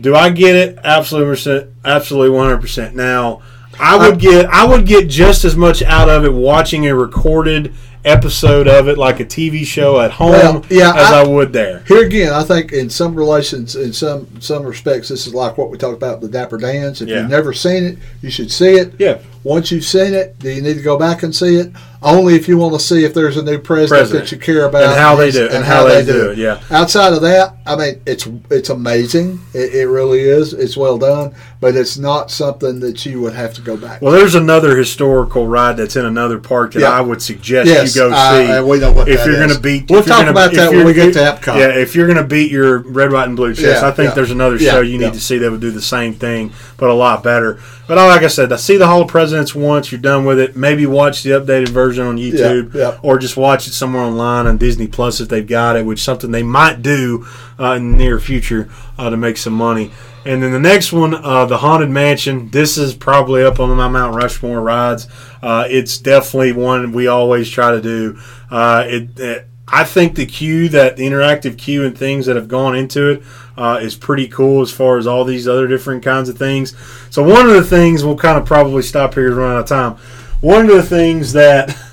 Do 0.00 0.14
I 0.16 0.30
get 0.30 0.56
it? 0.56 0.78
Absolutely, 0.82 1.70
absolutely, 1.84 2.30
one 2.30 2.48
hundred 2.48 2.60
percent. 2.60 2.96
Now, 2.96 3.42
I 3.78 3.96
would 3.96 4.18
get 4.18 4.46
I 4.46 4.66
would 4.66 4.86
get 4.86 5.08
just 5.08 5.44
as 5.44 5.56
much 5.56 5.82
out 5.82 6.08
of 6.08 6.24
it 6.24 6.32
watching 6.32 6.86
a 6.86 6.94
recorded 6.94 7.74
episode 8.04 8.66
of 8.68 8.88
it, 8.88 8.98
like 8.98 9.20
a 9.20 9.24
TV 9.24 9.64
show 9.64 10.00
at 10.00 10.10
home, 10.12 10.32
Well, 10.32 10.64
yeah, 10.70 10.90
as 10.94 11.10
I, 11.10 11.22
I- 11.22 11.26
would 11.26 11.52
there. 11.52 11.84
Here 11.86 12.04
again, 12.04 12.32
I 12.32 12.42
think 12.42 12.72
in 12.72 12.90
some 12.90 13.14
relations, 13.14 13.76
in 13.76 13.92
some 13.92 14.26
some 14.40 14.64
respects, 14.64 15.08
this 15.08 15.26
is 15.26 15.34
like 15.34 15.56
what 15.58 15.70
we 15.70 15.78
talked 15.78 15.96
about 15.96 16.20
the 16.20 16.28
Dapper 16.28 16.58
Dans. 16.58 17.00
If 17.00 17.08
Yeah. 17.08 17.20
you've 17.20 17.30
never 17.30 17.52
seen 17.52 17.84
it, 17.84 17.98
you 18.22 18.30
should 18.30 18.50
see 18.50 18.74
it. 18.74 18.94
Yeah, 18.98 19.18
Once 19.44 19.72
you've 19.72 19.84
seen 19.84 20.14
it, 20.14 20.38
do 20.38 20.50
you 20.50 20.62
need 20.62 20.74
to 20.74 20.82
go 20.82 20.96
back 20.96 21.22
and 21.24 21.34
see 21.34 21.56
it? 21.56 21.72
Only 22.00 22.34
if 22.34 22.46
you 22.48 22.56
want 22.58 22.74
to 22.74 22.80
see 22.80 23.04
if 23.04 23.12
there's 23.14 23.36
a 23.36 23.42
new 23.42 23.58
president, 23.58 24.00
President. 24.08 24.24
that 24.30 24.32
you 24.32 24.38
care 24.38 24.64
about 24.66 24.82
and 24.84 24.98
how 24.98 25.14
they 25.16 25.30
do 25.30 25.44
it, 25.46 25.52
and 25.52 25.64
how 25.64 25.84
they 25.86 26.04
do 26.04 26.30
it. 26.30 26.38
Yeah, 26.38 26.60
Outside 26.70 27.12
of 27.12 27.22
that, 27.22 27.54
I 27.66 27.76
mean, 27.76 28.00
it's 28.06 28.28
it's 28.50 28.70
amazing. 28.70 29.40
It, 29.54 29.74
it 29.74 29.86
really 29.88 30.20
is. 30.20 30.52
It's 30.52 30.76
well 30.76 30.98
done, 30.98 31.34
but 31.60 31.76
it's 31.76 31.96
not 31.98 32.30
something 32.30 32.80
that 32.80 33.04
you 33.06 33.20
would 33.20 33.34
have 33.34 33.54
to 33.54 33.60
go 33.60 33.76
back. 33.76 34.02
Well, 34.02 34.12
there's 34.12 34.34
another 34.34 34.76
historical 34.76 35.46
ride 35.46 35.76
that's 35.76 35.94
in 35.96 36.04
another 36.04 36.38
park 36.38 36.72
that 36.74 36.80
Yeah. 36.80 36.90
I 36.90 37.00
would 37.00 37.22
suggest 37.22 37.68
yes, 37.68 37.91
you 37.91 37.91
go 37.94 38.10
uh, 38.12 38.58
see. 38.60 38.68
we 38.68 38.78
know 38.78 38.92
what 38.92 39.08
if 39.08 39.24
you're 39.26 39.36
going 39.36 39.48
to 39.50 39.60
beat, 39.60 39.90
We'll 39.90 40.02
talk 40.02 40.18
gonna- 40.20 40.30
about 40.30 40.52
that 40.54 40.70
when 40.70 40.84
we 40.86 40.92
get 40.94 41.12
to 41.14 41.20
Epcot. 41.20 41.58
Yeah, 41.58 41.68
if 41.78 41.94
you're 41.94 42.06
going 42.06 42.18
to 42.18 42.24
beat 42.24 42.50
your 42.50 42.78
red, 42.78 43.12
white, 43.12 43.28
and 43.28 43.36
blue 43.36 43.54
chest, 43.54 43.82
Yeah, 43.82 43.88
I 43.88 43.92
think 43.92 44.10
yeah. 44.10 44.14
there's 44.14 44.30
another 44.30 44.58
show 44.58 44.80
you 44.80 44.98
need 44.98 45.12
to 45.14 45.20
see 45.20 45.38
that 45.38 45.50
would 45.50 45.60
do 45.60 45.70
the 45.70 45.82
same 45.82 46.14
thing, 46.14 46.52
but 46.76 46.90
a 46.90 46.94
lot 46.94 47.22
better. 47.22 47.60
But 47.88 47.96
like 47.98 48.22
I 48.22 48.28
said, 48.28 48.52
I 48.52 48.56
see 48.56 48.76
the 48.76 48.86
Hall 48.86 49.02
of 49.02 49.08
Presidents 49.08 49.54
once, 49.54 49.92
you're 49.92 50.00
done 50.00 50.24
with 50.24 50.38
it. 50.38 50.56
Maybe 50.56 50.86
watch 50.86 51.22
the 51.22 51.30
updated 51.30 51.68
version 51.68 52.06
on 52.06 52.16
YouTube, 52.16 52.98
or 53.02 53.18
just 53.18 53.36
watch 53.36 53.66
it 53.66 53.72
somewhere 53.72 54.02
online 54.02 54.46
on 54.46 54.56
Disney 54.56 54.86
Plus 54.86 55.20
if 55.20 55.28
they've 55.28 55.46
got 55.46 55.76
it, 55.76 55.84
which 55.84 55.98
is 55.98 56.04
something 56.04 56.30
they 56.30 56.42
might 56.42 56.80
do 56.82 57.26
uh, 57.58 57.72
in 57.72 57.92
the 57.92 57.98
near 57.98 58.18
future 58.18 58.70
uh, 58.98 59.10
to 59.10 59.16
make 59.16 59.36
some 59.36 59.52
money. 59.52 59.90
And 60.24 60.42
then 60.42 60.52
the 60.52 60.60
next 60.60 60.92
one, 60.92 61.14
uh, 61.14 61.46
the 61.46 61.58
Haunted 61.58 61.90
Mansion. 61.90 62.48
This 62.50 62.78
is 62.78 62.94
probably 62.94 63.42
up 63.42 63.58
on 63.58 63.76
my 63.76 63.88
Mount 63.88 64.14
Rushmore 64.14 64.60
rides. 64.60 65.08
Uh, 65.42 65.66
it's 65.68 65.98
definitely 65.98 66.52
one 66.52 66.92
we 66.92 67.08
always 67.08 67.50
try 67.50 67.72
to 67.72 67.80
do. 67.80 68.18
Uh, 68.50 68.84
it, 68.86 69.18
it, 69.18 69.46
I 69.66 69.84
think 69.84 70.14
the 70.14 70.26
queue, 70.26 70.68
that 70.68 70.96
the 70.96 71.06
interactive 71.06 71.58
queue 71.58 71.84
and 71.84 71.96
things 71.96 72.26
that 72.26 72.36
have 72.36 72.46
gone 72.46 72.76
into 72.76 73.10
it, 73.10 73.22
uh, 73.56 73.80
is 73.82 73.96
pretty 73.96 74.28
cool 74.28 74.62
as 74.62 74.70
far 74.70 74.98
as 74.98 75.06
all 75.06 75.24
these 75.24 75.48
other 75.48 75.66
different 75.66 76.04
kinds 76.04 76.28
of 76.28 76.38
things. 76.38 76.76
So 77.10 77.22
one 77.22 77.46
of 77.46 77.54
the 77.54 77.64
things 77.64 78.04
we'll 78.04 78.16
kind 78.16 78.38
of 78.38 78.46
probably 78.46 78.82
stop 78.82 79.14
here 79.14 79.30
to 79.30 79.34
run 79.34 79.56
out 79.56 79.60
of 79.60 79.66
time. 79.66 79.96
One 80.40 80.66
of 80.66 80.76
the 80.76 80.82
things 80.82 81.32
that 81.32 81.76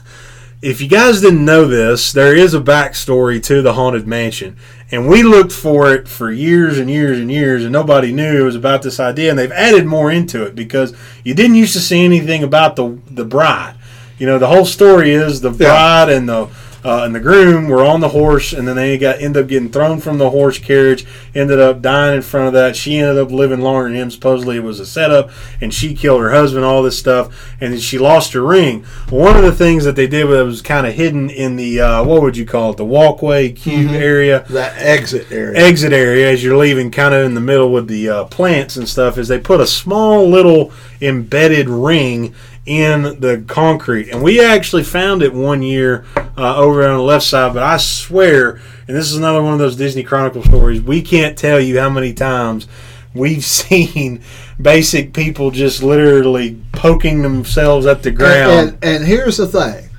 if 0.61 0.81
you 0.81 0.89
guys 0.89 1.21
didn't 1.21 1.45
know 1.45 1.65
this, 1.65 2.11
there 2.11 2.35
is 2.35 2.53
a 2.53 2.59
backstory 2.59 3.41
to 3.43 3.61
the 3.61 3.73
Haunted 3.73 4.05
Mansion. 4.05 4.57
And 4.91 5.07
we 5.07 5.23
looked 5.23 5.53
for 5.53 5.93
it 5.93 6.07
for 6.07 6.31
years 6.31 6.79
and 6.79 6.89
years 6.89 7.17
and 7.19 7.31
years, 7.31 7.63
and 7.63 7.71
nobody 7.71 8.11
knew 8.11 8.41
it 8.41 8.43
was 8.43 8.55
about 8.55 8.81
this 8.81 8.99
idea. 8.99 9.29
And 9.29 9.39
they've 9.39 9.51
added 9.51 9.85
more 9.85 10.11
into 10.11 10.43
it 10.43 10.55
because 10.55 10.93
you 11.23 11.33
didn't 11.33 11.55
used 11.55 11.73
to 11.73 11.79
see 11.79 12.03
anything 12.03 12.43
about 12.43 12.75
the 12.75 12.99
the 13.09 13.23
bride. 13.23 13.75
You 14.17 14.25
know, 14.25 14.37
the 14.37 14.47
whole 14.47 14.65
story 14.65 15.11
is 15.11 15.39
the 15.39 15.51
bride 15.51 16.09
and 16.09 16.27
the 16.27 16.49
uh, 16.83 17.03
and 17.03 17.13
the 17.13 17.19
groom 17.19 17.67
were 17.67 17.83
on 17.83 17.99
the 17.99 18.09
horse, 18.09 18.53
and 18.53 18.67
then 18.67 18.75
they 18.75 18.97
got 18.97 19.19
ended 19.21 19.43
up 19.43 19.49
getting 19.49 19.69
thrown 19.69 19.99
from 19.99 20.17
the 20.17 20.29
horse 20.29 20.57
carriage. 20.57 21.05
Ended 21.35 21.59
up 21.59 21.81
dying 21.81 22.15
in 22.17 22.21
front 22.21 22.47
of 22.47 22.53
that. 22.53 22.75
She 22.75 22.97
ended 22.97 23.17
up 23.17 23.31
living 23.31 23.61
longer 23.61 23.89
than 23.89 23.95
him. 23.95 24.11
Supposedly 24.11 24.57
it 24.57 24.63
was 24.63 24.79
a 24.79 24.85
setup, 24.85 25.29
and 25.61 25.73
she 25.73 25.93
killed 25.93 26.21
her 26.21 26.31
husband. 26.31 26.65
All 26.65 26.83
this 26.83 26.99
stuff, 26.99 27.55
and 27.59 27.73
then 27.73 27.79
she 27.79 27.97
lost 27.97 28.33
her 28.33 28.41
ring. 28.41 28.83
One 29.09 29.35
of 29.35 29.43
the 29.43 29.51
things 29.51 29.85
that 29.85 29.95
they 29.95 30.07
did 30.07 30.27
that 30.27 30.45
was 30.45 30.61
kind 30.61 30.85
of 30.85 30.93
hidden 30.93 31.29
in 31.29 31.55
the 31.55 31.81
uh, 31.81 32.03
what 32.03 32.21
would 32.21 32.37
you 32.37 32.45
call 32.45 32.71
it, 32.71 32.77
the 32.77 32.85
walkway 32.85 33.51
queue 33.51 33.89
area 33.89 34.45
that 34.49 34.77
exit 34.77 35.31
area. 35.31 35.57
exit 35.57 35.93
area 35.93 36.31
as 36.31 36.43
you're 36.43 36.57
leaving, 36.57 36.91
kind 36.91 37.13
of 37.13 37.25
in 37.25 37.33
the 37.33 37.41
middle 37.41 37.71
with 37.71 37.87
the 37.87 38.09
uh, 38.09 38.23
plants 38.25 38.75
and 38.75 38.87
stuff, 38.87 39.17
is 39.17 39.27
they 39.27 39.39
put 39.39 39.59
a 39.59 39.67
small 39.67 40.27
little 40.27 40.71
embedded 41.01 41.69
ring 41.69 42.33
in 42.65 43.01
the 43.19 43.43
concrete, 43.47 44.09
and 44.09 44.21
we 44.21 44.43
actually 44.43 44.83
found 44.83 45.23
it 45.23 45.33
one 45.33 45.63
year 45.63 46.05
uh, 46.39 46.55
over 46.55 46.87
on 46.87 46.97
the 46.97 47.03
left 47.03 47.25
side. 47.25 47.53
But 47.53 47.63
I 47.63 47.77
swear, 47.77 48.61
and 48.87 48.95
this 48.95 49.11
is 49.11 49.17
another 49.17 49.43
one 49.43 49.53
of 49.53 49.59
those 49.59 49.75
Disney 49.75 50.03
Chronicle 50.03 50.43
stories, 50.43 50.81
we 50.81 51.01
can't 51.01 51.37
tell 51.37 51.59
you 51.59 51.79
how 51.79 51.89
many 51.89 52.13
times 52.13 52.67
we've 53.13 53.43
seen 53.61 54.21
basic 54.61 55.13
people 55.13 55.51
just 55.51 55.83
literally 55.83 56.61
poking 56.71 57.21
themselves 57.21 57.85
at 57.85 58.03
the 58.03 58.11
ground. 58.11 58.51
And, 58.51 58.69
and, 58.69 58.83
and 58.83 59.05
here's 59.05 59.37
the 59.37 59.47
thing 59.47 59.89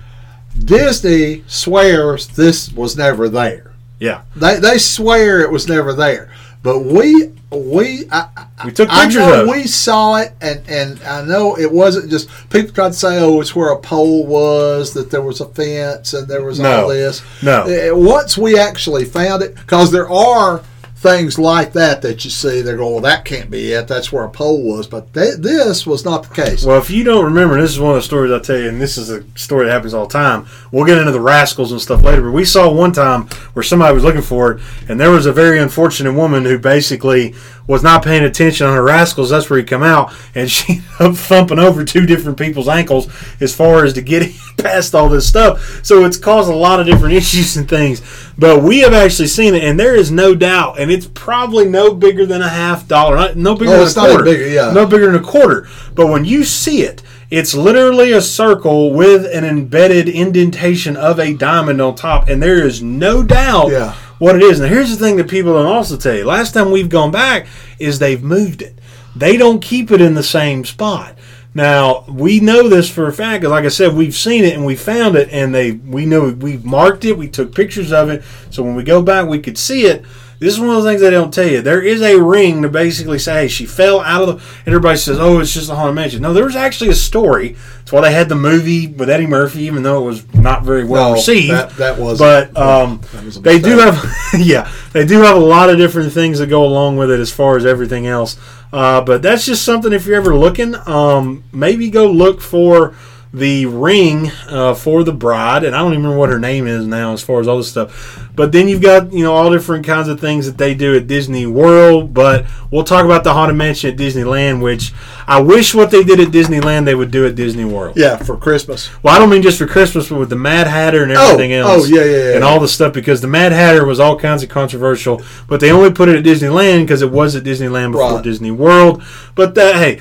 Disney 0.65 1.45
swears 1.47 2.27
this 2.29 2.73
was 2.73 2.97
never 2.97 3.29
there. 3.29 3.73
yeah, 3.99 4.23
They, 4.35 4.59
they 4.59 4.79
swear 4.79 5.41
it 5.41 5.51
was 5.51 5.69
never 5.69 5.93
there. 5.93 6.33
But 6.63 6.81
we 6.81 7.31
we 7.51 8.05
I, 8.13 8.29
We 8.65 8.73
took 8.73 8.89
I 8.91 9.05
pictures 9.05 9.17
know 9.23 9.43
of 9.43 9.49
it. 9.49 9.51
we 9.51 9.67
saw 9.67 10.17
it, 10.19 10.35
and 10.41 10.63
and 10.69 11.03
I 11.03 11.25
know 11.25 11.57
it 11.59 11.71
wasn't 11.73 12.11
just 12.11 12.29
people 12.51 12.73
tried 12.73 12.89
to 12.89 12.95
say, 12.95 13.19
oh, 13.19 13.41
it's 13.41 13.57
where 13.57 13.71
a 13.71 13.79
pole 13.79 14.27
was, 14.27 14.93
that 14.95 15.11
there 15.11 15.23
was 15.23 15.41
a 15.41 15.47
fence, 15.49 16.13
and 16.15 16.29
there 16.29 16.43
was 16.45 16.61
all 16.61 16.89
this. 16.89 17.23
No. 17.43 17.63
Uh, 17.63 17.97
Once 17.97 18.37
we 18.39 18.59
actually 18.59 19.05
found 19.05 19.43
it, 19.43 19.55
because 19.57 19.91
there 19.91 20.09
are 20.11 20.63
things 21.01 21.39
like 21.39 21.73
that 21.73 22.03
that 22.03 22.23
you 22.27 22.31
see, 22.31 22.61
they're 22.61 22.77
going, 22.77 22.93
well, 22.93 23.01
that 23.01 23.25
can't 23.25 23.51
be 23.51 23.73
it. 23.73 23.89
That's 23.89 24.13
where 24.13 24.25
a 24.25 24.29
pole 24.29 24.63
was, 24.63 24.87
but 24.87 25.15
th- 25.15 25.39
this 25.39 25.87
was 25.87 26.05
not 26.05 26.29
the 26.29 26.35
case. 26.35 26.63
Well, 26.63 26.77
if 26.79 26.91
you 26.91 27.05
don't 27.05 27.25
remember, 27.25 27.59
this 27.59 27.71
is 27.71 27.81
one 27.81 27.93
of 27.93 27.97
the 27.97 28.03
stories 28.03 28.31
I'll 28.31 28.39
tell 28.39 28.59
you, 28.59 28.69
and 28.69 28.79
this 28.79 28.99
is 28.99 29.09
a 29.09 29.25
story 29.35 29.65
that 29.65 29.73
happens 29.73 29.95
all 29.95 30.07
the 30.07 30.13
time. 30.13 30.47
We'll 30.71 30.85
get 30.85 30.99
into 30.99 31.11
the 31.11 31.21
rascals 31.21 31.73
and 31.73 31.81
stuff 31.81 32.03
later, 32.03 32.21
but 32.21 32.33
we 32.33 32.45
saw 32.45 32.71
one 32.71 32.93
time 32.93 33.29
where 33.55 33.63
somebody 33.63 33.95
was 33.95 34.05
looking 34.05 34.21
for 34.21 34.53
it, 34.53 34.63
and 34.91 35.01
there 35.01 35.11
was 35.11 35.25
a 35.25 35.33
very 35.33 35.59
unfortunate 35.59 36.13
woman 36.13 36.45
who 36.45 36.59
basically 36.59 37.35
was 37.71 37.83
not 37.85 38.03
paying 38.05 38.25
attention 38.25 38.67
on 38.67 38.75
her 38.75 38.83
rascals. 38.83 39.31
That's 39.31 39.49
where 39.49 39.59
he 39.61 39.65
come 39.65 39.83
out, 39.85 40.13
and 40.35 40.51
she 40.51 40.73
ended 40.75 40.85
up 41.01 41.15
thumping 41.15 41.59
over 41.59 41.85
two 41.85 42.05
different 42.05 42.37
people's 42.39 42.69
ankles 42.69 43.09
as 43.41 43.55
far 43.55 43.85
as 43.85 43.93
to 43.95 44.03
get 44.03 44.31
past 44.59 44.95
all 44.95 45.09
this 45.09 45.29
stuff. 45.29 45.85
So 45.85 46.05
it's 46.05 46.17
caused 46.17 46.51
a 46.51 46.55
lot 46.55 46.81
of 46.81 46.87
different 46.87 47.15
issues 47.23 47.57
and 47.57 47.69
things. 47.69 48.03
But 48.37 48.63
we 48.63 48.81
have 48.81 48.93
actually 48.93 49.29
seen 49.29 49.55
it, 49.55 49.63
and 49.63 49.79
there 49.79 49.95
is 49.95 50.11
no 50.11 50.35
doubt, 50.35 50.81
and 50.81 50.91
it's 50.91 51.07
probably 51.07 51.67
no 51.69 51.95
bigger 51.95 52.27
than 52.27 52.43
a 52.43 52.49
half 52.49 52.89
dollar, 52.89 53.17
not- 53.17 53.37
no 53.37 53.55
bigger 53.55 53.71
Oh, 53.73 53.77
than 53.79 53.87
it's 53.87 53.97
a 53.97 54.01
quarter, 54.01 54.49
yeah. 54.49 54.73
no 54.73 54.85
bigger 54.87 55.07
than 55.07 55.15
a 55.15 55.21
quarter. 55.25 55.69
But 55.95 56.09
when 56.09 56.25
you 56.25 56.43
see 56.45 56.83
it, 56.83 57.03
it's 57.31 57.55
literally 57.55 58.11
a 58.11 58.21
circle 58.21 58.93
with 58.93 59.25
an 59.33 59.45
embedded 59.45 60.09
indentation 60.09 60.97
of 60.97 61.21
a 61.21 61.35
diamond 61.35 61.81
on 61.81 61.95
top, 61.95 62.29
and 62.29 62.43
there 62.43 62.67
is 62.67 62.83
no 62.83 63.23
doubt 63.23 63.71
Yeah. 63.71 63.95
What 64.21 64.37
it 64.37 64.43
is. 64.43 64.61
Now, 64.61 64.69
here's 64.69 64.97
the 64.97 65.05
thing 65.05 65.17
that 65.17 65.29
people 65.29 65.55
don't 65.55 65.67
also 65.67 65.97
tell 65.97 66.15
you: 66.15 66.25
last 66.25 66.53
time 66.53 66.71
we've 66.71 66.89
gone 66.89 67.11
back 67.11 67.49
is 67.81 67.99
they've 67.99 68.23
moved 68.23 68.63
it. 68.63 68.79
They 69.17 69.37
don't 69.37 69.61
keep 69.61 69.91
it 69.91 70.01
in 70.01 70.15
the 70.15 70.23
same 70.23 70.65
spot. 70.65 71.19
Now 71.53 72.05
we 72.09 72.39
know 72.39 72.69
this 72.69 72.89
for 72.89 73.09
a 73.09 73.13
fact 73.13 73.41
because, 73.41 73.51
like 73.51 73.65
I 73.65 73.69
said, 73.69 73.95
we've 73.95 74.15
seen 74.15 74.45
it 74.45 74.55
and 74.55 74.65
we 74.65 74.77
found 74.77 75.17
it, 75.17 75.29
and 75.33 75.53
they 75.53 75.73
we 75.73 76.07
know 76.07 76.29
we've 76.29 76.65
marked 76.65 77.05
it, 77.05 77.19
we 77.19 77.29
took 77.29 77.53
pictures 77.55 77.93
of 77.93 78.09
it, 78.09 78.23
so 78.51 78.63
when 78.63 78.77
we 78.77 78.85
go 78.85 79.03
back, 79.03 79.27
we 79.27 79.41
could 79.41 79.59
see 79.59 79.87
it. 79.87 80.05
This 80.41 80.55
is 80.55 80.59
one 80.61 80.71
of 80.75 80.83
the 80.83 80.89
things 80.89 81.03
they 81.03 81.11
don't 81.11 81.33
tell 81.33 81.47
you. 81.47 81.61
There 81.61 81.83
is 81.83 82.01
a 82.01 82.19
ring 82.19 82.63
to 82.63 82.69
basically 82.71 83.19
say, 83.19 83.43
hey, 83.43 83.49
she 83.49 83.67
fell 83.67 84.01
out 84.01 84.23
of 84.23 84.29
the. 84.29 84.33
And 84.61 84.69
everybody 84.69 84.97
says, 84.97 85.19
oh, 85.21 85.39
it's 85.39 85.53
just 85.53 85.69
a 85.71 85.75
haunted 85.75 85.95
mansion. 85.95 86.23
No, 86.23 86.33
there 86.33 86.45
was 86.47 86.57
actually 86.57 86.89
a 86.89 86.95
story. 86.95 87.57
That's 87.79 87.93
why 87.93 88.01
they 88.01 88.13
had 88.15 88.31
the 88.31 88.37
movie 88.37 88.87
with 88.87 89.11
Eddie 89.11 89.27
Murphy, 89.27 89.65
even 89.65 89.83
though 89.83 90.03
it 90.03 90.07
was 90.07 90.35
not 90.35 90.65
very 90.65 90.85
well 90.85 91.11
No, 91.11 91.15
received. 91.17 91.53
that- 91.53 91.77
that 91.77 91.99
wasn't- 91.99 92.55
But 92.55 92.61
um, 92.61 93.03
that 93.13 93.23
was 93.25 93.41
they 93.43 93.59
do 93.61 93.79
have, 93.81 94.03
yeah, 94.39 94.71
they 94.95 95.05
do 95.05 95.21
have 95.21 95.37
a 95.37 95.41
lot 95.41 95.69
of 95.69 95.77
different 95.77 96.11
things 96.13 96.39
that 96.39 96.47
go 96.47 96.65
along 96.65 96.97
with 96.97 97.11
it 97.11 97.21
as 97.21 97.31
far 97.31 97.59
as 97.59 97.67
everything 97.67 98.07
else. 98.07 98.39
Uh, 98.73 99.03
but 99.03 99.21
that's 99.21 99.45
just 99.45 99.63
something 99.63 99.93
if 99.93 100.07
you're 100.07 100.17
ever 100.17 100.35
looking, 100.35 100.75
um, 100.87 101.45
maybe 101.53 101.91
go 101.91 102.11
look 102.11 102.41
for 102.41 102.95
the 103.33 103.65
ring 103.67 104.29
uh, 104.49 104.75
for 104.75 105.05
the 105.05 105.13
bride, 105.13 105.63
and 105.63 105.77
I 105.77 105.79
don't 105.79 105.93
even 105.93 106.03
remember 106.03 106.19
what 106.19 106.31
her 106.31 106.39
name 106.41 106.67
is 106.67 106.85
now 106.85 107.13
as 107.13 107.23
far 107.23 107.39
as 107.41 107.47
all 107.47 107.59
this 107.59 107.71
stuff. 107.71 108.29
But 108.35 108.51
then 108.51 108.67
you've 108.67 108.83
got 108.83 109.13
you 109.13 109.23
know 109.23 109.35
all 109.35 109.51
different 109.53 109.87
kinds 109.87 110.09
of 110.09 110.19
things 110.19 110.47
that 110.47 110.59
they 110.59 110.75
do 110.75 110.97
at 110.97 111.07
Disney 111.07 111.47
World. 111.47 112.13
But 112.13 112.47
we'll 112.73 112.83
talk 112.83 113.05
about 113.05 113.23
the 113.23 113.33
haunted 113.33 113.57
mansion 113.57 113.91
at 113.93 113.97
Disneyland, 113.97 114.63
which 114.63 114.93
I 115.29 115.41
wish 115.41 115.75
what 115.77 115.93
they 115.93 116.03
did 116.03 116.19
at 116.19 116.29
Disneyland 116.29 116.87
they 116.87 116.95
would 116.97 117.13
do 117.13 117.25
at 117.25 117.37
Disney 117.37 117.65
World. 117.65 117.97
yeah, 117.97 118.17
for 118.17 118.37
Christmas. 118.37 118.91
Well, 119.03 119.15
I 119.15 119.19
don't 119.21 119.31
mean 119.31 119.43
just 119.43 119.59
for 119.59 119.67
Christmas, 119.67 120.09
but 120.09 120.19
with 120.19 120.31
the 120.31 120.37
Mad 120.37 120.67
Hatter 120.67 121.05
and 121.05 121.13
everything 121.13 121.53
Oh, 121.53 121.69
else. 121.75 121.85
oh, 121.85 121.95
yeah, 121.95 122.03
yeah, 122.05 122.17
yeah, 122.31 122.35
And 122.35 122.43
all 122.43 122.59
the 122.59 122.67
stuff 122.67 122.93
because 122.93 123.21
the 123.21 123.29
Mad 123.29 123.53
Hatter 123.53 123.85
was 123.85 124.01
all 124.01 124.19
kinds 124.19 124.43
of 124.43 124.49
controversial, 124.49 125.23
but 125.47 125.61
they 125.61 125.71
only 125.71 125.93
put 125.93 126.09
it 126.09 126.17
at 126.17 126.25
Disneyland 126.25 126.81
because 126.83 127.01
it 127.03 127.13
was 127.13 127.37
at 127.37 127.45
Disneyland 127.45 127.93
before 127.93 128.15
Right. 128.15 128.25
Disney 128.25 128.51
World. 128.51 129.03
But 129.37 129.55
that, 129.55 129.77
hey, 129.77 130.01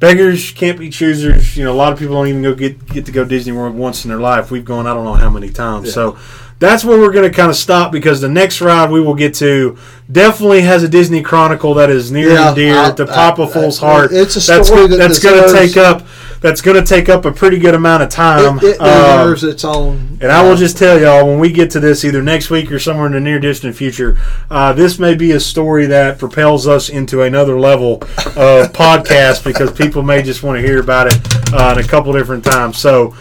beggars 0.00 0.50
can't 0.52 0.78
be 0.78 0.90
choosers. 0.90 1.56
You 1.56 1.64
know, 1.64 1.72
a 1.72 1.74
lot 1.76 1.92
of 1.92 1.98
people 1.98 2.14
don't 2.14 2.28
even 2.28 2.42
go 2.42 2.54
get 2.54 2.86
get 2.86 3.06
to 3.06 3.12
go 3.12 3.24
Disney 3.24 3.52
World 3.52 3.74
once 3.74 4.04
in 4.04 4.08
their 4.10 4.20
life. 4.20 4.50
We've 4.50 4.64
gone, 4.64 4.86
I 4.86 4.94
don't 4.94 5.04
know 5.04 5.14
how 5.14 5.30
many 5.30 5.50
times. 5.50 5.92
So 5.92 6.18
that's 6.60 6.84
where 6.84 6.98
we're 6.98 7.12
going 7.12 7.28
to 7.30 7.36
kind 7.36 7.50
of 7.50 7.56
stop 7.56 7.92
because 7.92 8.20
the 8.20 8.28
next 8.28 8.60
ride 8.60 8.90
we 8.90 9.00
will 9.00 9.14
get 9.14 9.34
to 9.34 9.76
definitely 10.10 10.62
has 10.62 10.82
a 10.82 10.88
Disney 10.88 11.22
Chronicle 11.22 11.74
that 11.74 11.88
is 11.90 12.10
near 12.10 12.30
Yeah, 12.32 12.48
and 12.48 12.56
dear 12.56 12.76
I- 12.78 12.90
to 12.92 13.02
I- 13.04 13.06
Papa 13.06 13.42
I- 13.42 13.46
Fool's 13.48 13.78
heart. 13.78 14.10
it's 14.12 14.34
a 14.36 14.40
that's 14.52 14.66
story 14.68 14.82
go- 14.82 14.88
that 14.88 14.96
that's 14.96 15.18
going 15.20 15.42
to 15.44 15.52
take 15.52 15.76
up 15.76 16.02
that's 16.40 16.60
going 16.60 16.76
to 16.76 16.84
take 16.86 17.08
up 17.08 17.24
a 17.24 17.32
pretty 17.32 17.58
good 17.58 17.74
amount 17.74 18.02
of 18.02 18.08
time. 18.08 18.58
It, 18.58 18.64
it 18.64 18.80
Um, 18.80 19.18
deserves 19.28 19.44
its 19.44 19.64
own. 19.64 20.18
and 20.20 20.30
I 20.30 20.42
will 20.48 20.56
just 20.56 20.76
tell 20.78 21.00
y'all 21.00 21.26
when 21.26 21.38
we 21.38 21.50
get 21.50 21.70
to 21.72 21.80
this, 21.80 22.04
either 22.04 22.22
next 22.22 22.48
week 22.50 22.70
or 22.70 22.78
somewhere 22.78 23.06
in 23.06 23.12
the 23.12 23.20
near 23.20 23.38
distant 23.40 23.74
future, 23.76 24.16
uh, 24.50 24.72
this 24.72 24.98
may 24.98 25.14
be 25.14 25.32
a 25.32 25.40
story 25.40 25.86
that 25.86 26.18
propels 26.18 26.66
us 26.68 26.88
into 26.88 27.22
another 27.22 27.58
level 27.58 27.94
of 28.36 28.72
podcast 28.72 29.44
because 29.44 29.72
people 29.72 30.02
may 30.02 30.22
just 30.22 30.42
want 30.42 30.56
to 30.60 30.66
hear 30.66 30.80
about 30.80 31.06
it 31.08 31.18
uh, 31.52 31.74
in 31.76 31.84
a 31.84 31.88
couple 31.88 32.12
different 32.12 32.44
times. 32.44 32.78
So 32.78 33.16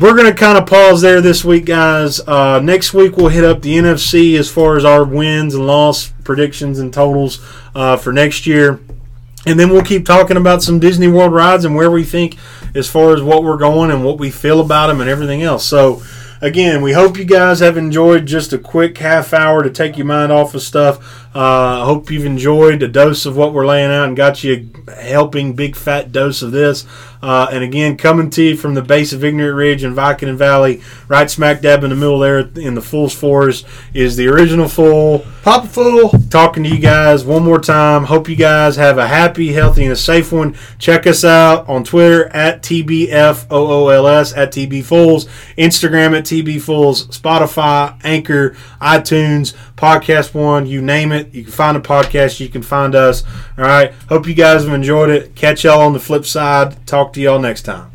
we're 0.00 0.14
going 0.16 0.26
to 0.26 0.34
kind 0.34 0.56
of 0.56 0.66
pause 0.66 1.02
there 1.02 1.20
this 1.20 1.44
week, 1.44 1.66
guys. 1.66 2.18
Uh, 2.20 2.58
next 2.60 2.94
week 2.94 3.16
we'll 3.16 3.28
hit 3.28 3.44
up 3.44 3.62
the 3.62 3.76
NFC 3.76 4.38
as 4.38 4.50
far 4.50 4.76
as 4.76 4.84
our 4.84 5.04
wins 5.04 5.54
and 5.54 5.66
loss 5.66 6.12
predictions 6.24 6.78
and 6.78 6.92
totals 6.94 7.44
uh, 7.74 7.96
for 7.96 8.12
next 8.12 8.46
year. 8.46 8.80
And 9.46 9.60
then 9.60 9.70
we'll 9.70 9.82
keep 9.82 10.06
talking 10.06 10.36
about 10.36 10.62
some 10.62 10.78
Disney 10.78 11.08
World 11.08 11.32
rides 11.32 11.64
and 11.64 11.74
where 11.74 11.90
we 11.90 12.04
think, 12.04 12.36
as 12.74 12.88
far 12.88 13.14
as 13.14 13.22
what 13.22 13.44
we're 13.44 13.56
going 13.56 13.90
and 13.90 14.04
what 14.04 14.18
we 14.18 14.30
feel 14.30 14.60
about 14.60 14.88
them 14.88 15.00
and 15.00 15.10
everything 15.10 15.42
else. 15.42 15.64
So, 15.66 16.02
again, 16.40 16.82
we 16.82 16.92
hope 16.92 17.16
you 17.16 17.24
guys 17.24 17.60
have 17.60 17.76
enjoyed 17.76 18.26
just 18.26 18.52
a 18.52 18.58
quick 18.58 18.98
half 18.98 19.32
hour 19.32 19.62
to 19.62 19.70
take 19.70 19.96
your 19.96 20.06
mind 20.06 20.32
off 20.32 20.54
of 20.54 20.62
stuff. 20.62 21.23
Uh, 21.34 21.82
I 21.82 21.84
hope 21.84 22.10
you've 22.10 22.26
enjoyed 22.26 22.82
a 22.82 22.88
dose 22.88 23.26
of 23.26 23.36
what 23.36 23.52
we're 23.52 23.66
laying 23.66 23.90
out 23.90 24.06
and 24.06 24.16
got 24.16 24.44
you 24.44 24.70
a 24.86 24.92
helping 24.92 25.54
big 25.54 25.74
fat 25.74 26.12
dose 26.12 26.42
of 26.42 26.52
this. 26.52 26.86
Uh, 27.24 27.48
and 27.50 27.64
again, 27.64 27.96
coming 27.96 28.28
to 28.28 28.42
you 28.42 28.56
from 28.56 28.74
the 28.74 28.82
base 28.82 29.14
of 29.14 29.24
Ignorant 29.24 29.56
Ridge 29.56 29.82
and 29.82 29.94
Viking 29.94 30.36
Valley, 30.36 30.82
right 31.08 31.30
smack 31.30 31.62
dab 31.62 31.82
in 31.82 31.88
the 31.88 31.96
middle 31.96 32.18
there 32.18 32.40
in 32.40 32.74
the 32.74 32.82
Fool's 32.82 33.14
Forest, 33.14 33.66
is 33.94 34.14
the 34.16 34.28
original 34.28 34.68
Fool 34.68 35.24
Papa 35.42 35.66
Fool. 35.66 36.10
talking 36.28 36.62
to 36.64 36.68
you 36.68 36.78
guys 36.78 37.24
one 37.24 37.42
more 37.42 37.58
time. 37.58 38.04
Hope 38.04 38.28
you 38.28 38.36
guys 38.36 38.76
have 38.76 38.98
a 38.98 39.08
happy, 39.08 39.54
healthy, 39.54 39.84
and 39.84 39.92
a 39.92 39.96
safe 39.96 40.32
one. 40.32 40.54
Check 40.78 41.06
us 41.06 41.24
out 41.24 41.66
on 41.66 41.82
Twitter 41.82 42.26
at 42.26 42.62
TBFOOLS 42.62 44.36
at 44.36 44.52
TBFools, 44.52 45.28
Instagram 45.56 46.16
at 46.16 46.24
TBFools, 46.24 47.06
Spotify, 47.18 47.98
Anchor, 48.04 48.50
iTunes, 48.82 49.54
Podcast 49.76 50.34
One, 50.34 50.66
you 50.66 50.80
name 50.80 51.12
it. 51.12 51.34
You 51.34 51.42
can 51.44 51.52
find 51.52 51.76
a 51.76 51.80
podcast, 51.80 52.40
you 52.40 52.48
can 52.48 52.62
find 52.62 52.94
us. 52.94 53.24
All 53.58 53.64
right. 53.64 53.92
Hope 54.08 54.26
you 54.26 54.34
guys 54.34 54.64
have 54.64 54.72
enjoyed 54.72 55.10
it. 55.10 55.34
Catch 55.34 55.64
y'all 55.64 55.80
on 55.80 55.92
the 55.92 56.00
flip 56.00 56.24
side. 56.24 56.86
Talk 56.86 57.12
to 57.14 57.20
y'all 57.20 57.40
next 57.40 57.62
time. 57.62 57.90